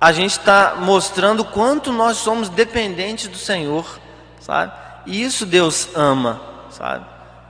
a 0.00 0.12
gente 0.12 0.38
está 0.38 0.76
mostrando 0.78 1.44
quanto 1.44 1.92
nós 1.92 2.18
somos 2.18 2.48
dependentes 2.48 3.26
do 3.26 3.36
Senhor, 3.36 3.98
sabe? 4.40 4.72
E 5.06 5.22
isso 5.22 5.44
Deus 5.44 5.88
ama, 5.94 6.40
sabe? 6.70 7.04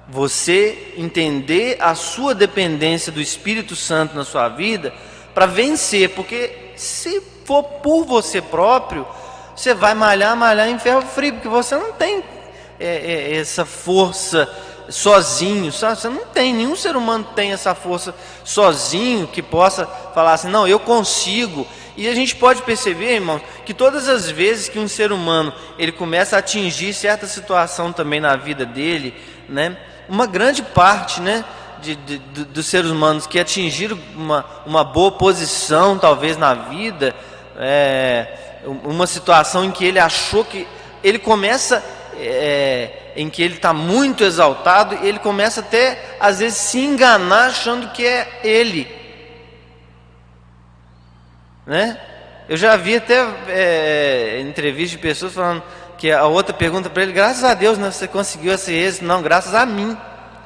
Você 0.08 0.94
entender 0.96 1.76
a 1.80 1.94
sua 1.94 2.34
dependência 2.34 3.12
do 3.12 3.20
Espírito 3.20 3.76
Santo 3.76 4.16
na 4.16 4.24
sua 4.24 4.48
vida 4.48 4.94
para 5.34 5.44
vencer, 5.44 6.14
porque 6.14 6.72
se 6.74 7.20
for 7.44 7.62
por 7.62 8.04
você 8.06 8.40
próprio, 8.40 9.06
você 9.54 9.74
vai 9.74 9.92
malhar, 9.92 10.34
malhar 10.34 10.68
em 10.68 10.78
ferro 10.78 11.02
frio, 11.02 11.34
porque 11.34 11.48
você 11.48 11.76
não 11.76 11.92
tem 11.92 12.24
é, 12.80 12.86
é, 12.86 13.36
essa 13.36 13.66
força 13.66 14.48
sozinho? 14.88 15.70
Você 15.70 16.08
não 16.08 16.24
tem, 16.26 16.52
nenhum 16.54 16.76
ser 16.76 16.96
humano 16.96 17.26
tem 17.34 17.52
essa 17.52 17.74
força 17.74 18.14
sozinho 18.44 19.26
que 19.26 19.42
possa 19.42 19.86
falar 20.14 20.34
assim, 20.34 20.48
não, 20.48 20.66
eu 20.66 20.78
consigo. 20.78 21.66
E 21.96 22.08
a 22.08 22.14
gente 22.14 22.36
pode 22.36 22.62
perceber, 22.62 23.14
irmão, 23.14 23.40
que 23.66 23.74
todas 23.74 24.08
as 24.08 24.30
vezes 24.30 24.68
que 24.68 24.78
um 24.78 24.86
ser 24.86 25.10
humano 25.10 25.52
ele 25.78 25.90
começa 25.90 26.36
a 26.36 26.38
atingir 26.38 26.94
certa 26.94 27.26
situação 27.26 27.92
também 27.92 28.20
na 28.20 28.36
vida 28.36 28.64
dele, 28.64 29.14
né? 29.48 29.76
Uma 30.08 30.26
grande 30.26 30.62
parte, 30.62 31.20
né? 31.20 31.44
De, 31.82 31.94
de, 31.94 32.18
de, 32.18 32.44
dos 32.44 32.66
seres 32.66 32.90
humanos 32.90 33.26
que 33.26 33.38
atingiram 33.38 33.98
uma, 34.14 34.44
uma 34.66 34.82
boa 34.82 35.12
posição, 35.12 35.96
talvez 35.96 36.36
na 36.36 36.52
vida, 36.52 37.14
é, 37.56 38.60
uma 38.84 39.06
situação 39.06 39.64
em 39.64 39.70
que 39.70 39.84
ele 39.84 39.98
achou 39.98 40.44
que 40.44 40.66
ele 41.04 41.18
começa 41.18 41.84
é, 42.16 43.07
em 43.18 43.28
que 43.28 43.42
ele 43.42 43.56
está 43.56 43.72
muito 43.72 44.22
exaltado, 44.22 44.94
ele 45.02 45.18
começa 45.18 45.58
até 45.58 46.16
às 46.20 46.38
vezes 46.38 46.56
se 46.56 46.78
enganar 46.78 47.46
achando 47.46 47.88
que 47.88 48.06
é 48.06 48.40
ele. 48.44 48.86
Né? 51.66 52.00
Eu 52.48 52.56
já 52.56 52.76
vi 52.76 52.94
até 52.94 53.26
é, 53.48 54.40
entrevista 54.40 54.96
de 54.96 55.02
pessoas 55.02 55.34
falando 55.34 55.64
que 55.98 56.12
a 56.12 56.26
outra 56.26 56.54
pergunta 56.54 56.88
para 56.88 57.02
ele, 57.02 57.12
graças 57.12 57.42
a 57.42 57.54
Deus 57.54 57.76
né, 57.76 57.90
você 57.90 58.06
conseguiu 58.06 58.52
esse 58.52 58.72
êxito, 58.72 59.04
não, 59.04 59.20
graças 59.20 59.52
a 59.52 59.66
mim. 59.66 59.98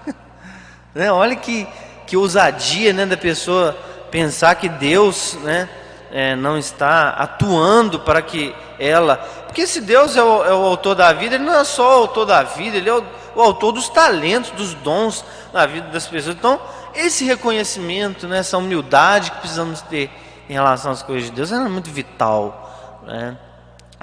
né? 0.95 1.13
Olha 1.13 1.37
que, 1.37 1.69
que 2.07 2.17
ousadia 2.17 2.95
né, 2.95 3.05
da 3.05 3.19
pessoa 3.19 3.77
pensar 4.11 4.55
que 4.55 4.71
Deus 4.71 5.35
né, 5.43 5.69
é, 6.13 6.37
não 6.37 6.59
está 6.59 7.09
atuando 7.09 7.99
para 7.99 8.21
que 8.21 8.55
ela. 8.79 9.17
Porque 9.47 9.67
se 9.67 9.81
Deus 9.81 10.15
é 10.15 10.23
o, 10.23 10.45
é 10.45 10.53
o, 10.53 10.65
autor 10.65 10.95
da 10.95 11.11
vida, 11.13 11.37
Ele 11.37 11.45
não 11.45 11.55
é 11.55 11.65
só 11.65 11.99
o 11.99 12.03
autor 12.03 12.27
da 12.27 12.43
vida, 12.43 12.77
Ele 12.77 12.89
é 12.89 12.93
o, 12.93 13.03
o, 13.35 13.41
autor 13.41 13.73
dos 13.73 13.89
talentos, 13.89 14.51
dos 14.51 14.75
dons 14.75 15.25
na 15.55 15.65
vida 15.65 15.89
das 15.89 16.07
pessoas. 16.07 16.37
Então, 16.37 16.61
esse 16.95 17.25
reconhecimento, 17.25 18.29
né, 18.29 18.39
essa 18.39 18.59
humildade 18.59 19.31
que 19.31 19.39
precisamos 19.39 19.81
ter 19.81 20.11
em 20.51 20.53
relação 20.53 20.93
às 20.93 21.03
coisas 21.03 21.31
de 21.31 21.31
Deus 21.35 21.51
é 21.51 21.59
muito 21.61 21.91
vital. 21.91 23.01
Né? 23.07 23.39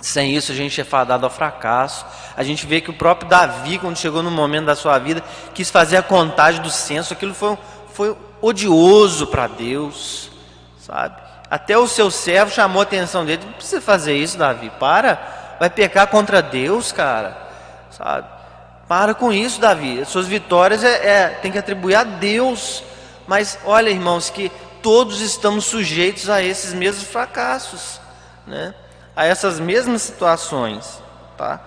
Sem 0.01 0.35
isso 0.35 0.51
a 0.51 0.55
gente 0.55 0.81
é 0.81 0.83
fadado 0.83 1.27
ao 1.27 1.29
fracasso. 1.29 2.07
A 2.35 2.43
gente 2.43 2.65
vê 2.65 2.81
que 2.81 2.89
o 2.89 2.93
próprio 2.93 3.29
Davi, 3.29 3.77
quando 3.77 3.97
chegou 3.97 4.23
no 4.23 4.31
momento 4.31 4.65
da 4.65 4.75
sua 4.75 4.97
vida, 4.97 5.23
quis 5.53 5.69
fazer 5.69 5.97
a 5.97 6.03
contagem 6.03 6.61
do 6.61 6.71
censo. 6.71 7.13
Aquilo 7.13 7.35
foi, 7.35 7.55
foi 7.93 8.17
odioso 8.41 9.27
para 9.27 9.45
Deus, 9.45 10.31
sabe? 10.79 11.28
Até 11.49 11.77
o 11.77 11.87
seu 11.87 12.11
servo 12.11 12.51
chamou 12.51 12.79
a 12.79 12.83
atenção 12.83 13.25
dele. 13.25 13.43
Não 13.45 13.53
precisa 13.53 13.81
fazer 13.81 14.15
isso, 14.15 14.37
Davi. 14.37 14.71
Para, 14.79 15.57
vai 15.59 15.69
pecar 15.69 16.07
contra 16.07 16.41
Deus, 16.41 16.91
cara, 16.91 17.35
sabe? 17.89 18.27
Para 18.87 19.13
com 19.13 19.31
isso, 19.33 19.59
Davi. 19.59 20.01
As 20.01 20.09
suas 20.09 20.27
vitórias 20.27 20.83
é, 20.83 21.07
é 21.07 21.27
tem 21.41 21.51
que 21.51 21.57
atribuir 21.57 21.95
a 21.95 22.03
Deus. 22.03 22.83
Mas 23.27 23.57
olha, 23.65 23.89
irmãos, 23.89 24.29
que 24.29 24.51
todos 24.81 25.21
estamos 25.21 25.65
sujeitos 25.65 26.29
a 26.29 26.41
esses 26.41 26.73
mesmos 26.73 27.07
fracassos, 27.07 27.99
né? 28.47 28.73
a 29.15 29.25
essas 29.25 29.59
mesmas 29.59 30.01
situações. 30.01 31.01
Tá? 31.37 31.59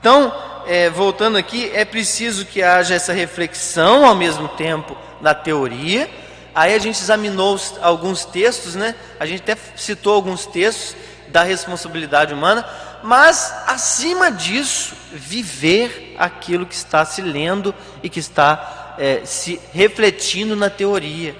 Então, 0.00 0.34
é, 0.66 0.88
voltando 0.90 1.36
aqui, 1.36 1.70
é 1.74 1.84
preciso 1.84 2.46
que 2.46 2.62
haja 2.62 2.94
essa 2.94 3.12
reflexão 3.12 4.06
ao 4.06 4.14
mesmo 4.14 4.48
tempo 4.48 4.96
na 5.20 5.34
teoria. 5.34 6.08
Aí 6.54 6.74
a 6.74 6.78
gente 6.78 7.00
examinou 7.00 7.58
alguns 7.80 8.24
textos, 8.24 8.74
né? 8.74 8.94
a 9.18 9.26
gente 9.26 9.42
até 9.42 9.56
citou 9.76 10.14
alguns 10.14 10.46
textos 10.46 10.96
da 11.28 11.42
responsabilidade 11.42 12.32
humana, 12.32 12.64
mas 13.02 13.52
acima 13.66 14.30
disso, 14.30 14.94
viver 15.12 16.14
aquilo 16.18 16.64
que 16.64 16.74
está 16.74 17.04
se 17.04 17.20
lendo 17.20 17.74
e 18.02 18.08
que 18.08 18.20
está 18.20 18.94
é, 18.98 19.22
se 19.24 19.60
refletindo 19.72 20.54
na 20.54 20.70
teoria 20.70 21.34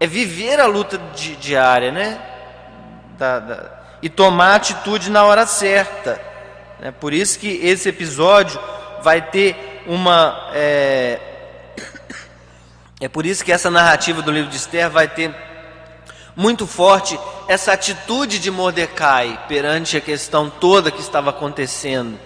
é 0.00 0.06
viver 0.06 0.58
a 0.58 0.66
luta 0.66 0.98
di 1.14 1.36
diária, 1.36 1.92
né? 1.92 2.18
Da, 3.18 3.38
da, 3.38 3.80
e 4.00 4.08
tomar 4.08 4.54
atitude 4.54 5.10
na 5.10 5.24
hora 5.24 5.46
certa. 5.46 6.18
É 6.80 6.90
por 6.90 7.12
isso 7.12 7.38
que 7.38 7.60
esse 7.62 7.90
episódio 7.90 8.58
vai 9.02 9.20
ter 9.20 9.82
uma. 9.86 10.48
É, 10.54 11.20
é 13.00 13.08
por 13.08 13.26
isso 13.26 13.44
que 13.44 13.50
essa 13.50 13.70
narrativa 13.70 14.22
do 14.22 14.30
livro 14.30 14.50
de 14.50 14.56
Esther 14.56 14.90
vai 14.90 15.08
ter 15.08 15.34
muito 16.36 16.66
forte 16.66 17.18
essa 17.48 17.72
atitude 17.72 18.38
de 18.38 18.50
Mordecai 18.50 19.40
perante 19.48 19.96
a 19.96 20.00
questão 20.00 20.48
toda 20.48 20.90
que 20.90 21.00
estava 21.00 21.30
acontecendo. 21.30 22.18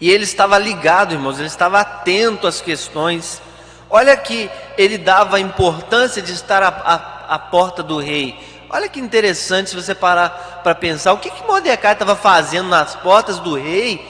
E 0.00 0.10
ele 0.10 0.24
estava 0.24 0.58
ligado, 0.58 1.14
irmãos, 1.14 1.38
ele 1.38 1.46
estava 1.46 1.80
atento 1.80 2.46
às 2.46 2.60
questões 2.60 3.40
Olha 3.96 4.16
que 4.16 4.50
ele 4.76 4.98
dava 4.98 5.36
a 5.36 5.40
importância 5.40 6.20
de 6.20 6.32
estar 6.32 6.64
à, 6.64 6.68
à, 6.68 7.34
à 7.36 7.38
porta 7.38 7.80
do 7.80 8.00
rei. 8.00 8.36
Olha 8.68 8.88
que 8.88 8.98
interessante 8.98 9.70
se 9.70 9.76
você 9.76 9.94
parar 9.94 10.62
para 10.64 10.74
pensar 10.74 11.12
o 11.12 11.18
que, 11.18 11.30
que 11.30 11.46
Mordecai 11.46 11.92
estava 11.92 12.16
fazendo 12.16 12.68
nas 12.68 12.96
portas 12.96 13.38
do 13.38 13.54
rei 13.54 14.04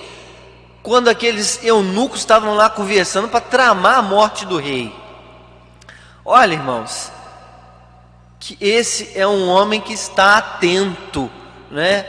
quando 0.82 1.09
aqueles 1.09 1.62
eunucos 1.62 2.20
estavam 2.20 2.55
lá 2.55 2.70
conversando 2.70 3.28
para 3.28 3.40
tramar 3.40 3.99
a 3.99 4.03
morte 4.03 4.47
do 4.47 4.57
rei. 4.57 4.90
Olha, 6.25 6.55
irmãos, 6.55 7.12
que 8.41 8.57
esse 8.61 9.12
é 9.14 9.27
um 9.27 9.49
homem 9.49 9.81
que 9.81 9.93
está 9.93 10.39
atento, 10.39 11.31
né? 11.70 12.07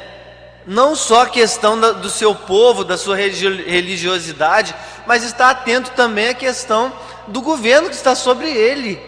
Não 0.66 0.96
só 0.96 1.24
a 1.24 1.30
questão 1.30 1.80
do 1.80 2.10
seu 2.10 2.34
povo, 2.34 2.84
da 2.84 2.98
sua 2.98 3.16
religiosidade, 3.16 4.74
mas 5.06 5.24
está 5.24 5.50
atento 5.50 5.92
também 5.92 6.30
à 6.30 6.34
questão 6.34 6.94
do 7.28 7.42
governo 7.42 7.90
que 7.90 7.96
está 7.96 8.16
sobre 8.16 8.50
ele. 8.50 9.00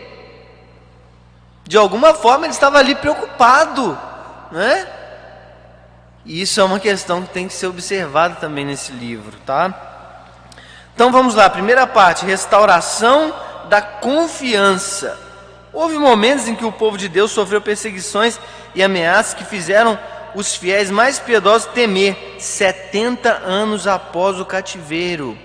De 1.65 1.77
alguma 1.77 2.13
forma 2.13 2.45
ele 2.45 2.53
estava 2.53 2.77
ali 2.77 2.93
preocupado, 2.93 3.97
né? 4.51 4.87
E 6.25 6.41
isso 6.41 6.59
é 6.59 6.63
uma 6.63 6.79
questão 6.79 7.23
que 7.23 7.29
tem 7.29 7.47
que 7.47 7.53
ser 7.53 7.67
observada 7.67 8.35
também 8.35 8.65
nesse 8.65 8.91
livro, 8.91 9.37
tá? 9.45 9.73
Então 10.93 11.11
vamos 11.11 11.33
lá, 11.33 11.49
primeira 11.49 11.87
parte, 11.87 12.25
restauração 12.25 13.33
da 13.67 13.81
confiança. 13.81 15.17
Houve 15.73 15.97
momentos 15.97 16.47
em 16.47 16.55
que 16.55 16.65
o 16.65 16.71
povo 16.71 16.97
de 16.97 17.07
Deus 17.07 17.31
sofreu 17.31 17.61
perseguições 17.61 18.39
e 18.73 18.81
ameaças 18.81 19.33
que 19.33 19.45
fizeram 19.45 19.97
os 20.33 20.55
fiéis 20.55 20.89
mais 20.91 21.19
piedosos 21.19 21.71
temer 21.73 22.35
70 22.39 23.29
anos 23.29 23.87
após 23.87 24.39
o 24.39 24.45
cativeiro. 24.45 25.37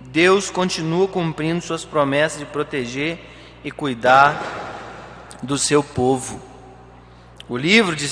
Deus 0.00 0.50
continua 0.50 1.08
cumprindo 1.08 1.60
suas 1.60 1.84
promessas 1.84 2.38
de 2.38 2.46
proteger 2.46 3.18
e 3.64 3.70
cuidar 3.70 4.40
do 5.42 5.58
seu 5.58 5.82
povo. 5.82 6.40
O 7.48 7.56
livro 7.56 7.94
de 7.94 8.08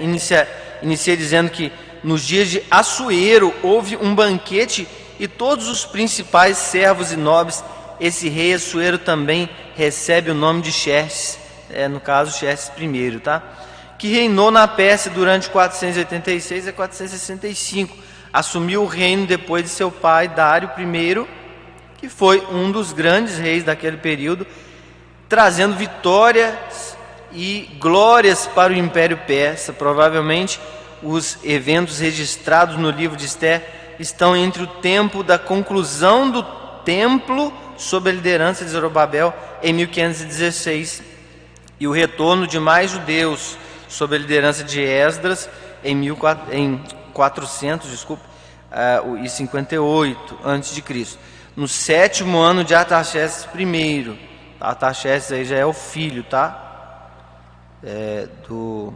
inicia, 0.00 0.48
inicia 0.82 1.16
dizendo 1.16 1.50
que 1.50 1.72
nos 2.02 2.22
dias 2.22 2.48
de 2.48 2.62
Assuero 2.70 3.54
houve 3.62 3.96
um 3.96 4.14
banquete 4.14 4.88
e 5.18 5.28
todos 5.28 5.68
os 5.68 5.84
principais 5.84 6.56
servos 6.58 7.12
e 7.12 7.16
nobres, 7.16 7.62
esse 8.02 8.28
rei 8.28 8.52
Assuero 8.52 8.98
também 8.98 9.48
recebe 9.76 10.30
o 10.30 10.34
nome 10.34 10.60
de 10.60 10.72
Xerxes, 10.72 11.38
é, 11.70 11.86
no 11.86 12.00
caso 12.00 12.36
Xerxes 12.36 12.72
I, 12.76 13.20
tá? 13.20 13.42
que 13.96 14.08
reinou 14.08 14.50
na 14.50 14.66
Pérsia 14.66 15.12
durante 15.12 15.48
486 15.48 16.66
a 16.66 16.72
465. 16.72 17.96
Assumiu 18.32 18.82
o 18.82 18.86
reino 18.86 19.24
depois 19.24 19.62
de 19.62 19.70
seu 19.70 19.92
pai 19.92 20.26
Dário 20.26 20.68
I 20.76 21.24
que 21.98 22.08
foi 22.08 22.44
um 22.50 22.72
dos 22.72 22.92
grandes 22.92 23.38
reis 23.38 23.62
daquele 23.62 23.98
período, 23.98 24.44
trazendo 25.28 25.76
vitórias 25.76 26.96
e 27.30 27.70
glórias 27.78 28.48
para 28.48 28.72
o 28.72 28.76
Império 28.76 29.18
Persa. 29.18 29.72
Provavelmente 29.72 30.58
os 31.00 31.38
eventos 31.44 32.00
registrados 32.00 32.76
no 32.76 32.90
livro 32.90 33.16
de 33.16 33.26
Esther 33.26 33.94
estão 34.00 34.36
entre 34.36 34.64
o 34.64 34.66
tempo 34.66 35.22
da 35.22 35.38
conclusão 35.38 36.28
do 36.28 36.42
templo 36.84 37.52
sob 37.76 38.08
a 38.08 38.12
liderança 38.12 38.64
de 38.64 38.70
Zorobabel 38.70 39.34
em 39.62 39.72
1516 39.72 41.02
e 41.78 41.86
o 41.86 41.92
retorno 41.92 42.46
de 42.46 42.58
mais 42.58 42.90
judeus 42.90 43.56
sob 43.88 44.14
a 44.14 44.18
liderança 44.18 44.64
de 44.64 44.80
Esdras 44.80 45.48
em, 45.84 45.94
1400, 45.94 47.90
desculpa, 47.90 48.22
uh, 49.04 49.18
e 49.18 49.28
58 49.28 50.38
antes 50.44 50.74
de 50.74 50.80
Cristo 50.80 51.18
no 51.56 51.68
sétimo 51.68 52.38
ano 52.38 52.64
de 52.64 52.74
Artaxerxes 52.74 53.46
I. 53.54 54.18
Artaxerxes 54.60 55.32
aí 55.32 55.44
já 55.44 55.56
é 55.56 55.66
o 55.66 55.72
filho, 55.72 56.22
tá? 56.24 57.10
É, 57.82 58.28
do 58.48 58.92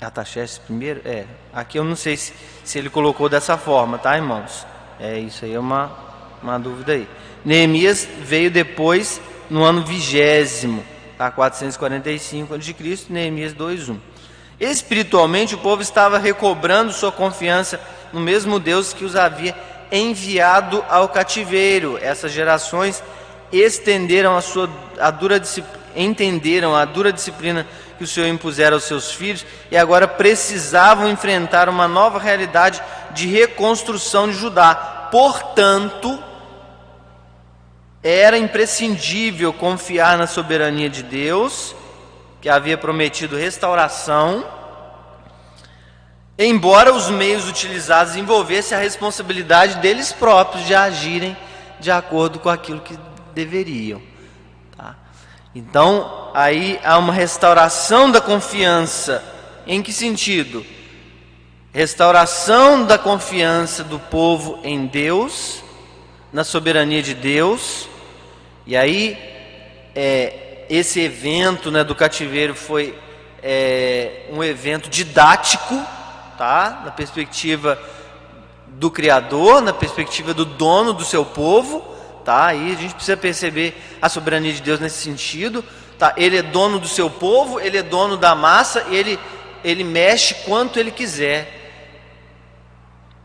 Artaxerxes 0.00 0.60
I? 0.70 0.90
É. 1.04 1.26
Aqui 1.52 1.78
eu 1.78 1.84
não 1.84 1.96
sei 1.96 2.16
se, 2.16 2.32
se 2.64 2.78
ele 2.78 2.90
colocou 2.90 3.28
dessa 3.28 3.56
forma, 3.56 3.98
tá, 3.98 4.16
irmãos? 4.16 4.66
É, 5.00 5.18
isso 5.18 5.44
aí 5.44 5.54
é 5.54 5.58
uma, 5.58 5.90
uma 6.46 6.60
dúvida 6.60 6.92
aí. 6.92 7.08
Neemias 7.44 8.06
veio 8.20 8.50
depois, 8.50 9.20
no 9.50 9.64
ano 9.64 9.84
vigésimo, 9.84 10.84
tá? 11.18 11.28
445 11.28 12.54
a.C., 12.54 13.06
Neemias 13.10 13.52
2.1. 13.52 13.96
Espiritualmente, 14.60 15.56
o 15.56 15.58
povo 15.58 15.82
estava 15.82 16.18
recobrando 16.18 16.92
sua 16.92 17.10
confiança 17.10 17.80
no 18.12 18.20
mesmo 18.20 18.60
Deus 18.60 18.92
que 18.92 19.04
os 19.04 19.16
havia 19.16 19.56
enviado 19.90 20.84
ao 20.88 21.08
cativeiro. 21.08 21.98
Essas 22.00 22.30
gerações 22.32 23.02
estenderam 23.52 24.36
a 24.36 24.40
sua 24.40 24.70
a 24.98 25.10
dura 25.10 25.42
entenderam 25.94 26.76
a 26.76 26.84
dura 26.84 27.12
disciplina 27.12 27.66
que 27.98 28.04
o 28.04 28.06
Senhor 28.06 28.28
impusera 28.28 28.74
aos 28.74 28.84
seus 28.84 29.10
filhos 29.10 29.44
e 29.70 29.76
agora 29.76 30.06
precisavam 30.06 31.08
enfrentar 31.08 31.68
uma 31.68 31.88
nova 31.88 32.18
realidade 32.18 32.82
de 33.12 33.26
reconstrução 33.26 34.28
de 34.28 34.34
Judá. 34.34 35.08
Portanto, 35.10 36.22
era 38.02 38.38
imprescindível 38.38 39.52
confiar 39.52 40.16
na 40.16 40.26
soberania 40.26 40.88
de 40.88 41.02
Deus, 41.02 41.74
que 42.40 42.48
havia 42.48 42.78
prometido 42.78 43.36
restauração 43.36 44.56
embora 46.38 46.92
os 46.92 47.08
meios 47.08 47.48
utilizados 47.48 48.16
envolvessem 48.16 48.76
a 48.76 48.80
responsabilidade 48.80 49.76
deles 49.76 50.12
próprios 50.12 50.66
de 50.66 50.74
agirem 50.74 51.36
de 51.80 51.90
acordo 51.90 52.38
com 52.38 52.48
aquilo 52.48 52.80
que 52.80 52.98
deveriam. 53.34 54.02
Tá? 54.76 54.94
Então, 55.54 56.30
aí 56.34 56.78
há 56.84 56.98
uma 56.98 57.12
restauração 57.12 58.10
da 58.10 58.20
confiança. 58.20 59.22
Em 59.66 59.82
que 59.82 59.92
sentido? 59.92 60.64
Restauração 61.72 62.84
da 62.84 62.96
confiança 62.96 63.82
do 63.82 63.98
povo 63.98 64.60
em 64.62 64.86
Deus, 64.86 65.62
na 66.36 66.44
soberania 66.44 67.02
de 67.02 67.14
Deus. 67.14 67.88
E 68.66 68.76
aí, 68.76 69.16
é, 69.94 70.66
esse 70.68 71.00
evento 71.00 71.70
né, 71.70 71.82
do 71.82 71.94
cativeiro 71.94 72.54
foi 72.54 72.94
é, 73.42 74.26
um 74.30 74.44
evento 74.44 74.90
didático 74.90 75.74
tá? 76.36 76.82
Na 76.84 76.90
perspectiva 76.90 77.80
do 78.66 78.90
Criador, 78.90 79.62
na 79.62 79.72
perspectiva 79.72 80.34
do 80.34 80.44
dono 80.44 80.92
do 80.92 81.06
seu 81.06 81.24
povo, 81.24 81.80
tá? 82.22 82.48
Aí 82.48 82.70
a 82.70 82.76
gente 82.76 82.94
precisa 82.94 83.16
perceber 83.16 83.74
a 84.02 84.10
soberania 84.10 84.52
de 84.52 84.60
Deus 84.60 84.78
nesse 84.78 85.02
sentido, 85.02 85.64
tá? 85.98 86.12
Ele 86.18 86.36
é 86.36 86.42
dono 86.42 86.78
do 86.78 86.86
seu 86.86 87.08
povo, 87.08 87.58
ele 87.58 87.78
é 87.78 87.82
dono 87.82 88.14
da 88.18 88.34
massa, 88.34 88.84
ele 88.90 89.18
ele 89.64 89.84
mexe 89.84 90.34
quanto 90.44 90.78
ele 90.78 90.90
quiser. 90.90 91.65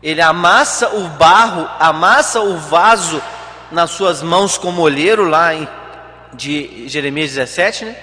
Ele 0.02 0.20
amassa 0.20 0.88
o 0.88 1.08
barro, 1.10 1.68
amassa 1.78 2.40
o 2.40 2.56
vaso 2.58 3.22
nas 3.70 3.90
suas 3.90 4.22
mãos 4.22 4.58
como 4.58 4.82
olheiro, 4.82 5.28
lá 5.28 5.54
em 5.54 5.68
de 6.34 6.88
Jeremias 6.88 7.30
17, 7.30 7.84
né? 7.84 7.96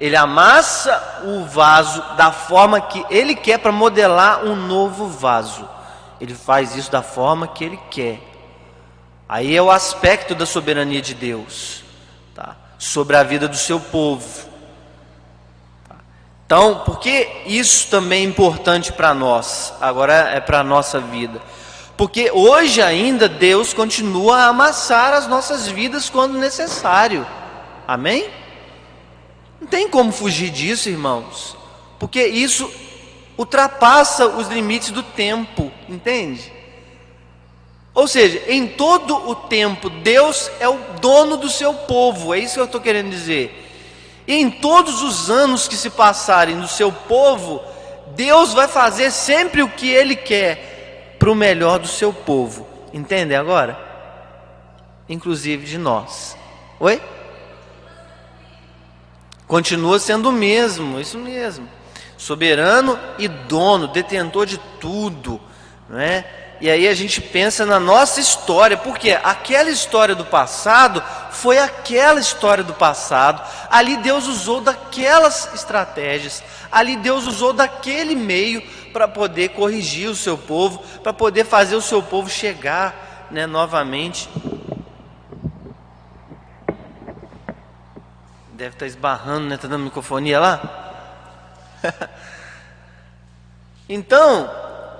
Ele 0.00 0.16
amassa 0.16 1.22
o 1.24 1.44
vaso 1.44 2.02
da 2.16 2.32
forma 2.32 2.80
que 2.80 3.04
ele 3.10 3.34
quer 3.34 3.58
para 3.58 3.72
modelar 3.72 4.44
um 4.44 4.54
novo 4.54 5.06
vaso. 5.06 5.68
Ele 6.20 6.34
faz 6.34 6.74
isso 6.76 6.90
da 6.90 7.02
forma 7.02 7.48
que 7.48 7.64
ele 7.64 7.78
quer. 7.90 8.18
Aí 9.28 9.54
é 9.54 9.62
o 9.62 9.70
aspecto 9.70 10.34
da 10.34 10.46
soberania 10.46 11.00
de 11.00 11.14
Deus, 11.14 11.84
tá? 12.34 12.56
Sobre 12.78 13.16
a 13.16 13.22
vida 13.22 13.46
do 13.46 13.56
seu 13.56 13.78
povo. 13.78 14.49
Então, 16.50 16.80
por 16.84 16.98
que 16.98 17.28
isso 17.46 17.86
também 17.86 18.24
é 18.24 18.28
importante 18.28 18.92
para 18.92 19.14
nós? 19.14 19.72
Agora 19.80 20.30
é 20.34 20.40
para 20.40 20.58
a 20.58 20.64
nossa 20.64 20.98
vida. 20.98 21.40
Porque 21.96 22.28
hoje 22.32 22.82
ainda 22.82 23.28
Deus 23.28 23.72
continua 23.72 24.38
a 24.38 24.46
amassar 24.46 25.12
as 25.12 25.28
nossas 25.28 25.68
vidas 25.68 26.10
quando 26.10 26.36
necessário. 26.36 27.24
Amém? 27.86 28.28
Não 29.60 29.68
tem 29.68 29.88
como 29.88 30.10
fugir 30.10 30.50
disso, 30.50 30.88
irmãos. 30.88 31.56
Porque 32.00 32.26
isso 32.26 32.68
ultrapassa 33.38 34.26
os 34.26 34.48
limites 34.48 34.90
do 34.90 35.04
tempo, 35.04 35.70
entende? 35.88 36.52
Ou 37.94 38.08
seja, 38.08 38.42
em 38.48 38.66
todo 38.66 39.14
o 39.14 39.36
tempo, 39.36 39.88
Deus 39.88 40.50
é 40.58 40.68
o 40.68 40.80
dono 41.00 41.36
do 41.36 41.48
seu 41.48 41.74
povo, 41.74 42.34
é 42.34 42.40
isso 42.40 42.54
que 42.54 42.60
eu 42.60 42.64
estou 42.64 42.80
querendo 42.80 43.08
dizer. 43.08 43.69
E 44.26 44.34
em 44.34 44.50
todos 44.50 45.02
os 45.02 45.30
anos 45.30 45.66
que 45.66 45.76
se 45.76 45.90
passarem 45.90 46.54
no 46.54 46.68
seu 46.68 46.92
povo, 46.92 47.62
Deus 48.14 48.52
vai 48.52 48.68
fazer 48.68 49.10
sempre 49.10 49.62
o 49.62 49.68
que 49.68 49.90
Ele 49.90 50.16
quer 50.16 51.16
para 51.18 51.30
o 51.30 51.34
melhor 51.34 51.78
do 51.78 51.88
seu 51.88 52.12
povo. 52.12 52.66
Entende 52.92 53.34
agora? 53.34 53.78
Inclusive 55.08 55.66
de 55.66 55.78
nós. 55.78 56.36
Oi? 56.78 57.00
Continua 59.46 59.98
sendo 59.98 60.28
o 60.28 60.32
mesmo, 60.32 61.00
isso 61.00 61.18
mesmo. 61.18 61.68
Soberano 62.16 62.98
e 63.18 63.26
dono, 63.26 63.88
detentor 63.88 64.46
de 64.46 64.58
tudo, 64.80 65.40
não 65.88 65.98
é? 65.98 66.24
E 66.60 66.70
aí 66.70 66.86
a 66.86 66.94
gente 66.94 67.20
pensa 67.20 67.64
na 67.64 67.80
nossa 67.80 68.20
história, 68.20 68.76
porque 68.76 69.18
aquela 69.22 69.70
história 69.70 70.14
do 70.14 70.26
passado 70.26 71.02
foi 71.40 71.58
aquela 71.58 72.20
história 72.20 72.62
do 72.62 72.74
passado. 72.74 73.42
Ali 73.70 73.96
Deus 73.96 74.26
usou 74.26 74.60
daquelas 74.60 75.52
estratégias, 75.54 76.42
ali 76.70 76.96
Deus 76.96 77.26
usou 77.26 77.52
daquele 77.52 78.14
meio 78.14 78.62
para 78.92 79.08
poder 79.08 79.50
corrigir 79.50 80.08
o 80.08 80.14
seu 80.14 80.36
povo, 80.36 80.78
para 81.02 81.12
poder 81.12 81.44
fazer 81.44 81.76
o 81.76 81.82
seu 81.82 82.02
povo 82.02 82.28
chegar, 82.28 83.28
né, 83.30 83.46
novamente. 83.46 84.28
Deve 88.52 88.74
estar 88.74 88.80
tá 88.80 88.86
esbarrando, 88.86 89.48
né? 89.48 89.54
Está 89.54 89.66
dando 89.66 89.84
microfonia 89.84 90.38
lá? 90.38 90.92
então, 93.88 94.50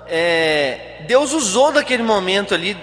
é, 0.07 1.05
Deus 1.07 1.34
usou 1.34 1.70
daquele 1.70 2.03
momento 2.03 2.55
ali 2.55 2.74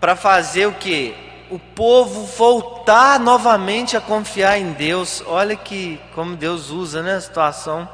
para 0.00 0.16
fazer 0.16 0.66
o 0.66 0.72
que? 0.72 1.27
O 1.50 1.58
povo 1.58 2.24
voltar 2.24 3.18
novamente 3.18 3.96
a 3.96 4.00
confiar 4.00 4.58
em 4.58 4.72
Deus. 4.72 5.22
Olha 5.26 5.56
que 5.56 6.00
como 6.14 6.36
Deus 6.36 6.70
usa, 6.70 7.02
né, 7.02 7.14
a 7.14 7.20
situação, 7.20 7.88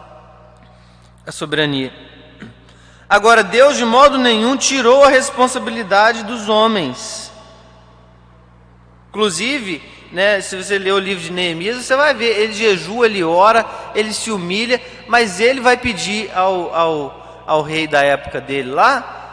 a 1.26 1.32
soberania. 1.32 1.92
Agora, 3.08 3.44
Deus 3.44 3.76
de 3.76 3.84
modo 3.84 4.18
nenhum 4.18 4.56
tirou 4.56 5.04
a 5.04 5.08
responsabilidade 5.08 6.24
dos 6.24 6.48
homens. 6.48 7.30
Inclusive, 9.10 9.80
né, 10.10 10.40
se 10.40 10.56
você 10.56 10.78
ler 10.78 10.92
o 10.92 10.98
livro 10.98 11.22
de 11.22 11.30
Neemias, 11.30 11.76
você 11.76 11.94
vai 11.94 12.12
ver, 12.12 12.38
ele 12.38 12.52
jejua, 12.52 13.06
ele 13.06 13.22
ora, 13.22 13.64
ele 13.94 14.12
se 14.12 14.30
humilha, 14.30 14.80
mas 15.06 15.38
ele 15.38 15.60
vai 15.60 15.76
pedir 15.76 16.30
ao, 16.34 16.74
ao 16.74 17.24
ao 17.46 17.62
rei 17.62 17.86
da 17.86 18.02
época 18.02 18.40
dele 18.40 18.70
lá, 18.70 19.23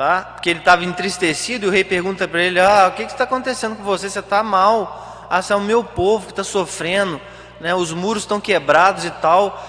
tá? 0.00 0.22
Porque 0.22 0.48
ele 0.48 0.60
estava 0.60 0.82
entristecido 0.82 1.66
e 1.66 1.68
o 1.68 1.70
rei 1.70 1.84
pergunta 1.84 2.26
para 2.26 2.42
ele: 2.42 2.58
Ah, 2.58 2.88
o 2.88 2.92
que 2.96 3.02
está 3.02 3.24
acontecendo 3.24 3.76
com 3.76 3.82
você? 3.82 4.08
Você 4.08 4.20
está 4.20 4.42
mal? 4.42 5.26
Ah, 5.28 5.42
é 5.46 5.54
o 5.54 5.60
meu 5.60 5.84
povo 5.84 6.24
que 6.24 6.32
está 6.32 6.42
sofrendo, 6.42 7.20
né? 7.60 7.74
Os 7.74 7.92
muros 7.92 8.22
estão 8.22 8.40
quebrados 8.40 9.04
e 9.04 9.10
tal. 9.10 9.62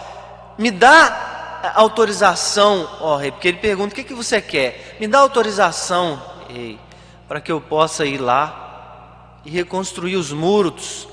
Me 0.57 0.71
dá 0.71 1.73
autorização, 1.75 2.87
ó 3.01 3.17
rei, 3.17 3.29
porque 3.29 3.49
ele 3.49 3.57
pergunta: 3.57 3.91
O 3.91 3.95
que, 3.95 4.05
que 4.05 4.13
você 4.13 4.41
quer? 4.41 4.95
Me 5.01 5.05
dá 5.05 5.19
autorização, 5.19 6.21
rei, 6.47 6.79
para 7.27 7.41
que 7.41 7.51
eu 7.51 7.59
possa 7.59 8.05
ir 8.05 8.17
lá 8.17 9.35
e 9.43 9.49
reconstruir 9.49 10.15
os 10.15 10.31
muros. 10.31 11.09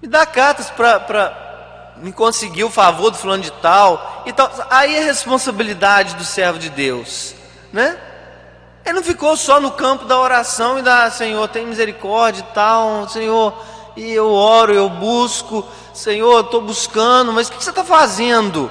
Me 0.00 0.06
dá 0.06 0.24
cartas 0.24 0.70
para 0.70 1.96
me 1.96 2.12
conseguiu 2.12 2.68
o 2.68 2.70
favor 2.70 3.10
do 3.10 3.16
fulano 3.16 3.42
de 3.42 3.50
tal 3.50 4.22
e 4.24 4.32
tal. 4.32 4.52
Aí 4.70 4.94
é 4.94 5.02
responsabilidade 5.02 6.14
do 6.14 6.24
servo 6.24 6.60
de 6.60 6.70
Deus, 6.70 7.34
né? 7.76 7.98
Ele 8.86 8.94
não 8.94 9.02
ficou 9.02 9.36
só 9.36 9.60
no 9.60 9.70
campo 9.70 10.06
da 10.06 10.18
oração 10.18 10.78
e 10.78 10.82
da 10.82 11.10
Senhor, 11.10 11.46
tem 11.48 11.66
misericórdia 11.66 12.40
e 12.40 12.54
tal, 12.54 13.06
Senhor, 13.08 13.52
e 13.94 14.12
eu 14.12 14.30
oro, 14.30 14.72
eu 14.72 14.88
busco, 14.88 15.62
Senhor, 15.92 16.40
estou 16.40 16.62
buscando, 16.62 17.32
mas 17.32 17.48
o 17.48 17.52
que 17.52 17.62
você 17.62 17.70
está 17.70 17.84
fazendo? 17.84 18.70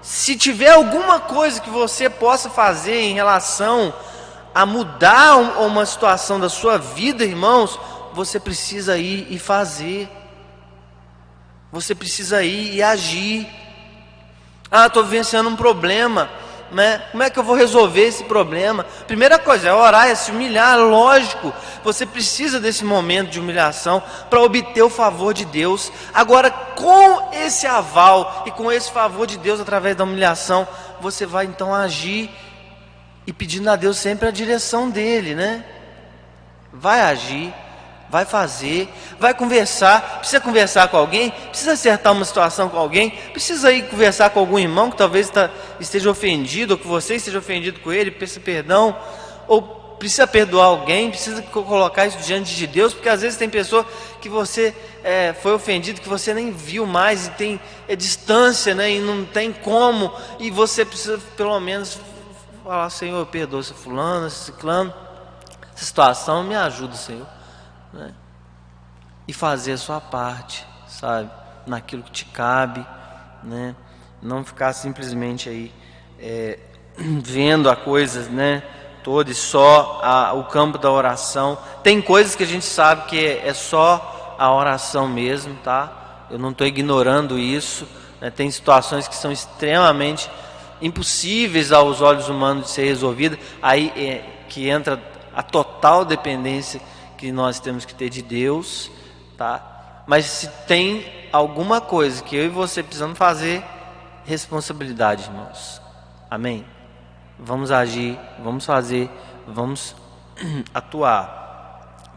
Se 0.00 0.36
tiver 0.36 0.70
alguma 0.70 1.18
coisa 1.18 1.60
que 1.60 1.68
você 1.68 2.08
possa 2.08 2.48
fazer 2.48 3.00
em 3.00 3.14
relação 3.14 3.92
a 4.54 4.64
mudar 4.64 5.36
uma 5.36 5.84
situação 5.84 6.38
da 6.38 6.48
sua 6.48 6.78
vida, 6.78 7.24
irmãos, 7.24 7.78
você 8.12 8.38
precisa 8.38 8.96
ir 8.96 9.26
e 9.30 9.38
fazer. 9.38 10.08
Você 11.72 11.94
precisa 11.94 12.42
ir 12.42 12.74
e 12.74 12.82
agir. 12.82 13.48
Ah, 14.70 14.86
estou 14.86 15.02
vivenciando 15.02 15.48
um 15.48 15.56
problema. 15.56 16.30
Né? 16.70 16.98
Como 17.10 17.22
é 17.22 17.30
que 17.30 17.38
eu 17.38 17.42
vou 17.42 17.56
resolver 17.56 18.02
esse 18.02 18.24
problema? 18.24 18.84
Primeira 19.06 19.38
coisa 19.38 19.68
é 19.68 19.72
orar, 19.72 20.08
é 20.08 20.14
se 20.14 20.30
humilhar, 20.30 20.78
lógico. 20.78 21.52
Você 21.82 22.04
precisa 22.04 22.60
desse 22.60 22.84
momento 22.84 23.30
de 23.30 23.40
humilhação 23.40 24.02
para 24.28 24.42
obter 24.42 24.82
o 24.82 24.90
favor 24.90 25.32
de 25.32 25.46
Deus. 25.46 25.90
Agora, 26.12 26.50
com 26.50 27.32
esse 27.32 27.66
aval 27.66 28.44
e 28.46 28.50
com 28.50 28.70
esse 28.70 28.90
favor 28.90 29.26
de 29.26 29.38
Deus 29.38 29.60
através 29.60 29.96
da 29.96 30.04
humilhação, 30.04 30.68
você 31.00 31.24
vai 31.24 31.46
então 31.46 31.74
agir 31.74 32.30
e 33.26 33.32
pedindo 33.32 33.70
a 33.70 33.76
Deus 33.76 33.96
sempre 33.96 34.28
a 34.28 34.30
direção 34.30 34.90
dele, 34.90 35.34
né? 35.34 35.64
Vai 36.72 37.00
agir 37.00 37.54
vai 38.10 38.24
fazer, 38.24 38.88
vai 39.18 39.34
conversar, 39.34 40.18
precisa 40.18 40.40
conversar 40.40 40.88
com 40.88 40.96
alguém, 40.96 41.30
precisa 41.30 41.72
acertar 41.72 42.12
uma 42.12 42.24
situação 42.24 42.68
com 42.68 42.78
alguém, 42.78 43.10
precisa 43.32 43.70
ir 43.72 43.88
conversar 43.88 44.30
com 44.30 44.40
algum 44.40 44.58
irmão 44.58 44.90
que 44.90 44.96
talvez 44.96 45.28
tá, 45.28 45.50
esteja 45.78 46.10
ofendido, 46.10 46.74
ou 46.74 46.78
que 46.78 46.86
você 46.86 47.16
esteja 47.16 47.38
ofendido 47.38 47.80
com 47.80 47.92
ele, 47.92 48.10
peça 48.10 48.40
perdão, 48.40 48.96
ou 49.46 49.62
precisa 49.98 50.26
perdoar 50.26 50.66
alguém, 50.66 51.10
precisa 51.10 51.42
colocar 51.42 52.06
isso 52.06 52.18
diante 52.18 52.54
de 52.54 52.66
Deus, 52.66 52.94
porque 52.94 53.08
às 53.08 53.20
vezes 53.20 53.38
tem 53.38 53.50
pessoa 53.50 53.84
que 54.20 54.28
você 54.28 54.74
é, 55.02 55.34
foi 55.34 55.52
ofendido, 55.52 56.00
que 56.00 56.08
você 56.08 56.32
nem 56.32 56.50
viu 56.50 56.86
mais, 56.86 57.26
e 57.26 57.30
tem 57.32 57.60
é, 57.86 57.94
distância, 57.94 58.74
né, 58.74 58.90
e 58.90 59.00
não 59.00 59.24
tem 59.24 59.52
como, 59.52 60.12
e 60.38 60.50
você 60.50 60.84
precisa 60.84 61.18
pelo 61.36 61.58
menos 61.60 61.98
falar, 62.64 62.88
Senhor, 62.90 63.26
perdoa 63.26 63.60
esse 63.60 63.74
fulano, 63.74 64.28
esse 64.28 64.44
ciclano, 64.46 64.94
essa 65.74 65.84
situação, 65.84 66.44
me 66.44 66.54
ajuda, 66.54 66.94
Senhor 66.94 67.37
né? 67.92 68.12
e 69.28 69.32
fazer 69.34 69.72
a 69.72 69.78
sua 69.78 70.00
parte, 70.00 70.66
sabe, 70.86 71.30
naquilo 71.66 72.02
que 72.02 72.10
te 72.10 72.24
cabe, 72.24 72.84
né? 73.42 73.76
Não 74.22 74.42
ficar 74.42 74.72
simplesmente 74.72 75.50
aí 75.50 75.72
é, 76.18 76.58
vendo 76.96 77.68
a 77.68 77.76
coisa, 77.76 78.22
né? 78.30 78.62
Toda 79.04 79.30
e 79.30 79.34
só 79.34 80.00
a, 80.02 80.32
o 80.32 80.44
campo 80.44 80.78
da 80.78 80.90
oração. 80.90 81.58
Tem 81.82 82.00
coisas 82.00 82.34
que 82.34 82.42
a 82.42 82.46
gente 82.46 82.64
sabe 82.64 83.06
que 83.06 83.18
é, 83.18 83.46
é 83.46 83.52
só 83.54 84.36
a 84.38 84.52
oração 84.52 85.06
mesmo, 85.06 85.54
tá? 85.62 86.26
Eu 86.30 86.38
não 86.38 86.50
estou 86.50 86.66
ignorando 86.66 87.38
isso. 87.38 87.86
Né? 88.20 88.30
Tem 88.30 88.50
situações 88.50 89.06
que 89.06 89.14
são 89.14 89.30
extremamente 89.30 90.30
impossíveis 90.80 91.70
aos 91.70 92.00
olhos 92.00 92.28
humanos 92.28 92.64
de 92.64 92.70
ser 92.70 92.84
resolvidas. 92.84 93.38
Aí 93.62 93.92
é, 93.94 94.24
que 94.48 94.68
entra 94.68 95.00
a 95.34 95.42
total 95.42 96.04
dependência 96.04 96.80
que 97.18 97.32
nós 97.32 97.58
temos 97.58 97.84
que 97.84 97.94
ter 97.94 98.08
de 98.08 98.22
Deus, 98.22 98.90
tá? 99.36 100.04
Mas 100.06 100.24
se 100.24 100.48
tem 100.66 101.04
alguma 101.32 101.80
coisa 101.80 102.22
que 102.22 102.36
eu 102.36 102.46
e 102.46 102.48
você 102.48 102.82
precisamos 102.82 103.18
fazer, 103.18 103.62
responsabilidade, 104.24 105.24
irmãos. 105.24 105.82
Amém? 106.30 106.64
Vamos 107.38 107.72
agir, 107.72 108.18
vamos 108.42 108.64
fazer, 108.64 109.10
vamos 109.46 109.96
atuar. 110.72 111.36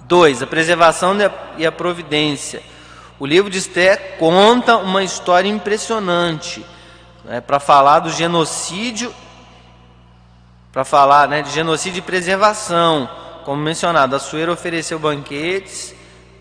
Dois, 0.05 0.41
a 0.43 0.47
preservação 0.47 1.15
e 1.57 1.65
a 1.65 1.71
providência. 1.71 2.61
O 3.19 3.25
livro 3.25 3.49
de 3.49 3.57
Esther 3.57 4.17
conta 4.17 4.77
uma 4.77 5.03
história 5.03 5.49
impressionante 5.49 6.65
né, 7.23 7.41
para 7.41 7.59
falar 7.59 7.99
do 7.99 8.09
genocídio, 8.09 9.13
para 10.71 10.83
falar 10.83 11.27
né, 11.27 11.41
de 11.41 11.51
genocídio 11.51 11.99
e 11.99 12.01
preservação. 12.01 13.09
Como 13.43 13.61
mencionado, 13.61 14.15
a 14.15 14.19
Sueira 14.19 14.51
ofereceu 14.51 14.99
banquetes, 14.99 15.95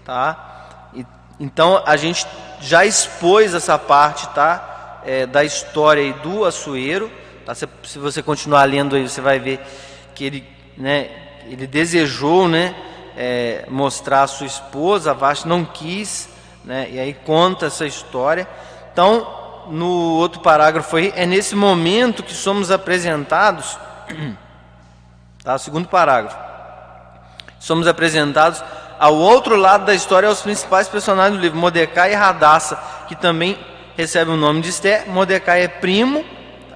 tá? 0.04 0.88
E, 0.94 1.04
então 1.38 1.82
a 1.86 1.96
gente 1.96 2.26
já 2.60 2.84
expôs 2.84 3.54
essa 3.54 3.78
parte, 3.78 4.28
tá? 4.28 5.00
É, 5.04 5.26
da 5.26 5.42
história 5.42 6.12
do 6.14 6.44
Açoeiro. 6.44 7.10
Tá? 7.44 7.54
Se, 7.54 7.66
se, 7.84 7.98
você 7.98 8.22
continuar 8.22 8.64
lendo 8.64 8.96
aí, 8.96 9.08
você 9.08 9.20
vai 9.20 9.38
ver 9.38 9.60
que 10.14 10.24
ele, 10.24 10.46
né, 10.76 11.10
ele 11.46 11.66
desejou, 11.66 12.46
né, 12.48 12.74
é, 13.16 13.64
mostrar 13.68 14.22
a 14.22 14.26
sua 14.26 14.46
esposa, 14.46 15.10
a 15.10 15.14
Vashti 15.14 15.48
não 15.48 15.64
quis, 15.64 16.28
né? 16.64 16.88
E 16.90 16.98
aí 16.98 17.14
conta 17.14 17.66
essa 17.66 17.86
história. 17.86 18.46
Então, 18.92 19.66
no 19.68 20.16
outro 20.16 20.40
parágrafo 20.40 20.96
aí, 20.96 21.12
é 21.16 21.24
nesse 21.26 21.54
momento 21.54 22.22
que 22.22 22.34
somos 22.34 22.70
apresentados, 22.70 23.78
tá? 25.42 25.56
Segundo 25.58 25.88
parágrafo. 25.88 26.49
Somos 27.60 27.86
apresentados 27.86 28.64
ao 28.98 29.14
outro 29.14 29.54
lado 29.54 29.84
da 29.84 29.94
história 29.94 30.28
aos 30.28 30.40
principais 30.40 30.88
personagens 30.88 31.38
do 31.38 31.42
livro, 31.42 31.58
Mordecai 31.58 32.12
e 32.12 32.14
Radassa, 32.14 32.76
que 33.06 33.14
também 33.14 33.58
recebe 33.96 34.30
o 34.30 34.36
nome 34.36 34.62
de 34.62 34.70
Esther. 34.70 35.06
Mordecai 35.08 35.62
é 35.62 35.68
primo, 35.68 36.24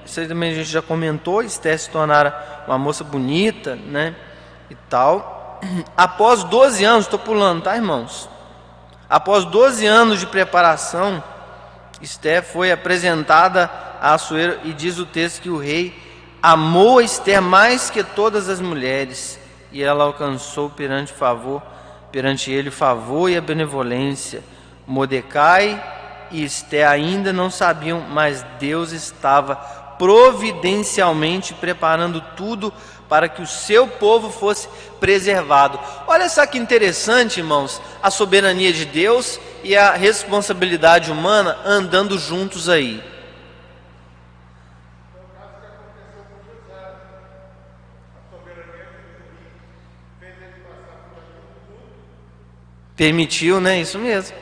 isso 0.05 0.19
aí 0.19 0.27
também 0.27 0.51
a 0.51 0.55
gente 0.55 0.69
já 0.69 0.83
comentou, 0.83 1.41
Esther 1.41 1.77
se 1.79 1.89
tornara 1.89 2.63
uma 2.67 2.77
moça 2.77 3.03
bonita, 3.03 3.75
né? 3.75 4.15
E 4.69 4.75
tal. 4.87 5.59
Após 5.97 6.43
12 6.43 6.85
anos, 6.85 7.05
estou 7.05 7.17
pulando, 7.17 7.63
tá, 7.63 7.75
irmãos? 7.75 8.29
Após 9.09 9.43
12 9.43 9.87
anos 9.87 10.19
de 10.19 10.27
preparação, 10.27 11.23
Esther 11.99 12.43
foi 12.43 12.71
apresentada 12.71 13.71
a 13.99 14.13
Assuero 14.13 14.59
e 14.63 14.71
diz 14.71 14.99
o 14.99 15.05
texto 15.05 15.41
que 15.41 15.49
o 15.49 15.57
rei 15.57 15.99
amou 16.43 17.01
Esther 17.01 17.41
mais 17.41 17.89
que 17.89 18.03
todas 18.03 18.49
as 18.49 18.61
mulheres 18.61 19.39
e 19.75 19.83
ela 19.83 20.05
alcançou 20.05 20.69
perante 20.69 21.11
favor, 21.11 21.61
perante 22.09 22.49
ele 22.49 22.71
favor 22.71 23.29
e 23.29 23.35
a 23.35 23.41
benevolência. 23.41 24.41
Mordecai 24.87 25.83
e 26.31 26.45
Esther 26.45 26.87
ainda 26.87 27.33
não 27.33 27.51
sabiam, 27.51 27.99
mas 27.99 28.41
Deus 28.57 28.93
estava 28.93 29.53
providencialmente 29.99 31.53
preparando 31.53 32.23
tudo 32.37 32.71
para 33.09 33.27
que 33.27 33.41
o 33.41 33.47
seu 33.47 33.85
povo 33.85 34.29
fosse 34.29 34.69
preservado. 35.01 35.77
Olha 36.07 36.29
só 36.29 36.45
que 36.45 36.57
interessante, 36.57 37.41
irmãos, 37.41 37.81
a 38.01 38.09
soberania 38.09 38.71
de 38.71 38.85
Deus 38.85 39.37
e 39.61 39.75
a 39.75 39.91
responsabilidade 39.91 41.11
humana 41.11 41.57
andando 41.65 42.17
juntos 42.17 42.69
aí. 42.69 43.03
Permitiu, 52.95 53.59
né? 53.59 53.79
Isso 53.79 53.99
mesmo. 53.99 54.35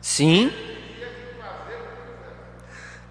Sim. 0.00 0.52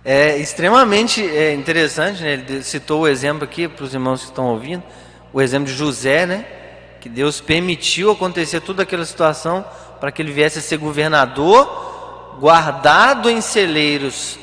É 0.04 0.38
extremamente 0.38 1.22
é, 1.22 1.54
interessante, 1.54 2.24
né? 2.24 2.34
ele 2.34 2.64
citou 2.64 3.02
o 3.02 3.08
exemplo 3.08 3.44
aqui 3.44 3.68
para 3.68 3.84
os 3.84 3.94
irmãos 3.94 4.22
que 4.22 4.28
estão 4.28 4.48
ouvindo, 4.48 4.82
o 5.34 5.42
exemplo 5.42 5.68
de 5.68 5.74
José, 5.74 6.26
né? 6.26 6.46
que 7.02 7.10
Deus 7.10 7.40
permitiu 7.40 8.12
acontecer 8.12 8.62
toda 8.62 8.84
aquela 8.84 9.06
situação 9.06 9.66
para 10.00 10.12
que 10.12 10.22
ele 10.22 10.32
viesse 10.32 10.60
a 10.60 10.62
ser 10.62 10.78
governador, 10.78 12.36
guardado 12.40 13.30
em 13.30 13.42
celeiros 13.42 14.40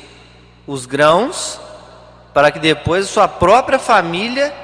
os 0.66 0.86
grãos, 0.86 1.60
para 2.32 2.50
que 2.50 2.58
depois 2.58 3.08
sua 3.08 3.28
própria 3.28 3.78
família, 3.78 4.54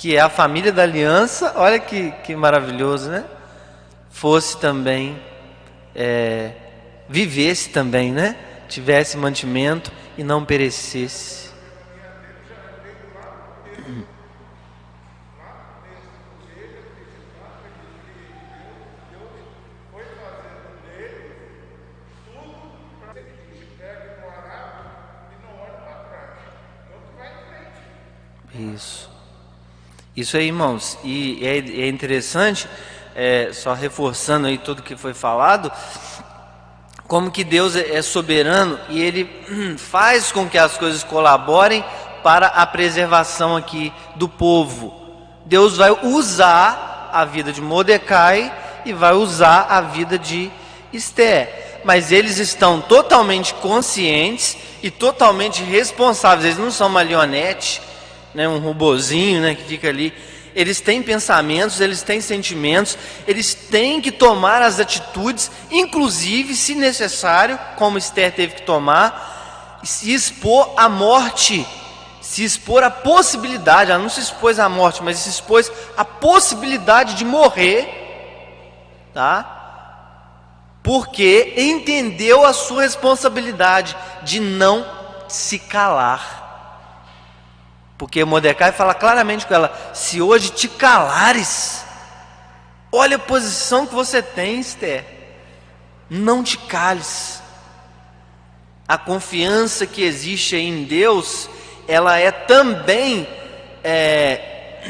que 0.00 0.16
é 0.16 0.20
a 0.20 0.30
família 0.30 0.72
da 0.72 0.82
aliança, 0.82 1.52
olha 1.56 1.78
que, 1.78 2.10
que 2.24 2.34
maravilhoso, 2.34 3.10
né? 3.10 3.22
Fosse 4.10 4.58
também, 4.58 5.22
é, 5.94 6.52
vivesse 7.06 7.68
também, 7.68 8.10
né? 8.10 8.34
tivesse 8.66 9.18
mantimento 9.18 9.92
e 10.16 10.24
não 10.24 10.42
perecesse. 10.42 11.50
Isso. 28.54 29.19
Isso 30.16 30.36
aí, 30.36 30.46
irmãos. 30.46 30.98
E 31.04 31.38
é, 31.42 31.58
é 31.84 31.88
interessante, 31.88 32.68
é, 33.14 33.50
só 33.52 33.72
reforçando 33.74 34.48
aí 34.48 34.58
tudo 34.58 34.82
que 34.82 34.96
foi 34.96 35.14
falado, 35.14 35.70
como 37.06 37.30
que 37.30 37.44
Deus 37.44 37.76
é, 37.76 37.96
é 37.96 38.02
soberano 38.02 38.78
e 38.88 39.00
ele 39.00 39.30
faz 39.78 40.32
com 40.32 40.48
que 40.48 40.58
as 40.58 40.76
coisas 40.76 41.04
colaborem 41.04 41.84
para 42.22 42.48
a 42.48 42.66
preservação 42.66 43.56
aqui 43.56 43.92
do 44.16 44.28
povo. 44.28 45.00
Deus 45.46 45.76
vai 45.76 45.90
usar 45.90 47.10
a 47.12 47.24
vida 47.24 47.52
de 47.52 47.60
Mordecai 47.60 48.52
e 48.84 48.92
vai 48.92 49.12
usar 49.14 49.66
a 49.68 49.80
vida 49.80 50.18
de 50.18 50.50
Esther. 50.92 51.80
Mas 51.84 52.12
eles 52.12 52.38
estão 52.38 52.80
totalmente 52.80 53.54
conscientes 53.54 54.56
e 54.82 54.90
totalmente 54.90 55.62
responsáveis. 55.62 56.44
Eles 56.44 56.58
não 56.58 56.70
são 56.70 56.88
marionete, 56.88 57.80
né, 58.34 58.48
um 58.48 58.58
robozinho 58.58 59.40
né, 59.40 59.54
que 59.54 59.64
fica 59.64 59.88
ali 59.88 60.12
eles 60.54 60.80
têm 60.80 61.02
pensamentos, 61.02 61.80
eles 61.80 62.02
têm 62.02 62.20
sentimentos, 62.20 62.98
eles 63.26 63.54
têm 63.54 64.00
que 64.00 64.10
tomar 64.10 64.62
as 64.62 64.80
atitudes, 64.80 65.50
inclusive, 65.70 66.54
se 66.54 66.74
necessário, 66.74 67.58
como 67.76 67.98
Esther 67.98 68.32
teve 68.32 68.56
que 68.56 68.62
tomar, 68.62 69.78
se 69.84 70.12
expor 70.12 70.72
à 70.76 70.88
morte, 70.88 71.66
se 72.20 72.44
expor 72.44 72.82
à 72.82 72.90
possibilidade, 72.90 73.90
ela 73.90 74.02
não 74.02 74.10
se 74.10 74.20
expôs 74.20 74.58
à 74.58 74.68
morte, 74.68 75.02
mas 75.02 75.18
se 75.18 75.28
expôs 75.28 75.70
à 75.96 76.04
possibilidade 76.04 77.14
de 77.14 77.24
morrer, 77.24 77.88
tá? 79.14 79.56
Porque 80.82 81.54
entendeu 81.56 82.44
a 82.44 82.52
sua 82.52 82.82
responsabilidade 82.82 83.96
de 84.22 84.40
não 84.40 84.84
se 85.28 85.58
calar. 85.58 86.39
Porque 88.00 88.24
Mordecai 88.24 88.72
fala 88.72 88.94
claramente 88.94 89.46
com 89.46 89.52
ela: 89.52 89.78
se 89.92 90.22
hoje 90.22 90.48
te 90.48 90.66
calares, 90.68 91.84
olha 92.90 93.16
a 93.16 93.18
posição 93.18 93.86
que 93.86 93.94
você 93.94 94.22
tem, 94.22 94.58
Esther, 94.58 95.04
não 96.08 96.42
te 96.42 96.56
cales. 96.56 97.42
A 98.88 98.96
confiança 98.96 99.86
que 99.86 100.02
existe 100.02 100.56
em 100.56 100.84
Deus, 100.84 101.50
ela 101.86 102.18
é 102.18 102.30
também, 102.30 103.28
é, 103.84 104.80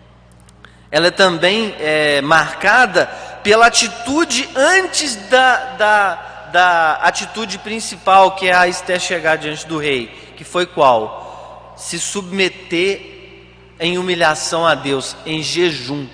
ela 0.90 1.08
é 1.08 1.10
também 1.10 1.76
é, 1.78 2.22
marcada 2.22 3.04
pela 3.42 3.66
atitude 3.66 4.48
antes 4.56 5.14
da, 5.28 5.56
da, 5.74 6.14
da 6.50 6.92
atitude 7.02 7.58
principal, 7.58 8.34
que 8.34 8.48
é 8.48 8.54
a 8.54 8.66
Esther 8.66 8.98
chegar 8.98 9.36
diante 9.36 9.66
do 9.66 9.76
rei, 9.76 10.06
que 10.38 10.42
foi 10.42 10.64
qual? 10.64 11.28
Se 11.80 11.98
submeter 11.98 13.00
em 13.80 13.96
humilhação 13.96 14.66
a 14.66 14.74
Deus, 14.74 15.16
em 15.24 15.42
jejum, 15.42 16.06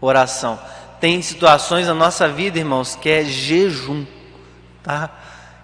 oração. 0.00 0.58
Tem 0.98 1.20
situações 1.20 1.86
na 1.86 1.94
nossa 1.94 2.26
vida, 2.26 2.58
irmãos, 2.58 2.96
que 2.96 3.08
é 3.10 3.22
jejum, 3.22 4.06
tá? 4.82 5.10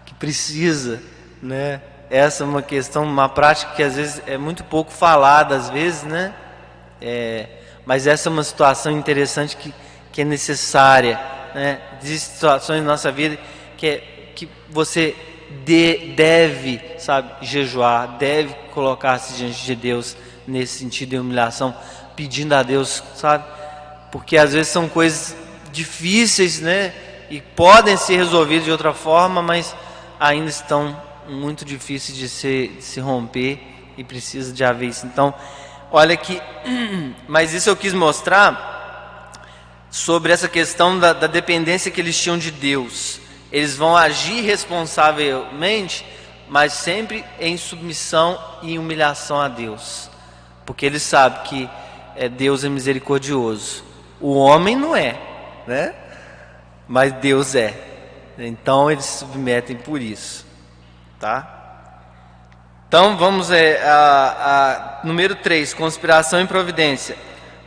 Que 0.05 0.13
precisa, 0.15 1.03
né? 1.43 1.81
Essa 2.11 2.45
é 2.45 2.47
uma 2.47 2.61
questão, 2.61 3.05
uma 3.05 3.31
prática 3.31 3.73
que 3.75 3.83
às 3.83 3.97
vezes 3.97 4.23
é 4.27 4.37
muito 4.37 4.63
pouco 4.63 4.93
falada, 4.93 5.57
às 5.57 5.71
vezes, 5.71 6.03
né? 6.03 6.35
É, 7.01 7.49
mas 7.87 8.07
essa 8.07 8.29
é 8.29 8.31
uma 8.31 8.45
situação 8.45 8.93
interessante 8.93 9.57
que, 9.57 9.75
que 10.13 10.21
é 10.21 10.25
necessária, 10.25 11.19
né? 11.55 11.81
Existem 12.03 12.35
situações 12.35 12.83
na 12.83 12.91
nossa 12.91 13.11
vida 13.11 13.39
que, 13.79 13.87
é, 13.87 14.33
que 14.35 14.47
você 14.69 15.17
de, 15.65 16.15
deve, 16.17 16.81
sabe, 16.99 17.47
jejuar, 17.47 18.17
deve 18.19 18.55
colocar-se 18.73 19.35
diante 19.35 19.65
de 19.65 19.75
Deus 19.75 20.17
nesse 20.47 20.79
sentido 20.79 21.11
de 21.11 21.19
humilhação, 21.19 21.75
pedindo 22.17 22.55
a 22.55 22.63
Deus, 22.63 23.03
sabe? 23.15 23.45
Porque 24.11 24.37
às 24.37 24.53
vezes 24.53 24.69
são 24.69 24.89
coisas 24.89 25.37
difíceis, 25.71 26.61
né? 26.61 26.93
E 27.31 27.41
podem 27.41 27.97
ser 27.97 28.17
resolvidas 28.17 28.65
de 28.65 28.71
outra 28.71 28.93
forma, 28.93 29.41
mas 29.41 29.75
ainda 30.21 30.51
estão 30.51 30.97
muito 31.29 31.65
difíceis 31.65 32.17
de 32.17 32.29
se, 32.29 32.69
de 32.77 32.83
se 32.83 33.01
romper 33.01 33.61
e 33.97 34.05
precisa 34.05 34.53
de 34.53 34.65
haver 34.65 34.89
isso. 34.89 35.07
Então, 35.07 35.33
olha 35.91 36.17
que, 36.17 36.41
mas 37.27 37.55
isso 37.55 37.71
eu 37.71 37.77
quis 37.77 37.93
mostrar 37.93 39.33
sobre 39.91 40.33
essa 40.33 40.49
questão 40.49 40.99
da, 40.99 41.13
da 41.13 41.27
dependência 41.27 41.91
que 41.91 42.01
eles 42.01 42.19
tinham 42.19 42.39
de 42.39 42.51
Deus. 42.51 43.21
Eles 43.53 43.77
vão 43.77 43.95
agir 43.95 44.41
responsavelmente, 44.41 46.07
mas 46.49 46.73
sempre 46.73 47.23
em 47.39 47.59
submissão 47.59 48.43
e 48.63 48.79
humilhação 48.79 49.39
a 49.39 49.47
Deus, 49.47 50.09
porque 50.65 50.87
eles 50.87 51.03
sabem 51.03 51.43
que 51.43 51.71
é, 52.17 52.31
Deus 52.31 52.65
é 52.65 52.71
misericordioso. 52.71 53.85
O 54.19 54.35
homem 54.35 54.75
não 54.75 54.97
é, 54.97 55.19
né? 55.67 55.95
Mas 56.89 57.13
Deus 57.13 57.55
é. 57.55 57.75
Então 58.39 58.91
eles 58.91 59.05
se 59.05 59.19
submetem 59.19 59.77
por 59.77 60.01
isso, 60.01 60.47
tá? 61.21 61.61
Então 62.89 63.17
vamos 63.17 63.51
é, 63.51 63.83
a, 63.87 65.01
a 65.03 65.07
número 65.07 65.37
3, 65.37 65.75
conspiração 65.75 66.41
e 66.41 66.47
providência. 66.47 67.17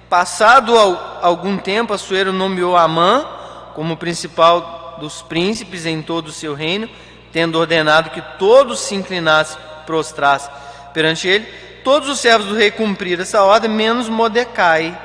Passado 0.09 0.77
algum 1.21 1.57
tempo, 1.57 1.93
Assuero 1.93 2.31
nomeou 2.31 2.75
Amã 2.75 3.25
como 3.73 3.97
principal 3.97 4.84
dos 4.99 5.21
príncipes 5.21 5.85
em 5.85 6.01
todo 6.01 6.27
o 6.27 6.31
seu 6.31 6.53
reino, 6.53 6.89
tendo 7.31 7.59
ordenado 7.59 8.09
que 8.09 8.21
todos 8.37 8.79
se 8.79 8.95
inclinassem, 8.95 9.57
prostrassem 9.85 10.51
perante 10.93 11.27
ele. 11.27 11.45
Todos 11.83 12.09
os 12.09 12.19
servos 12.19 12.47
do 12.47 12.55
rei 12.55 12.71
cumpriram 12.71 13.21
essa 13.21 13.43
ordem, 13.43 13.69
menos 13.69 14.09
Mordecai, 14.09 14.97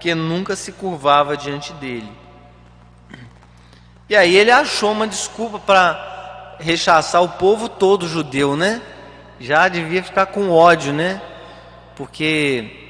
que 0.00 0.14
nunca 0.14 0.56
se 0.56 0.72
curvava 0.72 1.36
diante 1.36 1.72
dele. 1.74 2.10
E 4.08 4.16
aí 4.16 4.36
ele 4.36 4.50
achou 4.50 4.92
uma 4.92 5.06
desculpa 5.06 5.58
para 5.58 6.56
rechaçar 6.58 7.22
o 7.22 7.28
povo 7.28 7.68
todo 7.68 8.08
judeu, 8.08 8.56
né? 8.56 8.80
Já 9.38 9.68
devia 9.68 10.02
ficar 10.02 10.26
com 10.26 10.50
ódio, 10.50 10.92
né? 10.92 11.20
Porque 11.96 12.82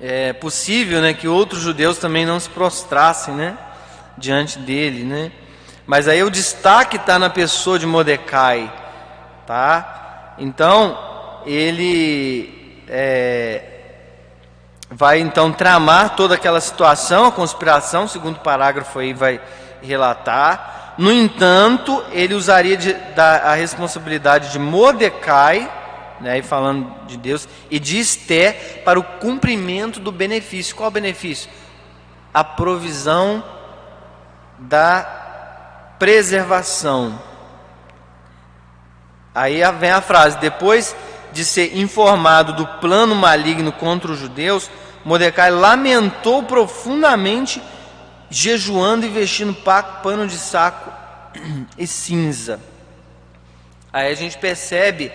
é 0.00 0.32
possível 0.32 1.02
né, 1.02 1.12
que 1.12 1.28
outros 1.28 1.60
judeus 1.60 1.98
também 1.98 2.24
não 2.24 2.40
se 2.40 2.48
prostrassem 2.48 3.34
né, 3.34 3.58
diante 4.20 4.58
dele. 4.58 5.02
Né? 5.02 5.32
Mas 5.86 6.06
aí 6.06 6.22
o 6.22 6.30
destaque 6.30 6.96
está 6.96 7.18
na 7.18 7.28
pessoa 7.28 7.78
de 7.78 7.86
Mordecai. 7.86 8.72
Tá? 9.46 10.34
Então, 10.38 11.42
ele 11.44 12.82
é, 12.88 13.62
vai 14.88 15.18
então 15.18 15.50
tramar 15.50 16.14
toda 16.14 16.36
aquela 16.36 16.60
situação, 16.60 17.24
a 17.24 17.32
conspiração, 17.32 18.06
segundo 18.06 18.38
parágrafo 18.38 18.98
aí 18.98 19.12
vai 19.12 19.40
relatar. 19.82 20.94
No 20.98 21.10
entanto, 21.10 22.04
ele 22.12 22.34
usaria 22.34 22.76
de, 22.76 22.92
da, 22.92 23.50
a 23.50 23.54
responsabilidade 23.54 24.52
de 24.52 24.58
Mordecai 24.58 25.68
né, 26.20 26.42
falando 26.42 26.92
de 27.06 27.16
Deus, 27.16 27.48
e 27.70 27.78
de 27.78 27.98
Esté 27.98 28.52
para 28.84 28.98
o 28.98 29.02
cumprimento 29.02 29.98
do 29.98 30.12
benefício. 30.12 30.76
Qual 30.76 30.90
benefício? 30.90 31.50
A 32.32 32.44
provisão 32.44 33.42
da 34.60 35.94
preservação. 35.98 37.20
Aí 39.34 39.60
vem 39.78 39.90
a 39.90 40.00
frase: 40.00 40.38
depois 40.38 40.94
de 41.32 41.44
ser 41.44 41.76
informado 41.76 42.52
do 42.52 42.66
plano 42.80 43.14
maligno 43.14 43.72
contra 43.72 44.10
os 44.10 44.18
judeus, 44.18 44.70
Mordecai 45.04 45.50
lamentou 45.50 46.42
profundamente, 46.42 47.62
jejuando 48.28 49.06
e 49.06 49.08
vestindo 49.08 49.54
pano 50.02 50.26
de 50.26 50.36
saco 50.36 50.90
e 51.78 51.86
cinza. 51.86 52.60
Aí 53.92 54.12
a 54.12 54.14
gente 54.14 54.38
percebe 54.38 55.10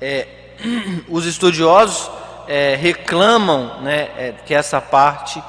é, 0.00 0.26
os 1.08 1.24
estudiosos 1.26 2.10
é, 2.46 2.76
reclamam 2.76 3.80
né, 3.80 4.10
é, 4.16 4.34
que 4.44 4.54
essa 4.54 4.80
parte 4.80 5.42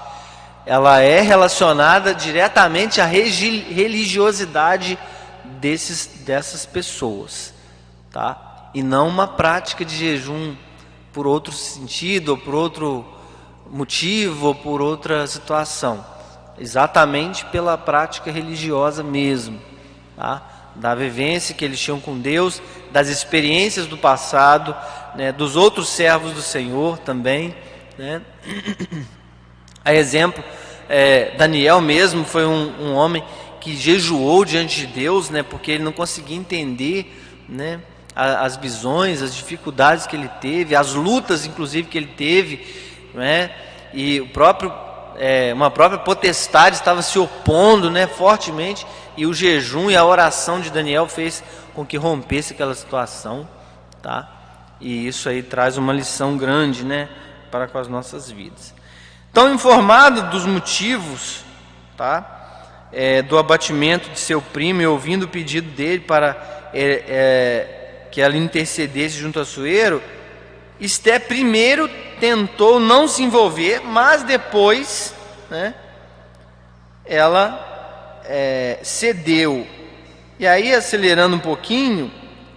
ela 0.65 0.99
é 0.99 1.21
relacionada 1.21 2.13
diretamente 2.13 2.99
à 2.99 3.05
religiosidade 3.05 4.97
desses, 5.59 6.23
dessas 6.25 6.65
pessoas, 6.65 7.53
tá? 8.11 8.69
E 8.73 8.81
não 8.81 9.07
uma 9.07 9.27
prática 9.27 9.85
de 9.85 9.95
jejum 9.95 10.55
por 11.13 11.27
outro 11.27 11.53
sentido, 11.53 12.29
ou 12.29 12.37
por 12.37 12.55
outro 12.55 13.05
motivo, 13.69 14.47
ou 14.47 14.55
por 14.55 14.81
outra 14.81 15.25
situação, 15.27 16.05
exatamente 16.57 17.45
pela 17.45 17.77
prática 17.77 18.31
religiosa 18.31 19.03
mesmo, 19.03 19.61
tá? 20.15 20.41
da 20.75 20.93
vivência 20.93 21.55
que 21.55 21.63
eles 21.63 21.79
tinham 21.79 22.01
com 22.01 22.19
Deus, 22.19 22.61
das 22.91 23.07
experiências 23.07 23.87
do 23.87 23.97
passado, 23.97 24.75
né, 25.15 25.31
dos 25.31 25.55
outros 25.55 25.87
servos 25.87 26.33
do 26.33 26.41
Senhor 26.41 26.97
também. 26.97 27.55
Né? 27.97 28.21
A 29.85 29.93
exemplo, 29.93 30.43
é, 30.89 31.35
Daniel 31.37 31.79
mesmo 31.79 32.25
foi 32.25 32.43
um, 32.43 32.73
um, 32.81 32.95
homem 32.95 33.23
que 33.61 33.77
jejuou 33.77 34.43
diante 34.43 34.81
de 34.81 34.87
Deus, 34.87 35.29
né, 35.29 35.43
porque 35.43 35.73
ele 35.73 35.83
não 35.83 35.91
conseguia 35.91 36.35
entender 36.35 37.45
né, 37.47 37.79
as 38.15 38.57
visões, 38.57 39.21
as 39.21 39.35
dificuldades 39.35 40.07
que 40.07 40.15
ele 40.15 40.27
teve, 40.41 40.75
as 40.75 40.93
lutas, 40.93 41.45
inclusive, 41.45 41.87
que 41.87 41.99
ele 41.99 42.07
teve, 42.17 42.65
né, 43.13 43.51
e 43.93 44.21
o 44.21 44.27
próprio, 44.29 44.73
é, 45.17 45.53
uma 45.53 45.69
própria 45.69 45.99
potestade 45.99 46.77
estava 46.77 47.03
se 47.03 47.19
opondo 47.19 47.91
né, 47.91 48.07
fortemente 48.07 48.87
e 49.15 49.27
o 49.27 49.33
jejum 49.35 49.91
e 49.91 49.95
a 49.95 50.03
oração 50.03 50.59
de 50.59 50.71
Daniel 50.71 51.07
fez 51.07 51.43
com 51.75 51.85
que 51.85 51.95
rompesse 51.95 52.53
aquela 52.53 52.73
situação, 52.73 53.47
tá? 54.01 54.31
E 54.81 55.07
isso 55.07 55.29
aí 55.29 55.43
traz 55.43 55.77
uma 55.77 55.93
lição 55.93 56.37
grande, 56.37 56.83
né, 56.83 57.07
para 57.51 57.67
com 57.67 57.77
as 57.77 57.87
nossas 57.87 58.31
vidas. 58.31 58.74
Então, 59.35 59.53
informado 59.53 60.29
dos 60.29 60.45
motivos, 60.45 61.43
tá? 61.97 62.87
É, 62.93 63.21
do 63.21 63.37
abatimento 63.37 64.09
de 64.09 64.17
seu 64.17 64.41
primo 64.41 64.81
e 64.81 64.87
ouvindo 64.87 65.23
o 65.23 65.27
pedido 65.27 65.69
dele 65.71 65.99
para 65.99 66.69
é, 66.73 67.03
é, 67.05 68.07
que 68.09 68.21
ela 68.21 68.37
intercedesse 68.37 69.17
junto 69.17 69.37
a 69.37 69.43
Suero, 69.43 70.01
Esté 70.79 71.19
primeiro 71.19 71.89
tentou 72.17 72.79
não 72.79 73.09
se 73.09 73.23
envolver, 73.23 73.81
mas 73.81 74.23
depois, 74.23 75.13
né, 75.49 75.75
ela 77.03 78.21
é, 78.23 78.79
cedeu. 78.83 79.67
E 80.39 80.47
aí, 80.47 80.73
acelerando 80.73 81.35
um 81.35 81.39
pouquinho, 81.39 82.09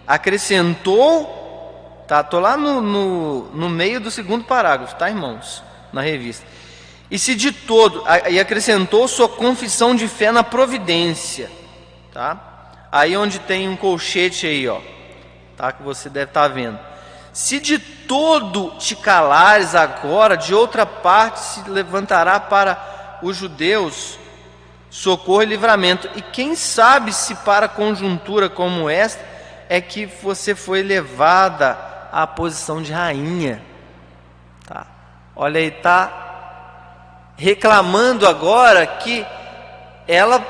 acrescentou, 0.07 2.05
tá? 2.07 2.23
Tô 2.23 2.39
lá 2.39 2.57
no, 2.57 2.81
no, 2.81 3.43
no 3.47 3.69
meio 3.69 3.99
do 3.99 4.13
segundo 4.13 4.45
parágrafo, 4.45 4.95
tá, 4.95 5.11
irmãos? 5.11 5.61
Na 5.93 6.03
revista. 6.03 6.47
E 7.11 7.19
se 7.19 7.35
de 7.35 7.53
todo, 7.53 8.05
e 8.29 8.39
acrescentou 8.39 9.09
sua 9.09 9.29
confissão 9.29 9.95
de 9.95 10.07
fé 10.07 10.31
na 10.31 10.45
providência, 10.45 11.51
tá? 12.13 12.39
Aí 12.93 13.17
onde 13.17 13.39
tem 13.39 13.69
um 13.69 13.77
colchete 13.77 14.47
aí, 14.47 14.69
ó, 14.69 14.81
tá? 15.57 15.73
Que 15.73 15.83
você 15.83 16.11
deve 16.11 16.31
estar 16.31 16.43
tá 16.43 16.49
vendo. 16.49 16.79
Se 17.33 17.61
de 17.61 17.79
todo 17.79 18.73
te 18.79 18.95
calares 18.97 19.75
agora, 19.75 20.37
de 20.37 20.55
outra 20.55 20.85
parte 20.85 21.41
se 21.41 21.71
levantará 21.71 22.39
para 22.41 23.21
os 23.23 23.37
judeus 23.37 24.19
socorro 24.91 25.43
e 25.43 25.47
livramento. 25.47 26.11
E 26.15 26.23
quem 26.23 26.55
sabe 26.55 27.13
se 27.13 27.35
para 27.37 27.69
conjuntura 27.69 28.49
como 28.49 28.89
esta 28.89 29.25
é 29.69 29.81
que 29.81 30.07
você 30.07 30.55
foi 30.55 30.83
levada 30.83 31.79
à 32.11 32.27
posição 32.27 32.83
de 32.83 32.93
rainha. 32.93 33.63
Tá? 34.67 34.87
Olha 35.37 35.61
aí, 35.61 35.71
tá 35.71 36.28
reclamando 37.39 38.27
agora 38.27 38.85
que 38.85 39.25
ela, 40.07 40.45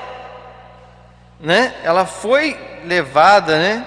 né? 1.39 1.75
Ela 1.85 2.07
foi 2.07 2.59
levada, 2.85 3.59
né? 3.59 3.87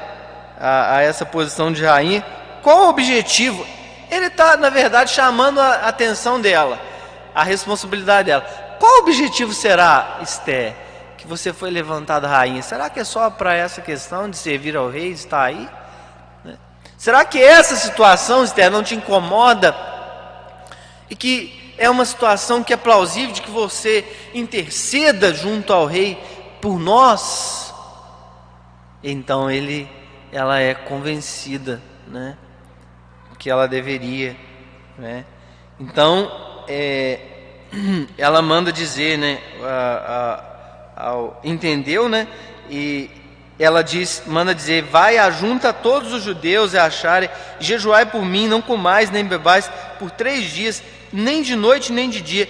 A, 0.60 0.98
a 0.98 1.02
essa 1.02 1.26
posição 1.26 1.74
de 1.74 1.84
rainha. 1.84 2.24
Qual 2.62 2.86
o 2.86 2.90
objetivo? 2.90 3.66
Ele 4.10 4.28
está, 4.28 4.56
na 4.56 4.70
verdade, 4.70 5.10
chamando 5.10 5.60
a 5.60 5.88
atenção 5.88 6.40
dela, 6.40 6.80
a 7.34 7.44
responsabilidade 7.44 8.28
dela. 8.28 8.46
Qual 8.80 8.98
o 8.98 9.00
objetivo 9.00 9.52
será, 9.54 10.20
Esther, 10.22 10.76
que 11.18 11.26
você 11.26 11.52
foi 11.52 11.72
levantada 11.72 12.28
rainha? 12.28 12.62
Será 12.62 12.90
que 12.90 13.00
é 13.00 13.04
só 13.04 13.30
para 13.32 13.56
essa 13.56 13.82
questão 13.82 14.30
de 14.30 14.38
servir 14.38 14.76
ao 14.76 14.90
rei, 14.90 15.12
estar 15.12 15.44
aí? 15.44 15.68
Né? 16.44 16.56
Será 16.98 17.26
que 17.26 17.42
essa 17.42 17.76
situação, 17.76 18.44
Esther, 18.44 18.70
não 18.70 18.84
te 18.84 18.94
incomoda? 18.94 19.76
E 21.10 21.16
que 21.16 21.61
é 21.82 21.90
uma 21.90 22.06
situação 22.06 22.64
que 22.64 22.72
é 22.72 22.78
plausível 22.78 23.34
de 23.34 23.42
que 23.42 23.50
você 23.50 24.06
interceda 24.36 25.34
junto 25.34 25.74
ao 25.74 25.88
rei 25.88 26.16
por 26.62 26.80
nós? 26.80 27.74
Então 29.04 29.50
ele, 29.50 29.90
ela 30.32 30.60
é 30.60 30.76
convencida, 30.76 31.82
né, 32.08 32.38
que 33.40 33.50
ela 33.50 33.68
deveria, 33.68 34.38
né? 34.96 35.26
Então, 35.80 36.32
é, 36.68 37.20
ela 38.16 38.44
manda 38.44 38.72
dizer, 38.72 39.18
né, 39.18 39.40
a, 39.64 40.44
a, 40.96 41.30
entendeu, 41.44 42.08
né, 42.08 42.28
e 42.70 43.10
ela 43.58 43.82
diz, 43.84 44.22
manda 44.28 44.54
dizer, 44.54 44.84
vai 44.84 45.18
ajunta 45.18 45.74
todos 45.74 46.14
os 46.14 46.22
judeus 46.22 46.74
e 46.74 46.78
acharem, 46.78 47.28
jejuai 47.60 48.06
por 48.06 48.24
mim, 48.24 48.48
não 48.48 48.62
comais 48.62 49.10
nem 49.10 49.26
bebais 49.26 49.68
por 49.98 50.12
três 50.12 50.44
dias, 50.52 50.84
nem 51.12 51.42
de 51.42 51.56
noite 51.56 51.92
nem 51.92 52.10
de 52.10 52.22
dia. 52.22 52.48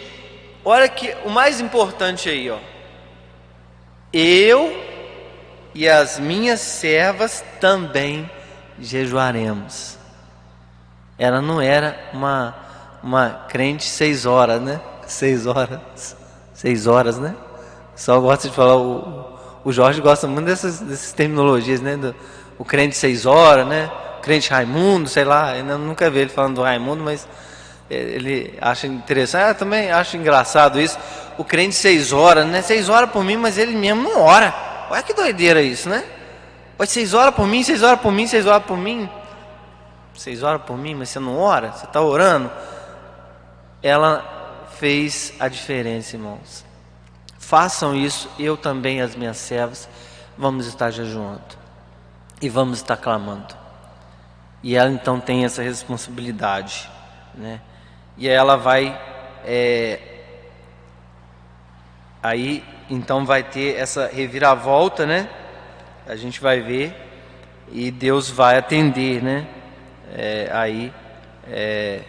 olha 0.64 0.88
que 0.88 1.16
o 1.26 1.30
mais 1.30 1.60
importante 1.60 2.30
aí, 2.30 2.50
ó. 2.50 2.58
Eu 4.14 4.76
e 5.74 5.88
as 5.88 6.20
minhas 6.20 6.60
servas 6.60 7.44
também 7.60 8.30
jejuaremos. 8.80 9.98
Ela 11.18 11.42
não 11.42 11.62
era 11.62 12.10
uma, 12.14 12.56
uma 13.02 13.30
crente 13.48 13.86
seis 13.86 14.26
horas, 14.26 14.62
né? 14.62 14.82
Seis 15.08 15.46
horas. 15.46 16.16
Seis 16.54 16.88
horas, 16.88 17.18
né? 17.18 17.36
Só 17.96 18.20
gosta 18.20 18.50
de 18.50 18.56
falar, 18.56 18.78
o, 18.78 19.38
o 19.64 19.72
Jorge 19.72 20.02
gosta 20.02 20.28
muito 20.28 20.46
dessas, 20.46 20.80
dessas 20.80 21.14
terminologias, 21.14 21.80
né? 21.80 21.96
Do, 21.96 22.16
o 22.58 22.66
crente 22.66 22.96
seis 22.96 23.26
horas, 23.26 23.66
né? 23.66 23.90
crente 24.22 24.52
Raimundo, 24.52 25.10
sei 25.10 25.26
lá, 25.26 25.58
eu 25.58 25.78
nunca 25.78 26.10
vi 26.10 26.20
ele 26.20 26.30
falando 26.30 26.56
do 26.56 26.62
Raimundo, 26.62 27.04
mas 27.04 27.28
ele 27.92 28.58
acha 28.62 28.88
interessante, 28.88 29.50
eu 29.50 29.56
também 29.56 29.92
acho 29.92 30.16
engraçado 30.16 30.80
isso. 30.80 30.98
O 31.38 31.44
crente 31.44 31.76
seis 31.76 32.14
horas, 32.14 32.46
né? 32.46 32.62
Seis 32.62 32.88
horas 32.88 33.10
por 33.10 33.24
mim, 33.24 33.38
mas 33.38 33.58
ele 33.58 33.76
mesmo 33.76 34.04
não 34.04 34.22
ora. 34.22 34.54
Olha 34.90 35.04
que 35.04 35.14
doideira 35.14 35.62
isso, 35.62 35.90
né? 35.90 36.04
Pode 36.78 36.92
seis 36.92 37.14
horas 37.14 37.36
por 37.36 37.46
mim, 37.46 37.64
seis 37.64 37.84
horas 37.84 38.00
por 38.00 38.12
mim, 38.12 38.28
seis 38.28 38.46
horas 38.46 38.64
por 38.64 38.78
mim. 38.78 39.10
Seis 40.16 40.44
horas 40.44 40.62
por 40.62 40.78
mim, 40.78 40.96
mas 40.96 41.10
você 41.10 41.20
não 41.20 41.38
ora? 41.38 41.72
Você 41.72 41.86
está 41.86 42.02
orando? 42.02 42.52
Ela 43.84 44.68
fez 44.78 45.34
a 45.40 45.48
diferença, 45.48 46.16
irmãos. 46.16 46.66
Façam 47.40 47.96
isso, 47.96 48.30
eu 48.40 48.56
também, 48.56 49.02
as 49.02 49.16
minhas 49.16 49.38
servas, 49.38 49.90
vamos 50.38 50.68
estar 50.68 50.92
jejuando 50.92 51.42
e 52.42 52.50
vamos 52.50 52.78
estar 52.78 52.98
clamando. 52.98 53.54
E 54.64 54.76
ela 54.76 54.90
então 54.92 55.20
tem 55.20 55.44
essa 55.44 55.62
responsabilidade, 55.62 56.90
né? 57.36 57.60
E 58.22 58.30
ela 58.30 58.56
vai 58.56 58.96
é, 59.44 60.00
aí 62.22 62.64
então 62.88 63.26
vai 63.26 63.42
ter 63.42 63.76
essa 63.80 64.06
reviravolta, 64.14 65.08
né? 65.08 65.28
A 66.06 66.16
gente 66.16 66.40
vai 66.40 66.62
ver 66.62 66.96
e 67.72 67.90
Deus 67.90 68.30
vai 68.30 68.60
atender, 68.60 69.24
né? 69.24 69.48
É, 70.14 70.52
aí, 70.54 70.94
é, 71.48 72.02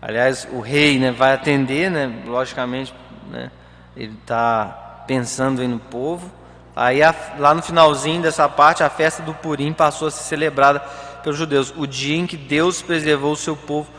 aliás, 0.00 0.46
o 0.52 0.60
rei, 0.60 1.00
né, 1.00 1.10
vai 1.10 1.32
atender, 1.32 1.90
né? 1.90 2.12
Logicamente, 2.24 2.94
né? 3.28 3.50
Ele 3.96 4.16
está 4.22 5.02
pensando 5.04 5.62
aí 5.62 5.66
no 5.66 5.80
povo. 5.80 6.30
Aí 6.76 7.02
a, 7.02 7.12
lá 7.40 7.52
no 7.54 7.62
finalzinho 7.62 8.22
dessa 8.22 8.48
parte, 8.48 8.84
a 8.84 8.88
festa 8.88 9.20
do 9.20 9.34
Purim 9.34 9.72
passou 9.72 10.06
a 10.06 10.12
ser 10.12 10.22
celebrada 10.22 10.78
pelos 11.24 11.36
judeus, 11.36 11.74
o 11.76 11.88
dia 11.88 12.16
em 12.16 12.24
que 12.24 12.36
Deus 12.36 12.82
preservou 12.82 13.32
o 13.32 13.36
seu 13.36 13.56
povo, 13.56 13.90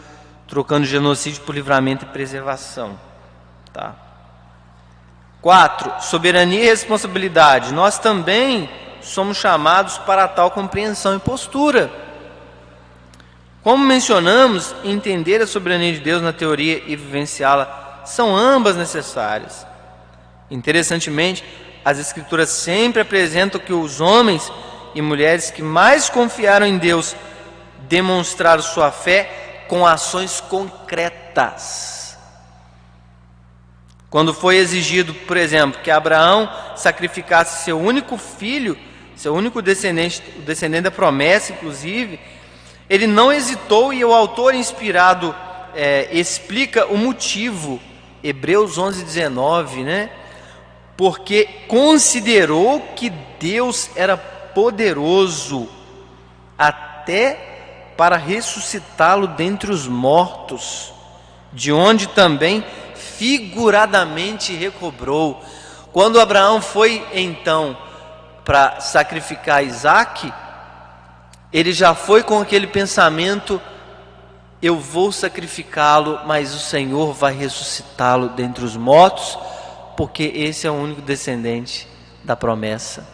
trocando 0.47 0.85
genocídio 0.85 1.41
por 1.41 1.55
livramento 1.55 2.05
e 2.05 2.09
preservação. 2.09 2.99
Tá? 3.73 3.95
Quatro, 5.41 5.91
soberania 6.01 6.63
e 6.63 6.65
responsabilidade. 6.65 7.73
Nós 7.73 7.99
também 7.99 8.69
somos 9.01 9.37
chamados 9.37 9.97
para 9.99 10.27
tal 10.27 10.51
compreensão 10.51 11.15
e 11.15 11.19
postura. 11.19 11.91
Como 13.61 13.83
mencionamos, 13.83 14.75
entender 14.83 15.41
a 15.41 15.47
soberania 15.47 15.93
de 15.93 15.99
Deus 15.99 16.21
na 16.21 16.31
teoria 16.31 16.83
e 16.85 16.95
vivenciá-la 16.95 18.03
são 18.05 18.35
ambas 18.35 18.75
necessárias. 18.75 19.65
Interessantemente, 20.49 21.43
as 21.83 21.99
Escrituras 21.99 22.49
sempre 22.49 23.01
apresentam 23.01 23.59
que 23.59 23.73
os 23.73 23.99
homens 23.99 24.51
e 24.93 25.01
mulheres 25.01 25.51
que 25.51 25.61
mais 25.61 26.09
confiaram 26.09 26.65
em 26.65 26.77
Deus 26.77 27.15
demonstraram 27.87 28.61
sua 28.61 28.91
fé 28.91 29.54
com 29.67 29.85
ações 29.85 30.39
concretas. 30.41 32.17
Quando 34.09 34.33
foi 34.33 34.57
exigido, 34.57 35.13
por 35.13 35.35
exemplo, 35.35 35.81
que 35.81 35.91
Abraão 35.91 36.49
sacrificasse 36.75 37.65
seu 37.65 37.79
único 37.79 38.17
filho, 38.17 38.77
seu 39.15 39.33
único 39.33 39.61
descendente, 39.61 40.23
o 40.37 40.41
descendente 40.41 40.83
da 40.83 40.91
promessa, 40.91 41.51
inclusive, 41.51 42.19
ele 42.89 43.07
não 43.07 43.31
hesitou 43.31 43.93
e 43.93 44.05
o 44.05 44.13
autor 44.13 44.53
inspirado 44.53 45.35
é, 45.73 46.07
explica 46.11 46.85
o 46.85 46.97
motivo. 46.97 47.81
Hebreus 48.23 48.77
11, 48.77 49.03
19, 49.03 49.83
né? 49.83 50.09
Porque 50.95 51.47
considerou 51.67 52.79
que 52.95 53.11
Deus 53.39 53.89
era 53.95 54.15
poderoso 54.17 55.67
até 56.57 57.54
para 57.97 58.17
ressuscitá-lo 58.17 59.27
dentre 59.27 59.71
os 59.71 59.87
mortos, 59.87 60.93
de 61.53 61.71
onde 61.71 62.07
também 62.07 62.63
figuradamente 62.95 64.53
recobrou. 64.53 65.43
Quando 65.91 66.19
Abraão 66.19 66.61
foi 66.61 67.05
então 67.13 67.77
para 68.43 68.79
sacrificar 68.81 69.63
Isaac, 69.63 70.31
ele 71.53 71.71
já 71.71 71.95
foi 71.95 72.21
com 72.21 72.41
aquele 72.41 72.67
pensamento: 72.67 73.61
eu 74.61 74.77
vou 74.77 75.11
sacrificá-lo, 75.11 76.19
mas 76.25 76.53
o 76.53 76.59
Senhor 76.59 77.13
vai 77.13 77.33
ressuscitá-lo 77.33 78.29
dentre 78.29 78.65
os 78.65 78.75
mortos, 78.75 79.37
porque 79.95 80.23
esse 80.35 80.67
é 80.67 80.71
o 80.71 80.73
único 80.73 81.01
descendente 81.01 81.87
da 82.23 82.35
promessa. 82.35 83.07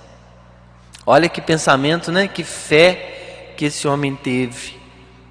Olha 1.05 1.29
que 1.29 1.41
pensamento, 1.41 2.11
né? 2.11 2.27
Que 2.27 2.43
fé 2.43 3.20
que 3.55 3.65
esse 3.65 3.87
homem 3.87 4.15
teve. 4.15 4.79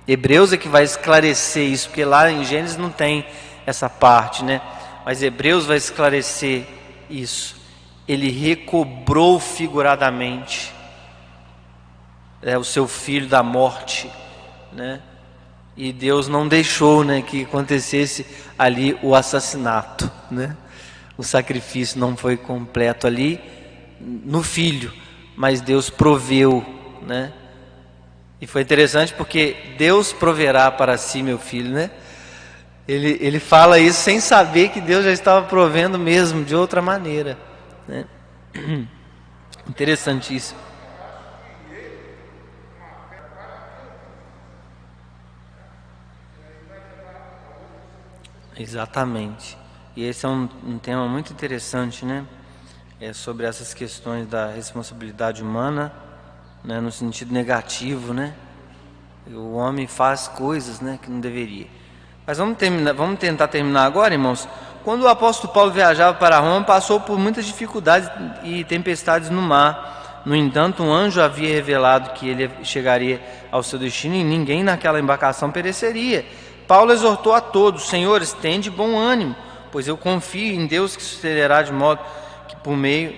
Hebreus 0.07 0.53
é 0.53 0.57
que 0.57 0.69
vai 0.69 0.83
esclarecer 0.83 1.69
isso, 1.69 1.89
porque 1.89 2.05
lá 2.05 2.31
em 2.31 2.45
Gênesis 2.45 2.77
não 2.77 2.91
tem 2.91 3.25
essa 3.67 3.89
parte, 3.89 4.45
né? 4.45 4.61
Mas 5.05 5.23
Hebreus 5.23 5.67
vai 5.67 5.77
esclarecer 5.77 6.67
isso. 7.09 7.57
Ele 8.07 8.31
recobrou 8.31 9.39
figuradamente 9.39 10.73
é, 12.43 12.59
o 12.59 12.65
seu 12.65 12.89
filho 12.89 13.29
da 13.29 13.43
morte, 13.43 14.11
né? 14.73 15.01
E 15.77 15.93
Deus 15.93 16.29
não 16.29 16.47
deixou, 16.47 17.05
né, 17.05 17.23
que 17.23 17.45
acontecesse 17.45 18.27
ali 18.59 18.99
o 19.03 19.15
assassinato, 19.15 20.11
né? 20.31 20.57
O 21.17 21.23
sacrifício 21.23 21.99
não 21.99 22.17
foi 22.17 22.37
completo 22.37 23.07
ali 23.07 23.41
no 24.01 24.43
filho, 24.43 24.93
mas 25.37 25.61
Deus 25.61 25.89
proveu, 25.89 26.65
né? 27.07 27.33
E 28.41 28.47
foi 28.47 28.62
interessante 28.62 29.12
porque 29.15 29.75
Deus 29.77 30.12
proverá 30.12 30.71
para 30.71 30.97
si, 30.97 31.23
meu 31.23 31.39
filho, 31.39 31.71
né? 31.71 31.91
Ele, 32.89 33.19
ele 33.21 33.39
fala 33.39 33.79
isso 33.79 34.01
sem 34.01 34.19
saber 34.19 34.71
que 34.71 34.81
Deus 34.81 35.05
já 35.05 35.12
estava 35.12 35.47
provendo 35.47 35.99
mesmo 35.99 36.45
de 36.45 36.57
outra 36.57 36.81
maneira, 36.81 37.39
né? 37.87 38.07
Interessantíssimo. 39.69 40.59
Exatamente. 48.59 49.57
E 49.95 50.05
esse 50.05 50.27
é 50.27 50.29
um, 50.29 50.49
um 50.65 50.79
tema 50.79 51.07
muito 51.07 51.33
interessante, 51.33 52.05
né? 52.05 52.27
é, 53.01 53.12
sobre 53.15 53.47
essas 53.47 53.73
questões 53.73 54.29
da 54.29 54.49
responsabilidade 54.49 55.43
humana, 55.43 55.93
né, 56.65 56.81
no 56.81 56.93
sentido 56.93 57.32
negativo, 57.32 58.12
né? 58.12 58.35
O 59.27 59.55
homem 59.55 59.87
faz 59.87 60.28
coisas, 60.28 60.81
né, 60.81 60.99
que 61.01 61.11
não 61.11 61.20
deveria. 61.20 61.66
Mas 62.27 62.39
vamos 62.39 62.57
terminar, 62.59 62.93
vamos 62.95 63.19
tentar 63.19 63.49
terminar 63.49 63.85
agora, 63.85 64.15
irmãos. 64.15 64.49
Quando 64.85 65.03
o 65.03 65.09
apóstolo 65.09 65.53
Paulo 65.53 65.70
viajava 65.70 66.16
para 66.16 66.39
Roma, 66.39 66.65
passou 66.65 67.01
por 67.01 67.19
muitas 67.19 67.45
dificuldades 67.45 68.09
e 68.43 68.65
tempestades 68.65 69.28
no 69.31 69.43
mar. 69.43 70.23
No 70.24 70.35
entanto, 70.35 70.82
um 70.82 70.93
anjo 70.93 71.20
havia 71.20 71.55
revelado 71.55 72.11
que 72.11 72.28
ele 72.28 72.51
chegaria 72.62 73.20
ao 73.51 73.62
seu 73.62 73.78
destino 73.78 74.15
e 74.15 74.24
ninguém 74.24 74.62
naquela 74.62 75.01
embarcação 75.01 75.51
pereceria. 75.51 76.24
Paulo 76.66 76.93
exortou 76.93 77.35
a 77.35 77.41
todos: 77.41 77.89
Senhores, 77.89 78.32
tende 78.32 78.70
bom 78.70 78.99
ânimo, 78.99 79.35
pois 79.73 79.89
eu 79.89 79.97
confio 79.97 80.55
em 80.55 80.66
Deus 80.66 80.97
que 80.97 81.03
sucederá 81.03 81.62
de 81.62 81.73
modo 81.73 82.01
por 82.62 82.77
meio 82.77 83.15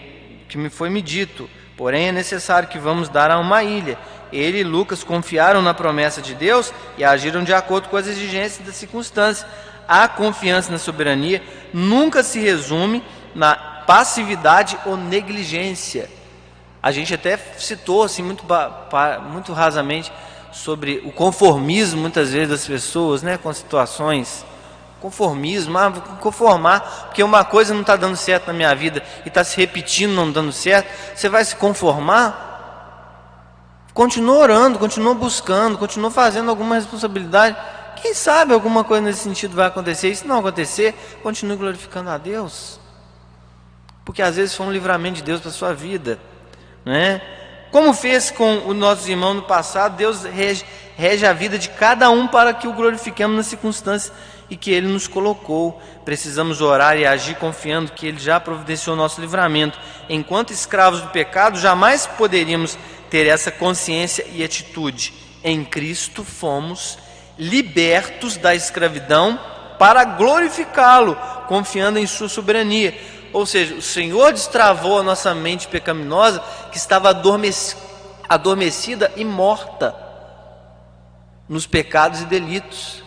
que 0.48 0.56
me 0.59 0.69
foi 0.69 0.90
me 0.90 1.02
dito. 1.02 1.48
Porém, 1.77 2.09
é 2.09 2.12
necessário 2.12 2.69
que 2.69 2.78
vamos 2.78 3.09
dar 3.09 3.31
a 3.31 3.39
uma 3.39 3.62
ilha. 3.62 3.99
Ele 4.32 4.61
e 4.61 4.65
Lucas 4.65 5.05
confiaram 5.05 5.61
na 5.61 5.74
promessa 5.74 6.23
de 6.23 6.35
Deus 6.35 6.73
e 6.97 7.05
agiram 7.05 7.44
de 7.44 7.53
acordo 7.53 7.89
com 7.89 7.97
as 7.97 8.07
exigências 8.07 8.66
da 8.66 8.73
circunstância. 8.73 9.47
A 9.86 10.09
confiança 10.09 10.70
na 10.70 10.78
soberania 10.78 11.43
nunca 11.73 12.23
se 12.23 12.39
resume 12.39 13.03
na 13.35 13.55
passividade 13.86 14.78
ou 14.86 14.97
negligência. 14.97 16.09
A 16.82 16.90
gente 16.90 17.15
até 17.15 17.36
citou 17.59 18.03
assim 18.03 18.23
muito, 18.23 18.44
muito 19.31 19.53
rasamente 19.53 20.12
sobre 20.51 21.03
o 21.05 21.12
conformismo 21.12 22.01
muitas 22.01 22.32
vezes 22.32 22.49
das 22.49 22.66
pessoas, 22.66 23.23
né, 23.23 23.39
com 23.39 23.53
situações 23.53 24.44
Conformismo, 25.03 25.77
ah, 25.77 25.89
vou 25.89 26.01
conformar, 26.19 27.07
porque 27.07 27.24
uma 27.24 27.45
coisa 27.45 27.74
não 27.74 27.81
está 27.81 27.97
dando 27.97 28.15
certo 28.15 28.47
na 28.47 28.53
minha 28.53 28.73
vida 28.73 29.03
e 29.24 29.29
está 29.29 29.43
se 29.43 29.57
repetindo, 29.57 30.12
não 30.12 30.31
dando 30.31 30.53
certo, 30.53 30.89
você 31.12 31.29
vai 31.29 31.45
se 31.45 31.57
conformar? 31.57 33.89
Continua 33.93 34.37
orando, 34.37 34.79
continua 34.79 35.12
buscando, 35.12 35.77
continua 35.77 36.09
fazendo 36.09 36.49
alguma 36.49 36.77
responsabilidade 36.77 37.57
Quem 38.01 38.15
sabe 38.15 38.55
alguma 38.55 38.85
coisa 38.85 39.05
nesse 39.05 39.24
sentido 39.24 39.57
vai 39.57 39.66
acontecer? 39.66 40.11
E 40.11 40.15
se 40.15 40.24
não 40.24 40.39
acontecer, 40.39 40.95
continue 41.20 41.57
glorificando 41.57 42.09
a 42.09 42.16
Deus. 42.16 42.79
Porque 44.05 44.23
às 44.23 44.37
vezes 44.37 44.55
foi 44.55 44.66
um 44.66 44.73
livramento 44.73 45.16
de 45.16 45.23
Deus 45.23 45.41
para 45.41 45.51
a 45.51 45.53
sua 45.53 45.74
vida. 45.74 46.16
Não 46.85 46.93
é? 46.93 47.20
Como 47.73 47.93
fez 47.93 48.31
com 48.31 48.69
os 48.69 48.77
nossos 48.77 49.09
irmãos 49.09 49.35
no 49.35 49.43
passado, 49.43 49.97
Deus 49.97 50.24
rege, 50.24 50.65
rege 50.97 51.27
a 51.27 51.33
vida 51.33 51.59
de 51.59 51.70
cada 51.70 52.09
um 52.09 52.29
para 52.29 52.55
que 52.55 52.69
o 52.69 52.73
glorifiquemos 52.73 53.37
nas 53.37 53.47
circunstâncias 53.47 54.12
e 54.53 54.57
que 54.57 54.70
Ele 54.70 54.87
nos 54.87 55.09
colocou. 55.09 55.81
Precisamos 56.05 56.61
orar 56.61 56.99
e 56.99 57.07
agir 57.07 57.37
confiando 57.37 57.93
que 57.93 58.07
Ele 58.07 58.19
já 58.19 58.39
providenciou 58.39 58.95
nosso 58.95 59.19
livramento. 59.19 59.79
Enquanto 60.11 60.53
escravos 60.53 61.01
do 61.01 61.09
pecado, 61.09 61.59
jamais 61.59 62.07
poderíamos 62.07 62.77
ter 63.09 63.27
essa 63.27 63.51
consciência 63.51 64.27
e 64.31 64.45
atitude. 64.45 65.15
Em 65.43 65.65
Cristo 65.65 66.23
fomos 66.23 66.99
libertos 67.39 68.37
da 68.37 68.55
escravidão 68.55 69.41
para 69.79 70.05
glorificá-lo, 70.05 71.16
confiando 71.49 71.99
em 71.99 72.07
Sua 72.07 72.29
soberania. 72.29 72.95
Ou 73.33 73.47
seja, 73.47 73.74
o 73.74 73.81
Senhor 73.81 74.35
destravou 74.35 74.99
a 74.99 75.03
nossa 75.03 75.35
mente 75.35 75.66
pecaminosa 75.66 76.45
que 76.70 76.77
estava 76.77 77.09
adormecida 78.29 79.11
e 79.16 79.24
morta 79.24 79.97
nos 81.49 81.66
pecados 81.66 82.20
e 82.20 82.27
delitos. 82.27 83.02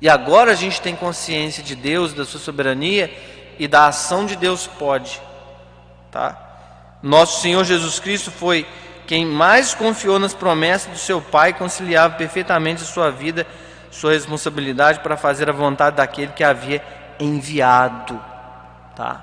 E 0.00 0.08
agora 0.08 0.52
a 0.52 0.54
gente 0.54 0.80
tem 0.80 0.96
consciência 0.96 1.62
de 1.62 1.74
Deus, 1.74 2.14
da 2.14 2.24
sua 2.24 2.40
soberania 2.40 3.12
e 3.58 3.68
da 3.68 3.88
ação 3.88 4.24
de 4.24 4.34
Deus 4.34 4.66
pode, 4.66 5.20
tá? 6.10 6.38
Nosso 7.02 7.42
Senhor 7.42 7.62
Jesus 7.64 7.98
Cristo 7.98 8.30
foi 8.30 8.66
quem 9.06 9.26
mais 9.26 9.74
confiou 9.74 10.18
nas 10.18 10.32
promessas 10.32 10.90
do 10.92 10.98
seu 10.98 11.20
Pai, 11.20 11.52
conciliava 11.52 12.14
perfeitamente 12.14 12.80
sua 12.80 13.10
vida, 13.10 13.46
sua 13.90 14.12
responsabilidade 14.12 15.00
para 15.00 15.16
fazer 15.16 15.50
a 15.50 15.52
vontade 15.52 15.96
daquele 15.96 16.32
que 16.32 16.44
havia 16.44 16.82
enviado, 17.18 18.18
tá? 18.96 19.22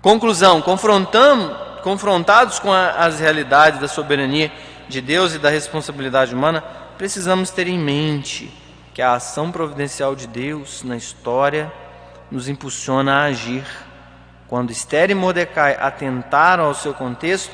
Conclusão: 0.00 0.62
confrontamos, 0.62 1.54
confrontados 1.82 2.58
com 2.58 2.72
a, 2.72 2.90
as 2.92 3.20
realidades 3.20 3.80
da 3.80 3.88
soberania 3.88 4.50
de 4.88 5.02
Deus 5.02 5.34
e 5.34 5.38
da 5.38 5.50
responsabilidade 5.50 6.34
humana, 6.34 6.62
precisamos 6.96 7.50
ter 7.50 7.66
em 7.66 7.78
mente 7.78 8.65
que 8.96 9.02
a 9.02 9.12
ação 9.12 9.52
providencial 9.52 10.16
de 10.16 10.26
Deus 10.26 10.82
na 10.82 10.96
história 10.96 11.70
nos 12.30 12.48
impulsiona 12.48 13.12
a 13.12 13.24
agir. 13.24 13.62
Quando 14.48 14.70
Esther 14.70 15.10
e 15.10 15.14
Mordecai 15.14 15.76
atentaram 15.78 16.64
ao 16.64 16.72
seu 16.72 16.94
contexto, 16.94 17.52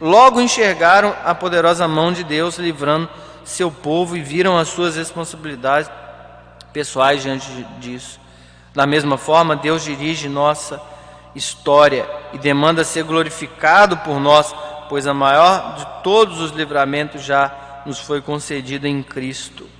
logo 0.00 0.40
enxergaram 0.40 1.12
a 1.24 1.34
poderosa 1.34 1.88
mão 1.88 2.12
de 2.12 2.22
Deus 2.22 2.58
livrando 2.58 3.10
seu 3.44 3.72
povo 3.72 4.16
e 4.16 4.22
viram 4.22 4.56
as 4.56 4.68
suas 4.68 4.94
responsabilidades 4.94 5.90
pessoais 6.72 7.24
diante 7.24 7.50
disso. 7.80 8.20
Da 8.72 8.86
mesma 8.86 9.18
forma, 9.18 9.56
Deus 9.56 9.82
dirige 9.82 10.28
nossa 10.28 10.80
história 11.34 12.08
e 12.32 12.38
demanda 12.38 12.84
ser 12.84 13.02
glorificado 13.02 13.96
por 13.96 14.20
nós, 14.20 14.54
pois 14.88 15.08
a 15.08 15.12
maior 15.12 15.74
de 15.74 16.02
todos 16.04 16.40
os 16.40 16.52
livramentos 16.52 17.20
já 17.20 17.82
nos 17.84 17.98
foi 17.98 18.22
concedido 18.22 18.86
em 18.86 19.02
Cristo. 19.02 19.73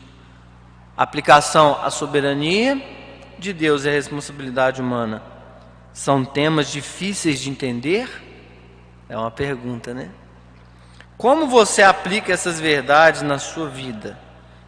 Aplicação 0.96 1.78
à 1.82 1.90
soberania 1.90 2.80
de 3.38 3.52
Deus 3.52 3.84
e 3.84 3.88
a 3.88 3.92
responsabilidade 3.92 4.80
humana 4.80 5.22
são 5.92 6.24
temas 6.24 6.70
difíceis 6.70 7.40
de 7.40 7.50
entender? 7.50 8.08
É 9.08 9.16
uma 9.16 9.30
pergunta, 9.30 9.92
né? 9.92 10.10
Como 11.16 11.46
você 11.48 11.82
aplica 11.82 12.32
essas 12.32 12.60
verdades 12.60 13.22
na 13.22 13.38
sua 13.38 13.68
vida? 13.68 14.18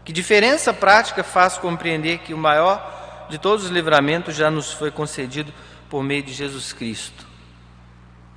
Que 0.04 0.12
diferença 0.12 0.72
prática 0.72 1.24
faz 1.24 1.58
compreender 1.58 2.18
que 2.18 2.34
o 2.34 2.38
maior 2.38 3.26
de 3.28 3.38
todos 3.38 3.64
os 3.64 3.70
livramentos 3.70 4.36
já 4.36 4.50
nos 4.50 4.72
foi 4.72 4.90
concedido 4.90 5.52
por 5.88 6.02
meio 6.02 6.22
de 6.22 6.32
Jesus 6.32 6.72
Cristo? 6.72 7.26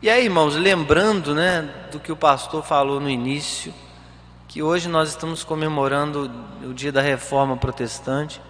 E 0.02 0.10
aí, 0.10 0.26
irmãos, 0.26 0.56
lembrando, 0.56 1.36
né, 1.36 1.70
do 1.92 2.00
que 2.00 2.12
o 2.12 2.16
pastor 2.16 2.64
falou 2.64 3.00
no 3.00 3.10
início, 3.10 3.74
que 4.50 4.64
hoje 4.64 4.90
nós 4.90 5.10
estamos 5.10 5.44
comemorando 5.44 6.30
o 6.64 6.74
dia 6.74 6.92
da 6.92 7.02
reforma 7.02 7.56
protestante. 7.56 8.42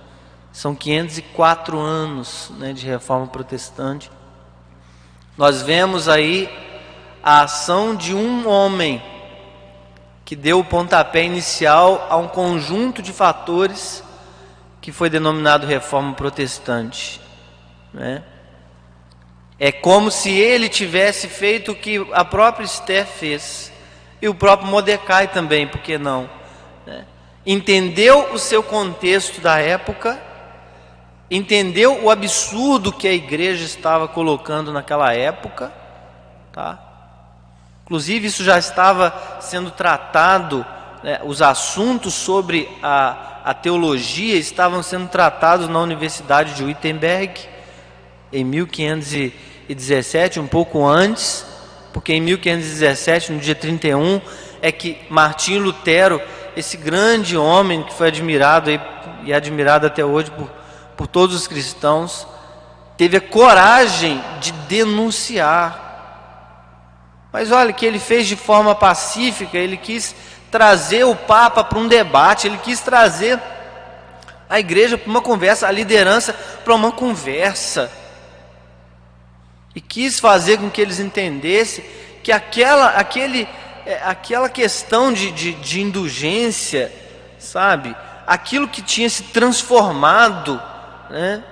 São 0.50 0.74
504 0.74 1.78
anos 1.78 2.54
né, 2.58 2.72
de 2.72 2.86
reforma 2.86 3.28
protestante. 3.28 4.10
Nós 5.38 5.62
vemos 5.62 6.08
aí 6.08 6.50
a 7.22 7.42
ação 7.42 7.94
de 7.94 8.16
um 8.16 8.48
homem 8.48 9.04
que 10.24 10.38
deu 10.38 10.60
o 10.60 10.64
pontapé 10.64 11.26
inicial 11.26 12.08
a 12.10 12.16
um 12.16 12.30
conjunto 12.30 13.02
de 13.02 13.12
fatores 13.12 14.02
que 14.80 14.94
foi 14.94 15.10
denominado 15.10 15.68
reforma 15.68 16.14
protestante. 16.14 17.20
Né? 17.94 18.24
É 19.60 19.70
como 19.70 20.10
se 20.10 20.32
ele 20.32 20.70
tivesse 20.70 21.28
feito 21.28 21.74
o 21.74 21.76
que 21.76 22.08
a 22.14 22.24
própria 22.24 22.64
Esther 22.64 23.06
fez. 23.06 23.74
E 24.22 24.28
o 24.28 24.36
próprio 24.36 24.70
Mordecai 24.70 25.28
também, 25.28 25.68
por 25.68 25.80
que 25.82 25.98
não? 25.98 26.30
Né? 26.86 27.06
Entendeu 27.46 28.34
o 28.34 28.38
seu 28.38 28.62
contexto 28.62 29.40
da 29.40 29.60
época, 29.60 30.20
entendeu 31.32 32.04
o 32.04 32.10
absurdo 32.10 32.92
que 32.92 33.08
a 33.08 33.14
igreja 33.14 33.64
estava 33.64 34.08
colocando 34.08 34.74
naquela 34.74 35.14
época, 35.14 35.72
tá? 36.52 36.78
Inclusive, 37.86 38.28
isso 38.28 38.44
já 38.44 38.60
estava 38.60 39.40
sendo 39.40 39.72
tratado, 39.72 40.66
né, 41.02 41.22
os 41.24 41.42
assuntos 41.42 42.14
sobre 42.14 42.70
a, 42.84 43.40
a 43.46 43.54
teologia 43.54 44.36
estavam 44.36 44.84
sendo 44.84 45.08
tratados 45.08 45.68
na 45.70 45.80
Universidade 45.80 46.54
de 46.54 46.64
Wittenberg, 46.64 47.40
em 48.32 48.44
1517, 48.44 50.40
um 50.40 50.46
pouco 50.46 50.86
antes 50.86 51.49
porque 51.94 52.14
em 52.14 52.22
1517, 52.22 53.32
no 53.32 53.40
dia 53.40 53.56
31, 53.56 54.22
é 54.62 54.72
que 54.72 54.98
Martinho 55.10 55.62
Lutero, 55.62 56.22
esse 56.56 56.78
grande 56.78 57.38
homem 57.38 57.84
que 57.84 57.94
foi 57.94 58.08
admirado 58.08 58.70
aí, 58.70 58.80
e 59.24 59.34
admirado 59.34 59.88
até 59.88 60.04
hoje 60.04 60.32
por, 60.32 60.50
por 60.96 61.08
todos 61.08 61.36
os 61.36 61.48
cristãos, 61.48 62.28
teve 62.98 63.18
a 63.18 63.22
coragem 63.22 64.22
de 64.40 64.52
denunciar. 64.52 65.88
Mas 67.32 67.52
olha 67.52 67.74
que 67.74 67.86
ele 67.86 68.00
fez 68.00 68.28
de 68.28 68.36
forma 68.36 68.74
pacífica, 68.74 69.58
ele 69.58 69.78
quis 69.78 70.16
trazer 70.50 71.04
o 71.04 71.16
Papa 71.16 71.64
para 71.64 71.80
um 71.80 71.88
debate, 71.88 72.48
ele 72.48 72.58
quis 72.58 72.80
trazer 72.80 73.40
a 74.50 74.60
igreja 74.60 74.98
para 74.98 75.10
uma 75.10 75.22
conversa, 75.22 75.68
a 75.68 75.72
liderança 75.72 76.34
para 76.64 76.74
uma 76.74 76.92
conversa 76.92 77.92
e 79.76 79.82
quis 79.82 80.20
fazer 80.20 80.58
com 80.58 80.70
que 80.70 80.82
eles 80.82 81.00
entendessem 81.00 81.84
que 82.24 82.32
aquela, 82.32 82.90
aquele, 82.90 83.48
é, 83.86 84.02
aquela 84.04 84.50
questão 84.50 85.12
de, 85.12 85.32
de, 85.32 85.54
de 85.54 85.82
indulgência, 85.82 86.92
sabe, 87.38 87.96
aquilo 88.28 88.68
que 88.68 88.82
tinha 88.82 89.10
se 89.10 89.24
transformado, 89.24 90.62
né, 91.10 91.44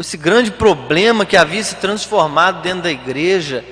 esse 0.00 0.16
grande 0.16 0.50
problema 0.50 1.24
que 1.24 1.36
havia 1.36 1.62
se 1.62 1.76
transformado 1.76 2.62
dentro 2.62 2.82
da 2.82 2.90
igreja, 2.90 3.64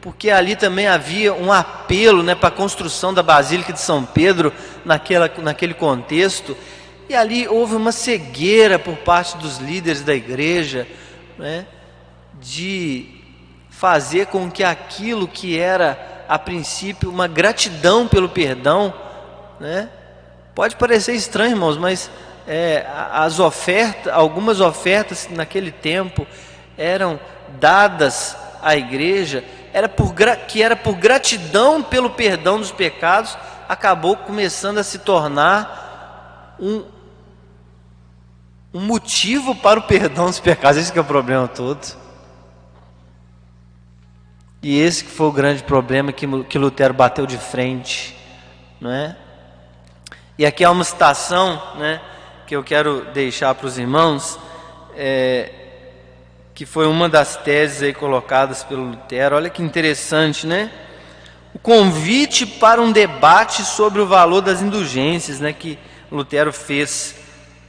porque 0.00 0.30
ali 0.30 0.54
também 0.54 0.86
havia 0.86 1.32
um 1.32 1.52
apelo 1.52 2.22
né, 2.22 2.34
para 2.34 2.48
a 2.48 2.52
construção 2.52 3.14
da 3.14 3.22
Basílica 3.22 3.72
de 3.72 3.80
São 3.80 4.04
Pedro 4.04 4.52
naquela, 4.84 5.30
naquele 5.38 5.74
contexto, 5.74 6.56
e 7.08 7.14
ali 7.14 7.48
houve 7.48 7.74
uma 7.74 7.92
cegueira 7.92 8.78
por 8.78 8.96
parte 8.98 9.36
dos 9.36 9.58
líderes 9.58 10.02
da 10.02 10.14
igreja, 10.14 10.86
né, 11.38 11.66
de 12.40 13.22
fazer 13.70 14.26
com 14.26 14.50
que 14.50 14.62
aquilo 14.62 15.26
que 15.26 15.58
era 15.58 16.24
a 16.28 16.38
princípio 16.38 17.10
uma 17.10 17.26
gratidão 17.26 18.06
pelo 18.06 18.28
perdão, 18.28 18.94
né? 19.58 19.88
Pode 20.54 20.76
parecer 20.76 21.14
estranho, 21.14 21.52
irmãos, 21.52 21.76
mas 21.76 22.10
é, 22.46 22.86
as 23.12 23.40
ofertas, 23.40 24.12
algumas 24.12 24.60
ofertas 24.60 25.28
naquele 25.30 25.72
tempo 25.72 26.26
eram 26.76 27.18
dadas 27.58 28.36
à 28.60 28.76
igreja, 28.76 29.44
era 29.72 29.88
por, 29.88 30.14
que 30.46 30.62
era 30.62 30.76
por 30.76 30.94
gratidão 30.94 31.82
pelo 31.82 32.10
perdão 32.10 32.58
dos 32.58 32.70
pecados, 32.70 33.36
acabou 33.68 34.16
começando 34.16 34.78
a 34.78 34.84
se 34.84 34.98
tornar 34.98 36.56
um, 36.60 36.84
um 38.74 38.80
motivo 38.80 39.54
para 39.54 39.80
o 39.80 39.82
perdão 39.82 40.26
dos 40.26 40.40
pecados. 40.40 40.80
Esse 40.80 40.96
é 40.96 41.00
o 41.00 41.04
problema 41.04 41.48
todo. 41.48 42.01
E 44.62 44.78
esse 44.78 45.02
que 45.02 45.10
foi 45.10 45.26
o 45.26 45.32
grande 45.32 45.64
problema 45.64 46.12
que, 46.12 46.24
que 46.44 46.56
Lutero 46.56 46.94
bateu 46.94 47.26
de 47.26 47.36
frente, 47.36 48.16
não 48.80 48.92
é? 48.92 49.16
E 50.38 50.46
aqui 50.46 50.64
há 50.64 50.70
uma 50.70 50.84
citação, 50.84 51.60
né, 51.78 52.00
que 52.46 52.54
eu 52.54 52.62
quero 52.62 53.06
deixar 53.12 53.56
para 53.56 53.66
os 53.66 53.76
irmãos, 53.76 54.38
é, 54.96 55.50
que 56.54 56.64
foi 56.64 56.86
uma 56.86 57.08
das 57.08 57.36
teses 57.36 57.82
aí 57.82 57.92
colocadas 57.92 58.62
pelo 58.62 58.84
Lutero. 58.84 59.34
Olha 59.34 59.50
que 59.50 59.60
interessante, 59.60 60.46
né? 60.46 60.70
O 61.52 61.58
convite 61.58 62.46
para 62.46 62.80
um 62.80 62.92
debate 62.92 63.64
sobre 63.64 64.00
o 64.00 64.06
valor 64.06 64.42
das 64.42 64.62
indulgências, 64.62 65.40
né, 65.40 65.52
que 65.52 65.76
Lutero 66.10 66.52
fez 66.52 67.16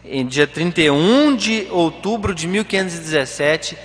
em 0.05 0.27
dia 0.27 0.45
31 0.45 1.35
de 1.35 1.67
outubro 1.71 2.35
de 2.35 2.47
1517 2.47 3.75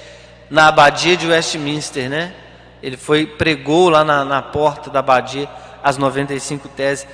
na 0.51 0.69
abadia 0.69 1.17
de 1.17 1.27
Westminster, 1.27 2.11
né? 2.11 2.35
Ele 2.83 2.97
foi 2.97 3.27
pregou 3.27 3.89
lá 3.89 4.05
na, 4.05 4.25
na 4.25 4.43
porta 4.43 4.91
da 4.91 5.01
abadia 5.01 5.49
as 5.83 5.97
95 5.97 6.69
teses. 6.69 7.07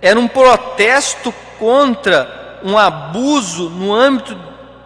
Era 0.00 0.18
um 0.18 0.28
protesto 0.28 1.32
contra 1.58 2.60
um 2.62 2.76
abuso 2.78 3.68
no 3.70 3.92
âmbito 3.94 4.38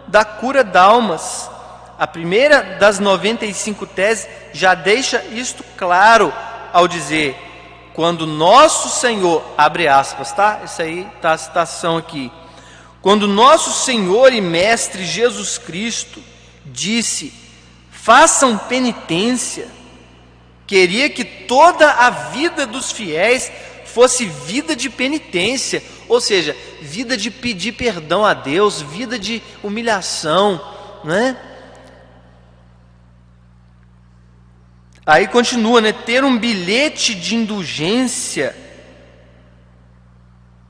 da 0.07 0.23
cura 0.23 0.63
d'almas. 0.63 1.49
A 1.97 2.07
primeira 2.07 2.77
das 2.79 2.99
95 2.99 3.85
teses 3.85 4.27
já 4.51 4.73
deixa 4.73 5.23
isto 5.25 5.63
claro 5.77 6.33
ao 6.71 6.87
dizer: 6.87 7.37
quando 7.93 8.25
nosso 8.25 8.89
Senhor, 8.89 9.43
abre 9.57 9.87
aspas, 9.87 10.31
tá? 10.31 10.61
Isso 10.65 10.81
aí 10.81 11.07
tá 11.21 11.33
a 11.33 11.37
citação 11.37 11.97
aqui. 11.97 12.31
Quando 13.01 13.27
nosso 13.27 13.71
Senhor 13.71 14.33
e 14.33 14.41
Mestre 14.41 15.05
Jesus 15.05 15.57
Cristo 15.57 16.21
disse: 16.65 17.33
façam 17.91 18.57
penitência, 18.57 19.67
queria 20.65 21.09
que 21.09 21.23
toda 21.23 21.89
a 21.91 22.09
vida 22.09 22.65
dos 22.65 22.91
fiéis 22.91 23.51
fosse 23.85 24.25
vida 24.25 24.75
de 24.75 24.89
penitência, 24.89 25.83
ou 26.07 26.19
seja, 26.19 26.55
vida 26.81 27.15
de 27.15 27.29
pedir 27.29 27.73
perdão 27.73 28.25
a 28.25 28.33
Deus, 28.33 28.81
vida 28.81 29.19
de 29.19 29.41
humilhação, 29.61 30.59
né? 31.03 31.37
Aí 35.05 35.27
continua, 35.27 35.81
né? 35.81 35.91
Ter 35.91 36.23
um 36.23 36.37
bilhete 36.37 37.13
de 37.13 37.35
indulgência 37.35 38.55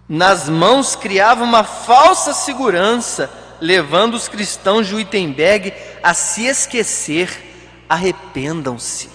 nas 0.10 0.50
mãos 0.50 0.96
criava 0.96 1.44
uma 1.44 1.64
falsa 1.64 2.34
segurança, 2.34 3.32
levando 3.62 4.16
os 4.16 4.28
cristãos 4.28 4.88
de 4.88 4.96
Wittenberg 4.96 5.74
a 6.02 6.14
se 6.14 6.46
esquecer. 6.46 7.52
Arrependam-se. 7.88 9.13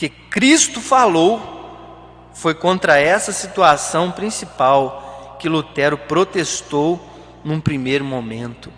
Que 0.00 0.08
Cristo 0.08 0.80
falou 0.80 2.30
foi 2.32 2.54
contra 2.54 2.98
essa 2.98 3.32
situação 3.32 4.10
principal 4.10 5.36
que 5.38 5.46
Lutero 5.46 5.98
protestou 5.98 6.98
num 7.44 7.60
primeiro 7.60 8.02
momento. 8.02 8.72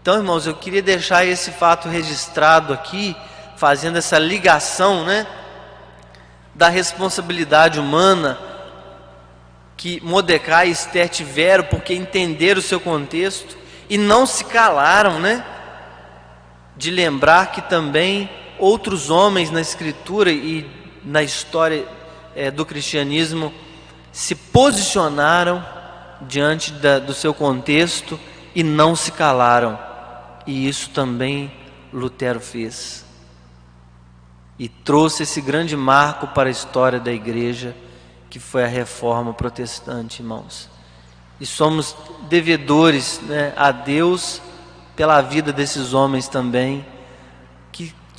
Então, 0.00 0.18
irmãos, 0.18 0.46
eu 0.46 0.54
queria 0.54 0.80
deixar 0.80 1.24
esse 1.24 1.50
fato 1.50 1.88
registrado 1.88 2.72
aqui 2.72 3.16
fazendo 3.56 3.98
essa 3.98 4.20
ligação, 4.20 5.02
né, 5.02 5.26
da 6.54 6.68
responsabilidade 6.68 7.80
humana 7.80 8.38
que 9.76 10.00
Mordecai 10.00 10.68
e 10.68 10.70
Esther 10.70 11.08
tiveram 11.08 11.64
porque 11.64 11.92
entenderam 11.92 12.60
o 12.60 12.62
seu 12.62 12.78
contexto 12.78 13.56
e 13.90 13.98
não 13.98 14.26
se 14.26 14.44
calaram, 14.44 15.18
né? 15.18 15.44
De 16.76 16.88
lembrar 16.88 17.50
que 17.50 17.62
também 17.62 18.30
outros 18.62 19.10
homens 19.10 19.50
na 19.50 19.60
Escritura 19.60 20.30
e 20.30 20.64
na 21.04 21.22
história 21.22 21.84
é, 22.34 22.50
do 22.50 22.64
cristianismo 22.64 23.52
se 24.12 24.34
posicionaram 24.34 25.64
diante 26.22 26.72
da, 26.72 26.98
do 26.98 27.12
seu 27.12 27.34
contexto 27.34 28.18
e 28.54 28.62
não 28.62 28.94
se 28.94 29.10
calaram. 29.10 29.78
E 30.46 30.68
isso 30.68 30.90
também 30.90 31.52
Lutero 31.92 32.40
fez 32.40 33.04
e 34.58 34.68
trouxe 34.68 35.24
esse 35.24 35.40
grande 35.40 35.76
marco 35.76 36.28
para 36.28 36.48
a 36.48 36.52
história 36.52 37.00
da 37.00 37.12
igreja, 37.12 37.74
que 38.30 38.38
foi 38.38 38.62
a 38.62 38.68
reforma 38.68 39.34
protestante, 39.34 40.22
irmãos. 40.22 40.70
E 41.40 41.46
somos 41.46 41.96
devedores 42.28 43.20
né, 43.22 43.52
a 43.56 43.72
Deus 43.72 44.40
pela 44.94 45.20
vida 45.20 45.52
desses 45.52 45.94
homens 45.94 46.28
também, 46.28 46.86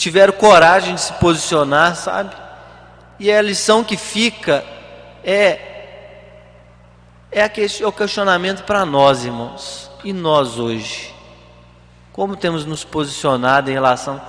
tiveram 0.03 0.33
coragem 0.33 0.95
de 0.95 1.01
se 1.01 1.13
posicionar, 1.13 1.95
sabe? 1.95 2.35
E 3.17 3.31
a 3.31 3.41
lição 3.41 3.85
que 3.85 3.95
fica 3.95 4.61
é 5.23 5.69
é, 7.31 7.41
é 7.41 7.87
o 7.87 7.91
questionamento 7.91 8.63
para 8.63 8.85
nós, 8.85 9.23
irmãos. 9.23 9.89
E 10.03 10.11
nós 10.11 10.59
hoje? 10.59 11.15
Como 12.11 12.35
temos 12.35 12.65
nos 12.65 12.83
posicionado 12.83 13.71
em 13.71 13.73
relação 13.73 14.21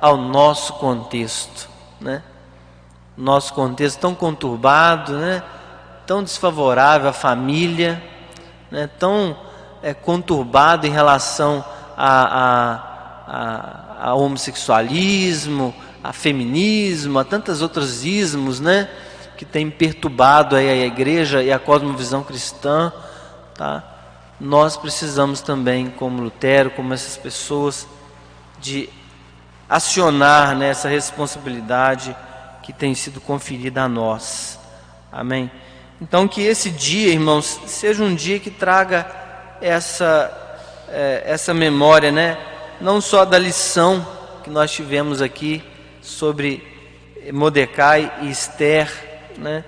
ao 0.00 0.18
nosso 0.18 0.74
contexto, 0.74 1.68
né? 1.98 2.22
Nosso 3.16 3.54
contexto 3.54 4.00
tão 4.00 4.14
conturbado, 4.14 5.14
né? 5.14 5.42
Tão 6.06 6.22
desfavorável 6.22 7.08
à 7.08 7.12
família, 7.12 8.00
né? 8.70 8.86
Tão 8.98 9.34
é, 9.82 9.94
conturbado 9.94 10.86
em 10.86 10.90
relação 10.90 11.64
a, 11.96 12.22
a, 12.22 12.74
a, 13.26 13.91
a 14.02 14.14
homossexualismo, 14.14 15.72
a 16.02 16.12
feminismo, 16.12 17.20
a 17.20 17.24
tantos 17.24 17.62
outros 17.62 18.04
ismos, 18.04 18.58
né? 18.58 18.88
Que 19.36 19.44
tem 19.44 19.70
perturbado 19.70 20.56
aí 20.56 20.68
a 20.68 20.86
igreja 20.86 21.40
e 21.40 21.52
a 21.52 21.58
cosmovisão 21.58 22.24
cristã, 22.24 22.92
tá? 23.54 23.84
Nós 24.40 24.76
precisamos 24.76 25.40
também, 25.40 25.88
como 25.88 26.20
Lutero, 26.20 26.72
como 26.72 26.92
essas 26.92 27.16
pessoas, 27.16 27.86
de 28.58 28.88
acionar 29.68 30.56
nessa 30.56 30.88
né, 30.88 30.94
responsabilidade 30.94 32.16
que 32.60 32.72
tem 32.72 32.96
sido 32.96 33.20
conferida 33.20 33.82
a 33.82 33.88
nós. 33.88 34.58
Amém? 35.12 35.48
Então, 36.00 36.26
que 36.26 36.42
esse 36.42 36.70
dia, 36.70 37.12
irmãos, 37.12 37.60
seja 37.66 38.02
um 38.02 38.16
dia 38.16 38.40
que 38.40 38.50
traga 38.50 39.06
essa, 39.60 40.28
é, 40.88 41.22
essa 41.24 41.54
memória, 41.54 42.10
né? 42.10 42.51
Não 42.82 43.00
só 43.00 43.24
da 43.24 43.38
lição 43.38 44.04
que 44.42 44.50
nós 44.50 44.72
tivemos 44.72 45.22
aqui 45.22 45.62
sobre 46.02 46.66
Mordecai 47.32 48.12
e 48.22 48.30
Esther, 48.30 48.90
né? 49.38 49.64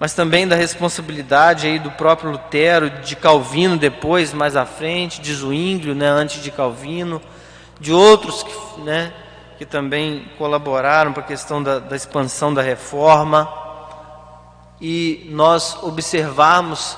mas 0.00 0.14
também 0.14 0.48
da 0.48 0.56
responsabilidade 0.56 1.66
aí 1.66 1.78
do 1.78 1.90
próprio 1.90 2.30
Lutero, 2.30 2.88
de 2.88 3.14
Calvino 3.14 3.76
depois, 3.76 4.32
mais 4.32 4.56
à 4.56 4.64
frente, 4.64 5.20
de 5.20 5.34
Zwinglio, 5.34 5.94
né, 5.94 6.08
antes 6.08 6.42
de 6.42 6.50
Calvino, 6.50 7.20
de 7.78 7.92
outros 7.92 8.42
que, 8.42 8.80
né, 8.80 9.12
que 9.58 9.66
também 9.66 10.30
colaboraram 10.38 11.12
para 11.12 11.22
a 11.22 11.26
questão 11.26 11.62
da, 11.62 11.78
da 11.78 11.96
expansão 11.96 12.54
da 12.54 12.62
reforma, 12.62 13.46
e 14.80 15.26
nós 15.32 15.76
observamos 15.82 16.96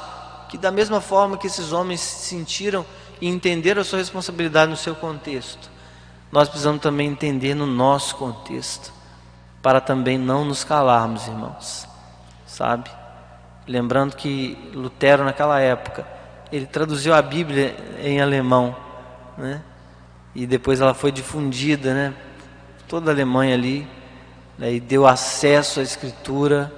que, 0.49 0.59
da 0.59 0.71
mesma 0.71 1.01
forma 1.01 1.39
que 1.39 1.47
esses 1.49 1.73
homens 1.73 2.01
se 2.01 2.29
sentiram 2.29 2.85
e 3.21 3.29
entenderam 3.29 3.83
a 3.83 3.85
sua 3.85 3.99
responsabilidade 3.99 4.71
no 4.71 4.77
seu 4.77 4.95
contexto, 4.95 5.71
nós 6.33 6.49
precisamos 6.49 6.81
também 6.81 7.09
entender 7.09 7.55
no 7.55 7.67
nosso 7.67 8.17
contexto, 8.17 8.93
para 9.63 9.81
também 9.81 10.17
não 10.17 10.45
nos 10.45 10.65
calarmos, 10.65 11.27
irmãos, 11.27 11.87
sabe? 12.47 12.91
Lembrando 13.67 14.17
que 14.17 14.57
Lutero, 14.73 15.25
naquela 15.25 15.61
época, 15.61 16.07
ele 16.51 16.67
traduziu 16.67 17.15
a 17.15 17.21
Bíblia 17.21 17.77
em 18.03 18.21
alemão, 18.21 18.75
né? 19.37 19.63
E 20.35 20.47
depois 20.47 20.81
ela 20.81 20.95
foi 20.95 21.13
difundida, 21.13 21.93
né? 21.93 22.15
toda 22.91 23.13
a 23.13 23.15
Alemanha 23.15 23.55
ali, 23.55 23.87
né, 24.59 24.73
e 24.73 24.81
deu 24.81 25.07
acesso 25.07 25.79
à 25.79 25.83
Escritura, 25.85 26.73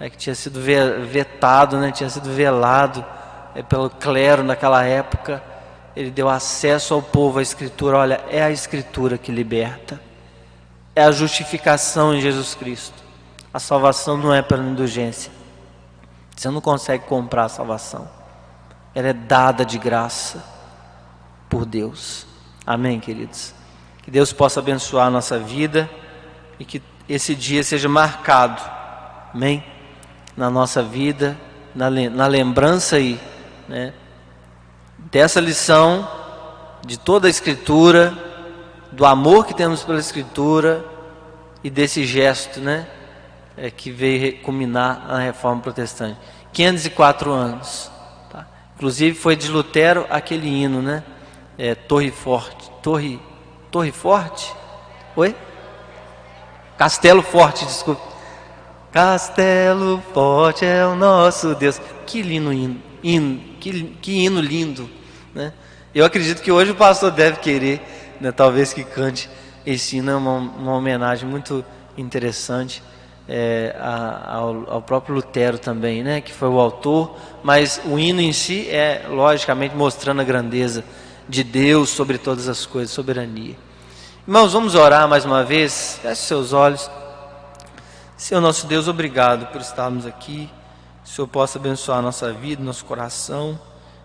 né, 0.00 0.10
que 0.10 0.16
tinha 0.16 0.34
sido 0.34 0.60
vetado, 0.60 1.78
né, 1.78 1.92
tinha 1.92 2.10
sido 2.10 2.28
velado 2.28 3.04
é, 3.54 3.62
pelo 3.62 3.88
clero 3.88 4.42
naquela 4.42 4.82
época. 4.82 5.40
Ele 5.96 6.10
deu 6.10 6.28
acesso 6.28 6.94
ao 6.94 7.02
povo 7.02 7.38
à 7.38 7.42
Escritura. 7.42 7.98
Olha, 7.98 8.24
é 8.28 8.42
a 8.42 8.50
Escritura 8.50 9.16
que 9.16 9.30
liberta, 9.30 10.00
é 10.94 11.02
a 11.02 11.10
justificação 11.10 12.14
em 12.14 12.20
Jesus 12.20 12.54
Cristo. 12.54 13.02
A 13.52 13.60
salvação 13.60 14.16
não 14.16 14.34
é 14.34 14.42
pela 14.42 14.64
indulgência. 14.64 15.30
Você 16.36 16.50
não 16.50 16.60
consegue 16.60 17.04
comprar 17.04 17.44
a 17.44 17.48
salvação. 17.48 18.08
Ela 18.94 19.08
é 19.08 19.12
dada 19.12 19.64
de 19.64 19.78
graça 19.78 20.44
por 21.48 21.64
Deus. 21.64 22.26
Amém, 22.66 22.98
queridos? 22.98 23.54
Que 24.02 24.10
Deus 24.10 24.32
possa 24.32 24.60
abençoar 24.60 25.06
a 25.06 25.10
nossa 25.10 25.38
vida 25.38 25.88
e 26.58 26.64
que 26.64 26.82
esse 27.08 27.34
dia 27.34 27.62
seja 27.62 27.88
marcado, 27.88 28.60
amém? 29.32 29.64
Na 30.36 30.50
nossa 30.50 30.82
vida, 30.82 31.36
na, 31.74 31.88
lembrança 32.26 32.96
aí, 32.96 33.20
né? 33.68 33.92
Dessa 35.14 35.40
lição, 35.40 36.08
de 36.84 36.98
toda 36.98 37.28
a 37.28 37.30
Escritura, 37.30 38.12
do 38.90 39.06
amor 39.06 39.46
que 39.46 39.54
temos 39.54 39.84
pela 39.84 40.00
Escritura 40.00 40.84
e 41.62 41.70
desse 41.70 42.04
gesto, 42.04 42.58
né? 42.58 42.88
É, 43.56 43.70
que 43.70 43.92
veio 43.92 44.42
culminar 44.42 45.06
a 45.08 45.18
reforma 45.18 45.62
protestante. 45.62 46.18
504 46.52 47.30
anos. 47.30 47.92
Tá? 48.28 48.44
Inclusive 48.74 49.16
foi 49.16 49.36
de 49.36 49.46
Lutero 49.46 50.04
aquele 50.10 50.48
hino, 50.48 50.82
né? 50.82 51.04
É, 51.56 51.76
Torre 51.76 52.10
Forte, 52.10 52.68
Torre 52.82 53.20
Torre 53.70 53.92
Forte? 53.92 54.52
Oi? 55.14 55.32
Castelo 56.76 57.22
Forte, 57.22 57.64
desculpe. 57.64 58.02
Castelo 58.90 60.02
Forte 60.12 60.64
é 60.64 60.84
o 60.84 60.96
nosso 60.96 61.54
Deus. 61.54 61.80
Que 62.04 62.20
lindo 62.20 62.52
hino, 62.52 62.82
hino 63.00 63.38
que, 63.60 63.84
que 64.02 64.24
hino 64.24 64.40
lindo, 64.40 64.90
né? 65.34 65.52
Eu 65.94 66.04
acredito 66.04 66.42
que 66.42 66.50
hoje 66.50 66.72
o 66.72 66.74
pastor 66.74 67.10
deve 67.10 67.38
querer, 67.38 67.80
né, 68.20 68.32
talvez 68.32 68.72
que 68.72 68.82
cante 68.82 69.30
esse 69.64 69.96
hino, 69.96 70.10
é 70.10 70.14
uma, 70.16 70.36
uma 70.38 70.72
homenagem 70.72 71.28
muito 71.28 71.64
interessante 71.96 72.82
é, 73.28 73.74
a, 73.78 74.36
ao, 74.36 74.70
ao, 74.70 74.82
próprio 74.82 75.14
Lutero 75.14 75.58
também, 75.58 76.02
né, 76.02 76.20
que 76.20 76.32
foi 76.32 76.48
o 76.48 76.58
autor, 76.58 77.16
mas 77.42 77.80
o 77.84 77.98
hino 77.98 78.20
em 78.20 78.32
si 78.32 78.68
é, 78.68 79.06
logicamente, 79.08 79.74
mostrando 79.74 80.20
a 80.20 80.24
grandeza 80.24 80.84
de 81.28 81.42
Deus 81.42 81.90
sobre 81.90 82.18
todas 82.18 82.48
as 82.48 82.66
coisas, 82.66 82.90
soberania. 82.90 83.56
Irmãos, 84.26 84.52
vamos 84.52 84.74
orar 84.74 85.08
mais 85.08 85.24
uma 85.24 85.44
vez, 85.44 85.98
feche 86.02 86.22
seus 86.22 86.52
olhos. 86.52 86.90
Senhor 88.16 88.40
nosso 88.40 88.66
Deus, 88.66 88.88
obrigado 88.88 89.46
por 89.52 89.60
estarmos 89.60 90.06
aqui. 90.06 90.50
Que 91.02 91.10
o 91.10 91.14
Senhor 91.14 91.28
possa 91.28 91.58
abençoar 91.58 91.98
a 91.98 92.02
nossa 92.02 92.32
vida, 92.32 92.62
nosso 92.62 92.84
coração, 92.84 93.58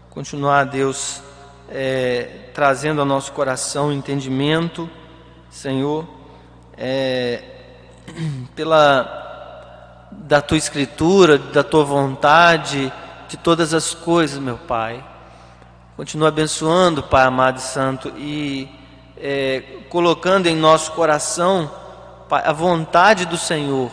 continuar, 0.10 0.65
Deus, 0.65 1.22
é, 1.69 2.49
trazendo 2.53 2.99
ao 2.99 3.06
nosso 3.06 3.31
coração 3.31 3.91
entendimento, 3.94 4.90
Senhor, 5.49 6.07
é, 6.77 7.44
pela 8.56 9.18
da 10.11 10.41
tua 10.41 10.57
escritura, 10.57 11.38
da 11.38 11.64
tua 11.64 11.84
vontade, 11.84 12.91
de 13.27 13.38
todas 13.38 13.73
as 13.73 13.94
coisas, 13.94 14.40
meu 14.40 14.57
Pai. 14.57 15.03
Continua 15.95 16.30
abençoando, 16.30 17.03
Pai 17.03 17.26
amado 17.26 17.57
e 17.57 17.61
santo, 17.61 18.11
e 18.18 18.68
é, 19.15 19.61
colocando 19.90 20.48
em 20.48 20.56
nosso 20.56 20.91
coração 20.94 21.69
pai, 22.27 22.41
a 22.45 22.53
vontade 22.53 23.26
do 23.26 23.38
Senhor 23.38 23.91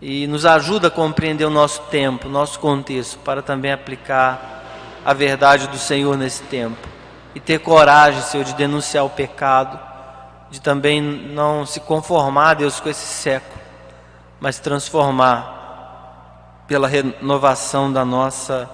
e 0.00 0.26
nos 0.26 0.46
ajuda 0.46 0.88
a 0.88 0.90
compreender 0.90 1.44
o 1.44 1.50
nosso 1.50 1.80
tempo, 1.90 2.28
nosso 2.28 2.60
contexto, 2.60 3.18
para 3.20 3.42
também 3.42 3.72
aplicar 3.72 4.57
a 5.08 5.14
verdade 5.14 5.68
do 5.68 5.78
Senhor 5.78 6.18
nesse 6.18 6.42
tempo 6.42 6.76
e 7.34 7.40
ter 7.40 7.60
coragem, 7.60 8.20
Senhor, 8.20 8.44
de 8.44 8.54
denunciar 8.54 9.06
o 9.06 9.08
pecado 9.08 9.80
de 10.50 10.60
também 10.60 11.00
não 11.00 11.64
se 11.64 11.80
conformar, 11.80 12.52
Deus, 12.52 12.78
com 12.78 12.90
esse 12.90 13.06
século, 13.06 13.58
mas 14.38 14.58
transformar 14.58 16.62
pela 16.68 16.86
renovação 16.86 17.90
da 17.90 18.04
nossa 18.04 18.68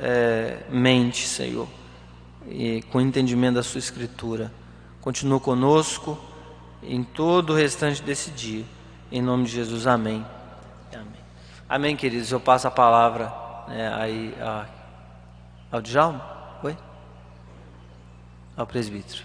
é, 0.00 0.56
mente, 0.68 1.28
Senhor, 1.28 1.68
e 2.48 2.82
com 2.90 2.98
o 2.98 3.00
entendimento 3.00 3.54
da 3.54 3.62
Sua 3.62 3.78
Escritura. 3.78 4.50
Continua 5.00 5.38
conosco 5.38 6.18
em 6.82 7.04
todo 7.04 7.50
o 7.50 7.56
restante 7.56 8.02
desse 8.02 8.32
dia. 8.32 8.64
Em 9.12 9.22
nome 9.22 9.44
de 9.44 9.52
Jesus, 9.52 9.86
amém. 9.86 10.26
Amém, 10.92 11.20
amém 11.68 11.94
queridos. 11.94 12.32
Eu 12.32 12.40
passo 12.40 12.66
a 12.66 12.70
palavra 12.70 13.32
né, 13.68 13.94
aí 13.94 14.34
a, 14.40 14.81
ao 15.72 15.80
Djalma. 15.80 16.60
Oi? 16.62 16.76
Ao 18.54 18.66
presbítero. 18.66 19.24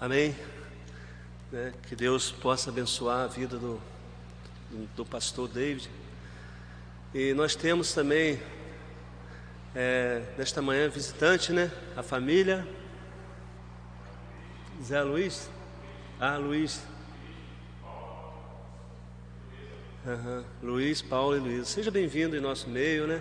Amém? 0.00 0.34
Né? 1.52 1.72
Que 1.86 1.94
Deus 1.94 2.32
possa 2.32 2.70
abençoar 2.70 3.20
a 3.20 3.26
vida 3.28 3.56
do, 3.56 3.80
do 4.96 5.04
pastor 5.04 5.46
David. 5.46 5.88
E 7.12 7.34
nós 7.34 7.56
temos 7.56 7.92
também, 7.92 8.40
é, 9.74 10.22
nesta 10.38 10.62
manhã, 10.62 10.88
visitante, 10.88 11.52
né? 11.52 11.68
A 11.96 12.04
família. 12.04 12.64
Zé 14.80 15.02
Luiz? 15.02 15.50
Ah, 16.20 16.36
Luiz. 16.36 16.84
Uhum. 20.06 20.44
Luiz, 20.62 21.02
Paulo 21.02 21.36
e 21.36 21.40
Luiz. 21.40 21.68
Seja 21.68 21.90
bem-vindo 21.90 22.36
em 22.36 22.40
nosso 22.40 22.70
meio, 22.70 23.08
né? 23.08 23.20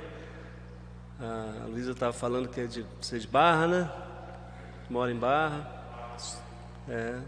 A 1.19 1.65
Luísa 1.65 1.91
estava 1.91 2.13
falando 2.13 2.47
que 2.47 2.61
é 2.61 2.67
de, 2.67 2.85
você 3.01 3.15
é 3.15 3.19
de 3.19 3.27
Barra, 3.27 3.65
né? 3.65 3.91
Mora 4.87 5.11
em 5.11 5.17
Barra. 5.17 6.15
É. 6.87 7.19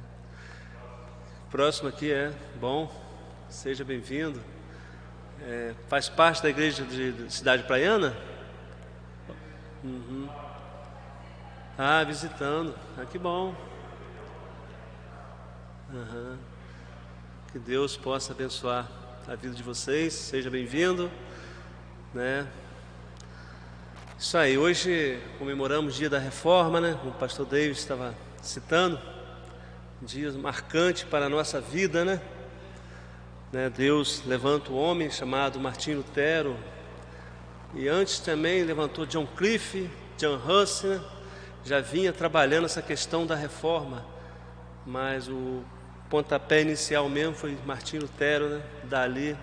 Próximo 1.49 1.89
aqui 1.89 2.11
é 2.11 2.31
bom, 2.59 2.89
seja 3.49 3.83
bem-vindo. 3.83 4.39
É, 5.43 5.73
faz 5.87 6.07
parte 6.07 6.43
da 6.43 6.49
igreja 6.49 6.83
de, 6.83 7.11
de 7.13 7.33
Cidade 7.33 7.63
Praiana? 7.63 8.15
Uhum. 9.83 10.29
Ah, 11.75 12.03
visitando. 12.03 12.75
Ah, 12.95 13.05
que 13.05 13.17
bom. 13.17 13.55
Uhum. 15.91 16.37
Que 17.51 17.57
Deus 17.57 17.97
possa 17.97 18.33
abençoar 18.33 18.87
a 19.27 19.33
vida 19.33 19.55
de 19.55 19.63
vocês. 19.63 20.13
Seja 20.13 20.49
bem-vindo. 20.49 21.09
Né? 22.13 22.47
Isso 24.19 24.37
aí, 24.37 24.59
hoje 24.59 25.19
comemoramos 25.39 25.95
o 25.95 25.97
dia 25.97 26.09
da 26.09 26.19
reforma, 26.19 26.79
né? 26.79 26.99
O 27.03 27.11
pastor 27.13 27.47
David 27.47 27.79
estava 27.79 28.13
citando 28.43 28.99
dias 29.99 30.35
marcantes 30.35 31.03
para 31.03 31.25
a 31.25 31.29
nossa 31.29 31.59
vida, 31.59 32.05
né? 32.05 32.21
Né? 33.51 33.69
Deus 33.69 34.23
levanta 34.25 34.71
um 34.71 34.77
homem 34.77 35.09
chamado 35.09 35.59
Martim 35.59 35.93
Lutero, 35.93 36.55
e 37.73 37.87
antes 37.87 38.19
também 38.19 38.63
levantou 38.63 39.05
John 39.05 39.25
Cliff, 39.25 39.89
John 40.17 40.35
Huss, 40.35 40.83
né? 40.83 41.01
já 41.63 41.79
vinha 41.79 42.13
trabalhando 42.13 42.65
essa 42.65 42.81
questão 42.81 43.25
da 43.25 43.35
reforma, 43.35 44.05
mas 44.85 45.27
o 45.27 45.63
pontapé 46.09 46.61
inicial 46.61 47.07
mesmo 47.09 47.35
foi 47.35 47.57
Martim 47.65 47.97
Lutero, 47.97 48.49
né? 48.49 48.61
dali 48.83 49.37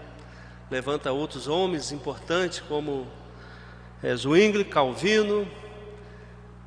levanta 0.71 1.11
outros 1.11 1.49
homens 1.49 1.93
importantes 1.93 2.61
como 2.61 3.07
é, 4.03 4.15
Zwingli, 4.15 4.65
Calvino, 4.65 5.49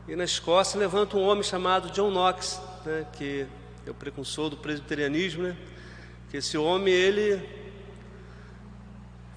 e 0.08 0.16
na 0.16 0.24
Escócia 0.24 0.80
levanta 0.80 1.16
um 1.18 1.22
homem 1.22 1.44
chamado 1.44 1.92
John 1.92 2.10
Knox, 2.10 2.60
né? 2.86 3.06
que 3.14 3.46
é 3.86 3.90
o 3.92 3.94
precursor 3.94 4.50
do 4.50 4.58
presbiterianismo, 4.58 5.44
né? 5.44 5.56
Que 6.32 6.38
esse 6.38 6.58
homem, 6.58 6.94
ele 6.94 7.45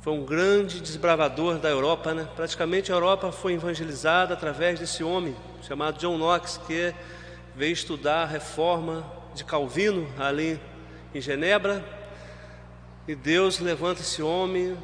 foi 0.01 0.13
um 0.13 0.25
grande 0.25 0.81
desbravador 0.81 1.59
da 1.59 1.69
Europa, 1.69 2.15
né? 2.15 2.29
Praticamente 2.37 2.93
a 2.93 2.95
Europa 2.95 3.33
foi 3.33 3.55
evangelizada 3.55 4.35
através 4.35 4.79
desse 4.79 5.03
homem 5.03 5.35
chamado 5.61 5.99
John 5.99 6.17
Knox, 6.17 6.61
que 6.69 6.95
veio 7.57 7.73
estudar 7.73 8.23
a 8.23 8.27
reforma 8.27 9.05
de 9.35 9.43
Calvino 9.43 10.09
ali 10.17 10.61
em 11.13 11.21
Genebra. 11.21 11.85
E 13.09 13.17
Deus 13.17 13.59
levanta 13.59 14.01
esse 14.01 14.23
homem 14.23 14.79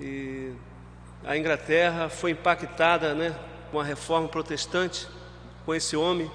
e 0.00 0.54
a 1.26 1.36
Inglaterra 1.36 2.08
foi 2.08 2.30
impactada, 2.30 3.12
né, 3.12 3.36
com 3.70 3.78
a 3.78 3.84
reforma 3.84 4.28
protestante 4.28 5.06
com 5.66 5.74
esse 5.74 5.94
homem 5.94 6.30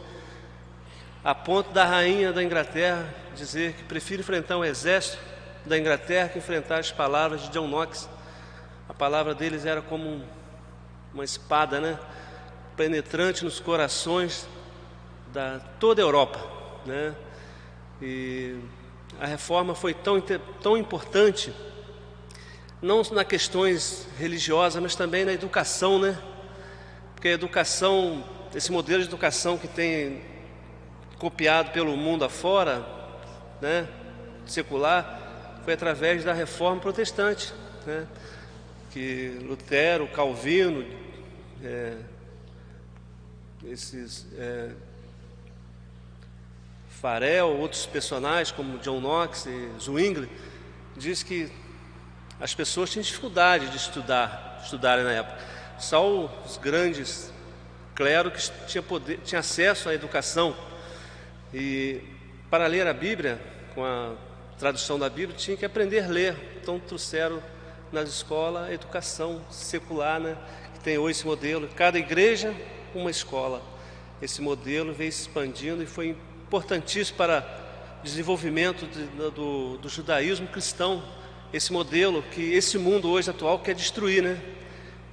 a 1.27 1.35
ponto 1.35 1.73
da 1.73 1.83
rainha 1.83 2.31
da 2.31 2.41
Inglaterra 2.41 3.13
dizer 3.35 3.73
que 3.73 3.83
prefere 3.83 4.21
enfrentar 4.21 4.55
um 4.57 4.63
exército 4.63 5.21
da 5.65 5.77
Inglaterra 5.77 6.29
que 6.29 6.37
enfrentar 6.37 6.79
as 6.79 6.89
palavras 6.89 7.41
de 7.41 7.49
John 7.49 7.67
Knox. 7.67 8.07
A 8.87 8.93
palavra 8.93 9.35
deles 9.35 9.65
era 9.65 9.81
como 9.81 10.23
uma 11.13 11.25
espada, 11.25 11.81
né? 11.81 11.99
Penetrante 12.77 13.43
nos 13.43 13.59
corações 13.59 14.47
da 15.33 15.59
toda 15.81 16.01
a 16.01 16.05
Europa, 16.05 16.39
né? 16.85 17.13
E 18.01 18.57
a 19.19 19.27
reforma 19.27 19.75
foi 19.75 19.93
tão, 19.93 20.23
tão 20.61 20.77
importante, 20.77 21.53
não 22.81 23.01
nas 23.11 23.27
questões 23.27 24.07
religiosas, 24.17 24.81
mas 24.81 24.95
também 24.95 25.25
na 25.25 25.33
educação, 25.33 25.99
né? 25.99 26.17
Porque 27.13 27.27
a 27.27 27.31
educação, 27.31 28.23
esse 28.55 28.71
modelo 28.71 29.01
de 29.01 29.09
educação 29.09 29.57
que 29.57 29.67
tem 29.67 30.21
copiado 31.19 31.71
pelo 31.71 31.95
mundo 31.97 32.23
afora, 32.23 32.85
né, 33.61 33.87
secular, 34.45 35.61
foi 35.63 35.73
através 35.73 36.23
da 36.23 36.33
reforma 36.33 36.81
protestante, 36.81 37.53
né, 37.85 38.07
que 38.91 39.39
Lutero, 39.41 40.07
Calvino, 40.07 40.85
é, 41.63 41.97
esses 43.65 44.25
é, 44.37 44.71
Farel, 46.89 47.49
outros 47.49 47.85
personagens 47.85 48.51
como 48.51 48.79
John 48.79 48.99
Knox 48.99 49.45
e 49.45 49.69
Zwingli, 49.79 50.29
diz 50.95 51.21
que 51.23 51.51
as 52.39 52.53
pessoas 52.53 52.91
tinham 52.91 53.03
dificuldade 53.03 53.69
de 53.69 53.77
estudar, 53.77 54.59
estudarem 54.63 55.03
na 55.03 55.11
época. 55.11 55.37
Só 55.79 56.25
os 56.45 56.57
grandes 56.57 57.31
clero 57.95 58.29
que 58.29 58.39
tinha, 58.67 58.81
poder, 58.81 59.19
tinha 59.23 59.39
acesso 59.39 59.89
à 59.89 59.93
educação 59.93 60.55
e 61.53 62.01
para 62.49 62.67
ler 62.67 62.87
a 62.87 62.93
Bíblia, 62.93 63.39
com 63.73 63.83
a 63.83 64.13
tradução 64.57 64.97
da 64.97 65.09
Bíblia, 65.09 65.37
tinha 65.37 65.55
que 65.55 65.65
aprender 65.65 66.03
a 66.03 66.07
ler. 66.07 66.35
Então 66.61 66.79
trouxeram 66.79 67.41
nas 67.91 68.09
escolas, 68.09 68.71
educação 68.71 69.41
secular, 69.49 70.19
né? 70.19 70.37
Que 70.73 70.79
tem 70.81 70.97
hoje 70.97 71.19
esse 71.19 71.25
modelo. 71.25 71.69
Cada 71.75 71.97
igreja, 71.97 72.53
uma 72.93 73.09
escola. 73.09 73.61
Esse 74.21 74.41
modelo 74.41 74.93
veio 74.93 75.11
se 75.11 75.21
expandindo 75.21 75.83
e 75.83 75.85
foi 75.85 76.09
importantíssimo 76.47 77.17
para 77.17 77.45
o 78.01 78.03
desenvolvimento 78.03 78.87
de, 78.87 79.05
do, 79.31 79.77
do 79.77 79.89
judaísmo 79.89 80.47
cristão. 80.47 81.03
Esse 81.53 81.71
modelo 81.71 82.23
que 82.23 82.53
esse 82.53 82.77
mundo 82.77 83.09
hoje 83.09 83.29
atual 83.29 83.59
quer 83.59 83.75
destruir, 83.75 84.23
né? 84.23 84.41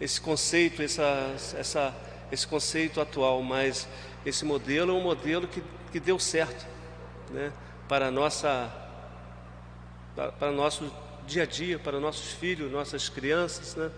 Esse 0.01 0.21
conceito, 0.21 0.83
essa, 0.83 1.35
essa, 1.57 1.95
esse 2.33 2.47
conceito 2.47 3.01
atual, 3.01 3.43
mas 3.43 3.87
esse 4.27 4.45
modelo 4.45 4.91
é 4.91 4.95
um 4.95 5.03
modelo 5.03 5.47
que, 5.47 5.63
que 5.95 6.01
deu 6.01 6.19
certo, 6.19 6.67
né? 7.31 7.53
Para 7.87 8.11
nossa, 8.11 8.69
para 10.41 10.51
nosso 10.51 10.93
dia 11.25 11.45
a 11.45 11.47
dia, 11.47 11.79
para 11.79 12.01
nossos 12.01 12.33
filhos, 12.33 12.69
nossas 12.73 13.09
crianças, 13.09 13.77
né? 13.77 13.93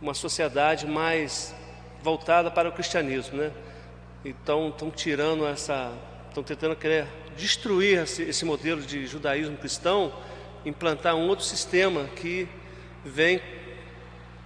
Uma 0.00 0.14
sociedade 0.14 0.86
mais 0.86 1.52
voltada 2.04 2.52
para 2.52 2.68
o 2.68 2.72
cristianismo, 2.72 3.36
né? 3.36 3.50
Então 4.24 4.68
estão 4.68 4.88
tirando 4.88 5.44
essa, 5.44 5.92
estão 6.28 6.44
tentando 6.44 6.76
querer 6.76 7.08
destruir 7.36 8.04
esse, 8.04 8.22
esse 8.22 8.44
modelo 8.44 8.80
de 8.80 9.08
judaísmo 9.08 9.56
cristão, 9.56 10.14
implantar 10.64 11.16
um 11.16 11.26
outro 11.26 11.44
sistema 11.44 12.04
que 12.14 12.48
vem 13.04 13.42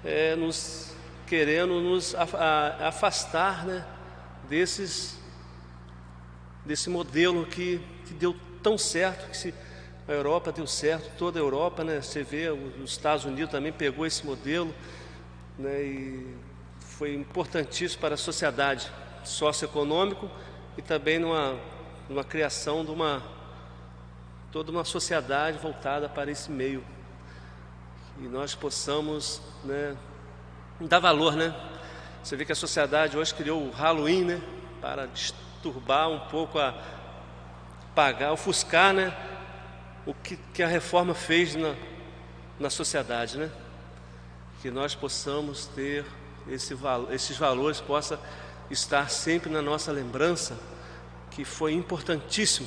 é, 0.03 0.35
nos 0.37 0.95
querendo 1.27 1.83
nos 1.83 2.15
afastar, 2.15 3.67
né? 3.67 3.87
Desses 4.49 5.20
desse 6.71 6.89
modelo 6.89 7.45
que, 7.47 7.81
que 8.07 8.15
deu 8.15 8.33
tão 8.63 8.79
certo 8.79 9.29
que 9.29 9.37
se 9.37 9.53
a 10.07 10.13
Europa 10.13 10.53
deu 10.53 10.69
certo, 10.69 11.11
toda 11.19 11.37
a 11.37 11.43
Europa, 11.43 11.83
né? 11.83 12.01
Você 12.01 12.23
vê, 12.23 12.49
os 12.49 12.93
Estados 12.93 13.25
Unidos 13.25 13.51
também 13.51 13.73
pegou 13.73 14.07
esse 14.07 14.25
modelo, 14.25 14.73
né? 15.59 15.83
E 15.83 16.37
foi 16.79 17.13
importantíssimo 17.13 18.01
para 18.01 18.15
a 18.15 18.17
sociedade 18.17 18.89
socioeconômico 19.25 20.31
e 20.79 20.83
também 20.83 21.19
numa, 21.19 21.59
numa 22.09 22.23
criação 22.23 22.85
de 22.85 22.93
uma 22.93 23.21
toda 24.53 24.71
uma 24.71 24.85
sociedade 24.85 25.59
voltada 25.59 26.09
para 26.09 26.31
esse 26.31 26.53
meio 26.53 26.85
e 28.21 28.29
nós 28.29 28.55
possamos, 28.55 29.43
né, 29.65 29.97
dar 30.83 31.01
valor, 31.01 31.35
né? 31.35 31.53
Você 32.23 32.37
vê 32.37 32.45
que 32.45 32.53
a 32.53 32.57
sociedade 32.57 33.17
hoje 33.17 33.35
criou 33.35 33.61
o 33.61 33.71
Halloween, 33.71 34.25
né, 34.25 34.43
para 34.81 35.09
disturbar 35.61 36.09
um 36.09 36.19
pouco 36.19 36.59
a 36.59 36.75
pagar, 37.95 38.33
ofuscar, 38.33 38.95
né, 38.95 39.15
o 40.07 40.15
que, 40.15 40.37
que 40.55 40.63
a 40.63 40.67
reforma 40.67 41.15
fez 41.15 41.55
na, 41.55 41.75
na 42.59 42.71
sociedade, 42.71 43.37
né? 43.37 43.51
Que 44.63 44.71
nós 44.71 44.95
possamos 44.95 45.67
ter 45.67 46.07
esse, 46.49 46.75
esses 47.11 47.37
valores, 47.37 47.81
possa 47.81 48.19
estar 48.71 49.11
sempre 49.11 49.51
na 49.51 49.61
nossa 49.61 49.93
lembrança, 49.93 50.59
que 51.31 51.45
foi 51.45 51.75
importantíssimo 51.75 52.67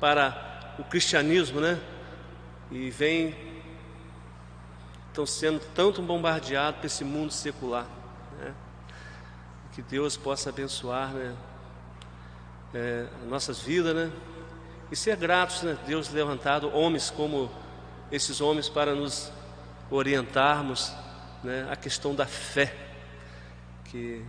para 0.00 0.74
o 0.78 0.84
cristianismo, 0.84 1.60
né? 1.60 1.78
E 2.70 2.90
vem 2.90 3.36
estão 5.08 5.26
sendo 5.26 5.60
tanto 5.74 6.02
bombardeados 6.02 6.80
por 6.80 6.86
esse 6.86 7.04
mundo 7.04 7.32
secular, 7.32 7.86
né? 8.38 8.54
Que 9.72 9.82
Deus 9.82 10.16
possa 10.16 10.48
abençoar, 10.48 11.10
né? 11.10 11.36
É, 12.74 13.06
nossas 13.28 13.60
vidas, 13.60 13.94
né? 13.94 14.10
E 14.90 14.96
ser 14.96 15.16
gratos, 15.16 15.62
né? 15.62 15.78
Deus 15.86 16.10
levantado 16.10 16.68
homens 16.74 17.08
como 17.10 17.50
esses 18.10 18.40
homens 18.40 18.68
para 18.68 18.94
nos 18.94 19.32
orientarmos, 19.90 20.92
né? 21.42 21.66
A 21.70 21.76
questão 21.76 22.14
da 22.14 22.26
fé, 22.26 22.74
que 23.84 24.24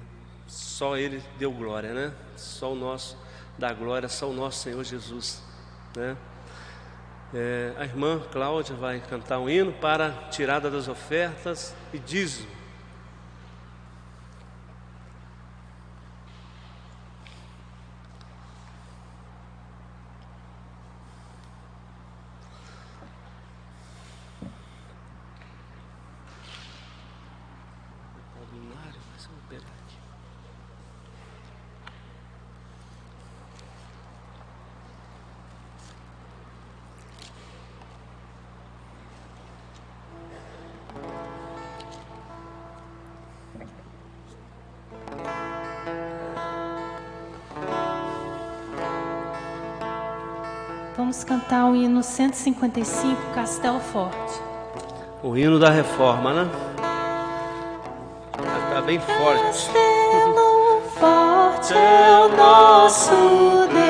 só 0.48 0.96
Ele 0.96 1.24
deu 1.40 1.52
glória, 1.52 1.94
né? 1.94 2.14
Só 2.38 2.72
o 2.72 2.76
nosso 2.76 3.18
dá 3.58 3.74
glória, 3.74 4.08
só 4.08 4.30
o 4.30 4.34
nosso 4.34 4.64
Senhor 4.64 4.84
Jesus, 4.84 5.42
né? 5.96 6.16
É, 7.34 7.74
a 7.78 7.84
irmã 7.84 8.22
Cláudia 8.32 8.76
vai 8.76 9.00
cantar 9.00 9.40
um 9.40 9.50
hino 9.50 9.74
para 9.74 10.12
tirada 10.30 10.70
das 10.70 10.88
ofertas 10.88 11.76
e 11.92 11.98
dízimo. 11.98 12.55
Vamos 51.16 51.24
cantar 51.24 51.68
o 51.68 51.76
hino 51.78 52.04
155, 52.04 53.16
Castelo 53.34 53.80
Forte. 53.80 54.42
O 55.24 55.38
hino 55.38 55.58
da 55.58 55.70
reforma, 55.70 56.34
né? 56.34 56.52
Tá 58.74 58.82
bem 58.82 59.00
forte. 59.00 59.42
Castelo 59.42 60.82
forte 61.00 61.74
é 61.74 62.20
o 62.20 62.36
nosso 62.36 63.12
Deus, 63.72 63.80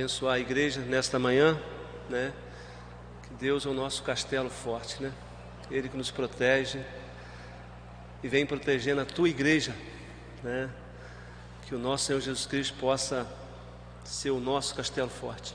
abençoar 0.00 0.36
a 0.36 0.38
igreja 0.38 0.80
nesta 0.80 1.18
manhã, 1.18 1.60
né? 2.08 2.32
Que 3.24 3.34
Deus 3.34 3.66
é 3.66 3.68
o 3.68 3.74
nosso 3.74 4.02
castelo 4.02 4.48
forte, 4.48 5.02
né? 5.02 5.12
Ele 5.70 5.90
que 5.90 5.96
nos 5.96 6.10
protege 6.10 6.82
e 8.22 8.28
vem 8.28 8.46
protegendo 8.46 9.02
a 9.02 9.04
tua 9.04 9.28
igreja, 9.28 9.76
né? 10.42 10.70
Que 11.66 11.74
o 11.74 11.78
nosso 11.78 12.06
Senhor 12.06 12.20
Jesus 12.20 12.46
Cristo 12.46 12.78
possa 12.78 13.30
ser 14.02 14.30
o 14.30 14.40
nosso 14.40 14.74
castelo 14.74 15.10
forte. 15.10 15.54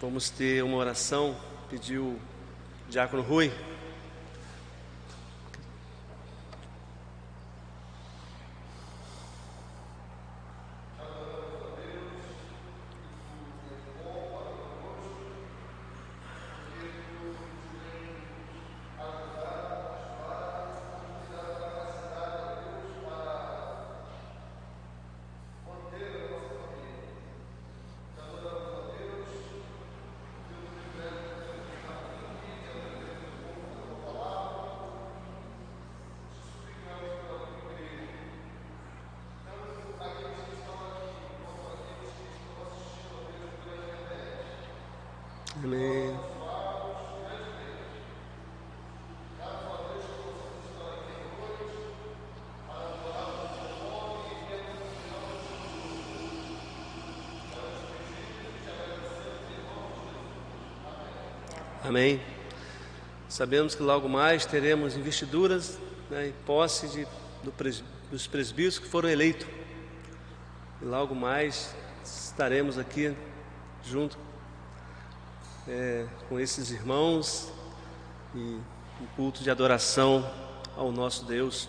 Vamos 0.00 0.30
ter 0.30 0.64
uma 0.64 0.78
oração, 0.78 1.36
pediu 1.68 2.04
o 2.04 2.20
Diácono 2.88 3.22
Rui. 3.22 3.52
Amém. 45.62 46.30
Amém. 61.90 62.20
Sabemos 63.28 63.74
que 63.74 63.82
logo 63.82 64.08
mais 64.08 64.46
teremos 64.46 64.96
investiduras 64.96 65.76
né, 66.08 66.28
em 66.28 66.32
posse 66.46 66.86
de, 66.86 67.04
do 67.42 67.50
pres, 67.50 67.82
dos 68.08 68.28
presbíteros 68.28 68.78
que 68.78 68.86
foram 68.86 69.08
eleitos. 69.08 69.48
E 70.80 70.84
logo 70.84 71.16
mais 71.16 71.74
estaremos 72.04 72.78
aqui 72.78 73.12
junto 73.84 74.16
é, 75.66 76.06
com 76.28 76.38
esses 76.38 76.70
irmãos 76.70 77.52
e 78.36 78.38
um 78.38 79.06
culto 79.16 79.42
de 79.42 79.50
adoração 79.50 80.24
ao 80.76 80.92
nosso 80.92 81.24
Deus. 81.24 81.68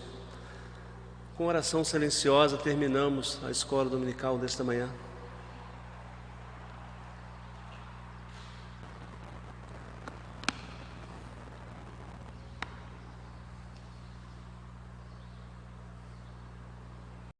Com 1.36 1.46
oração 1.46 1.82
silenciosa 1.82 2.56
terminamos 2.56 3.40
a 3.44 3.50
escola 3.50 3.90
dominical 3.90 4.38
desta 4.38 4.62
manhã. 4.62 4.88